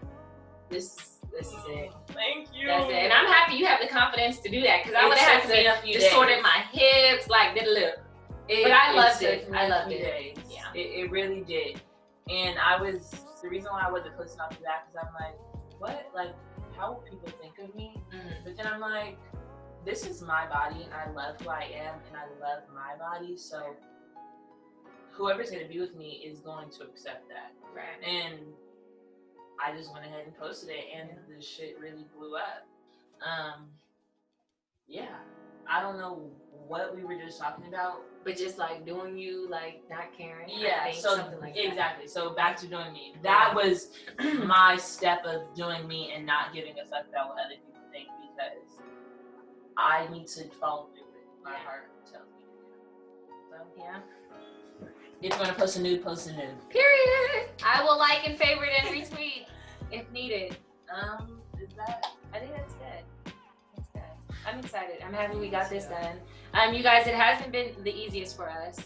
this, 0.70 1.20
this 1.38 1.48
is 1.48 1.60
it. 1.68 1.91
Thank 2.08 2.48
you. 2.56 2.68
That's 2.68 2.86
it. 2.89 2.94
And 2.94 3.12
I'm 3.14 3.26
happy 3.26 3.56
you 3.56 3.66
have 3.66 3.82
the 3.82 3.88
confidence 3.88 4.39
to 4.39 4.50
do 4.50 4.62
that 4.62 4.84
because 4.84 4.98
I 4.98 5.08
would 5.08 5.18
have 5.18 5.41
had 5.44 5.82
to 5.84 5.91
distorted 5.91 6.36
days. 6.36 6.44
my 6.44 6.64
hips, 6.72 7.28
like 7.28 7.54
did 7.54 7.68
a 7.68 7.72
lip. 7.72 8.00
It- 8.48 8.64
But 8.64 8.72
I 8.72 8.94
loved 8.94 9.22
it. 9.24 9.50
I 9.54 9.68
loved 9.68 9.91
it. 9.91 10.04
Days. 10.04 10.38
Yeah. 10.50 10.72
It, 10.74 11.04
it 11.06 11.12
really 11.12 11.41
did. 11.41 11.82
And 12.30 12.58
I 12.58 12.82
was 12.82 13.14
the 13.42 13.50
reason 13.50 13.72
why 13.72 13.84
I 13.88 13.92
wasn't 13.92 14.16
posting 14.16 14.40
off 14.40 14.52
to 14.52 14.62
that 14.64 14.88
because 14.88 15.08
I'm 15.08 15.14
like, 15.14 15.38
what? 15.80 16.10
Like, 16.16 16.34
how 16.78 16.94
will 16.94 17.02
people 17.02 17.30
think 17.42 17.60
of 17.60 17.76
me? 17.76 17.98
But 18.44 18.56
then 18.56 18.68
I'm 18.68 18.80
like, 18.80 19.18
this 19.86 20.06
is 20.06 20.22
my 20.22 20.48
body 20.48 20.84
and 20.84 20.94
I 20.94 21.10
love 21.12 21.40
who 21.42 21.50
I 21.50 21.70
am 21.76 21.96
and 22.08 22.18
I 22.18 22.26
love 22.42 22.64
my 22.74 22.96
body. 22.98 23.36
So 23.38 23.76
whoever's 25.12 25.52
gonna 25.52 25.68
be 25.68 25.80
with 25.80 25.96
me 25.96 26.24
is 26.26 26.40
going 26.40 26.70
to 26.72 26.84
accept 26.84 27.28
that. 27.30 27.52
Right. 27.76 28.08
And 28.08 28.40
I 29.64 29.76
just 29.76 29.94
went 29.94 30.06
ahead 30.06 30.24
and 30.26 30.38
posted 30.38 30.70
it 30.70 30.86
and 30.98 31.10
the 31.28 31.44
shit 31.44 31.78
really 31.80 32.06
blew 32.18 32.36
up. 32.36 32.66
Um 33.22 33.66
yeah. 34.88 35.18
I 35.70 35.82
don't 35.82 35.98
know 35.98 36.30
what 36.68 36.96
we 36.96 37.04
were 37.04 37.18
just 37.18 37.40
talking 37.40 37.68
about. 37.68 38.02
But 38.24 38.38
just 38.38 38.58
like 38.58 38.86
doing 38.86 39.18
you, 39.18 39.50
like 39.50 39.84
not 39.90 40.16
caring. 40.18 40.48
Yeah, 40.50 40.86
think, 40.86 40.98
so 40.98 41.16
like 41.42 41.56
that. 41.56 41.66
exactly. 41.66 42.08
So 42.08 42.34
back 42.34 42.56
to 42.58 42.68
doing 42.68 42.94
me. 42.94 43.16
That 43.22 43.54
was 43.54 43.90
my 44.46 44.78
step 44.78 45.26
of 45.26 45.54
doing 45.56 45.88
me 45.88 46.14
and 46.16 46.26
not 46.26 46.54
giving 46.54 46.74
a 46.80 46.86
fuck 46.86 47.06
about 47.10 47.30
what 47.30 47.38
other 47.46 47.56
people 47.66 47.82
think 47.92 48.08
because 48.22 48.80
I 49.78 50.08
need 50.12 50.28
to 50.28 50.46
follow 50.60 50.88
through 50.94 51.04
with 51.14 51.44
my 51.44 51.52
Yeah. 51.52 51.58
heart 51.66 51.90
tells 52.10 52.28
me 52.38 52.44
to 52.44 52.50
do. 53.28 53.34
So 53.50 53.58
Yeah. 53.78 54.00
if 55.22 55.34
you 55.34 55.38
want 55.40 55.50
to 55.50 55.56
post 55.56 55.76
a 55.78 55.82
nude, 55.82 56.02
post 56.04 56.28
a 56.30 56.32
nude. 56.34 56.70
Period. 56.70 57.50
I 57.66 57.84
will 57.84 57.98
like 57.98 58.26
and 58.28 58.38
favorite 58.38 58.72
and 58.80 58.88
retweet 58.88 59.48
if 59.92 60.10
needed. 60.12 60.56
Um, 60.94 61.42
is 61.62 61.70
that 61.76 62.06
I 62.34 62.40
think 62.40 62.52
that's 62.56 62.74
good. 62.76 63.23
I'm 64.48 64.60
excited. 64.60 65.02
I'm 65.06 65.14
happy 65.14 65.38
we 65.38 65.50
got 65.50 65.70
this 65.70 65.86
done. 65.86 66.18
Um, 66.54 66.74
you 66.74 66.84
guys, 66.84 67.08
it 67.08 67.16
hasn't 67.16 67.52
been 67.52 67.72
the 67.84 67.94
easiest 67.94 68.36
for 68.36 68.50
us. 68.50 68.80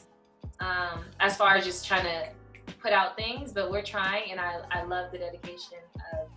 Um, 0.59 1.05
as 1.19 1.37
far 1.37 1.55
as 1.55 1.65
just 1.65 1.85
trying 1.85 2.03
to 2.05 2.29
put 2.79 2.91
out 2.91 3.15
things, 3.15 3.51
but 3.51 3.71
we're 3.71 3.83
trying, 3.83 4.31
and 4.31 4.39
I, 4.39 4.61
I 4.71 4.83
love 4.83 5.11
the 5.11 5.17
dedication 5.17 5.79
of 6.13 6.27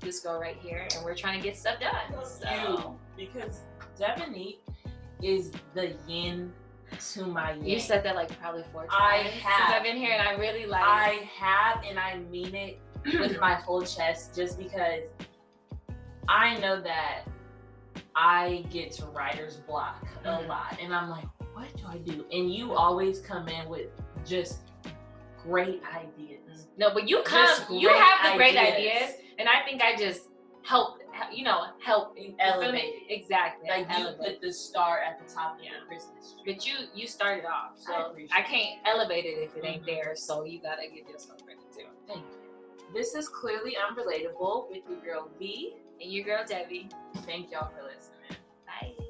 this 0.00 0.20
girl 0.20 0.40
right 0.40 0.56
here, 0.60 0.86
and 0.94 1.04
we're 1.04 1.14
trying 1.14 1.40
to 1.40 1.44
get 1.44 1.56
stuff 1.56 1.76
done. 1.80 2.24
So, 2.24 2.98
you? 3.16 3.26
Because 3.26 3.60
Devonique 3.98 4.60
is 5.22 5.52
the 5.74 5.94
yin 6.06 6.52
to 7.12 7.26
my 7.26 7.52
yin. 7.52 7.66
you 7.66 7.78
said 7.80 8.02
that 8.04 8.14
like 8.14 8.36
probably 8.40 8.64
four 8.72 8.82
times 8.82 8.92
I 8.96 9.22
since 9.24 9.34
have. 9.42 9.76
I've 9.76 9.82
been 9.82 9.96
here, 9.96 10.12
and 10.12 10.26
I 10.26 10.32
really 10.32 10.66
like. 10.66 10.82
I 10.82 11.28
have, 11.38 11.82
and 11.84 11.98
I 11.98 12.18
mean 12.30 12.54
it 12.54 12.78
with 13.18 13.38
my 13.40 13.54
whole 13.54 13.82
chest, 13.82 14.34
just 14.34 14.58
because 14.58 15.02
I 16.28 16.58
know 16.58 16.80
that 16.80 17.24
I 18.20 18.64
get 18.70 18.90
to 18.92 19.06
writer's 19.06 19.58
block 19.58 20.04
a 20.24 20.28
Mhm. 20.28 20.48
lot, 20.48 20.76
and 20.80 20.92
I'm 20.94 21.08
like, 21.08 21.26
what 21.54 21.74
do 21.76 21.84
I 21.86 21.98
do? 21.98 22.26
And 22.32 22.52
you 22.52 22.74
always 22.74 23.20
come 23.20 23.46
in 23.48 23.68
with 23.68 23.90
just 24.26 24.58
great 25.44 25.82
ideas. 25.94 26.66
no, 26.76 26.92
but 26.92 27.08
you 27.08 27.22
come, 27.22 27.48
you 27.70 27.88
have 27.88 28.32
the 28.32 28.36
great 28.36 28.56
ideas. 28.56 29.14
and 29.38 29.48
I 29.48 29.62
think 29.64 29.82
I 29.82 29.94
just 29.96 30.30
help, 30.64 30.98
you 31.32 31.44
know, 31.44 31.66
help 31.80 32.16
Elevate 32.40 32.84
it. 32.84 33.02
exactly. 33.08 33.68
Like 33.68 33.86
you 33.96 34.06
put 34.20 34.40
the 34.40 34.52
star 34.52 34.98
at 35.00 35.18
the 35.24 35.32
top 35.32 35.56
of 35.58 35.64
Yeah. 35.64 35.72
your 35.76 35.80
Christmas 35.86 36.34
tree. 36.34 36.52
But 36.54 36.66
you 36.66 36.74
you 36.94 37.06
started 37.06 37.44
off, 37.46 37.76
so 37.78 37.92
I, 37.94 38.00
appreciate 38.08 38.44
can't 38.46 38.80
elevate 38.84 39.24
it 39.26 39.38
if 39.38 39.56
it 39.56 39.64
ain't 39.64 39.82
Mhm. 39.84 39.86
there. 39.86 40.16
So 40.16 40.42
you 40.44 40.58
gotta 40.60 40.88
give 40.88 41.08
yourself 41.08 41.44
credit 41.44 41.62
too. 41.72 41.86
Thank 42.08 42.20
you. 42.26 42.92
This 42.92 43.14
is 43.14 43.28
clearly 43.28 43.76
unrelatable 43.76 44.68
with 44.70 44.82
your 44.88 44.98
girl 45.00 45.28
V. 45.38 45.76
And 46.00 46.12
your 46.12 46.24
girl 46.24 46.44
Debbie. 46.46 46.88
Thank 47.26 47.50
y'all 47.50 47.70
for 47.70 47.82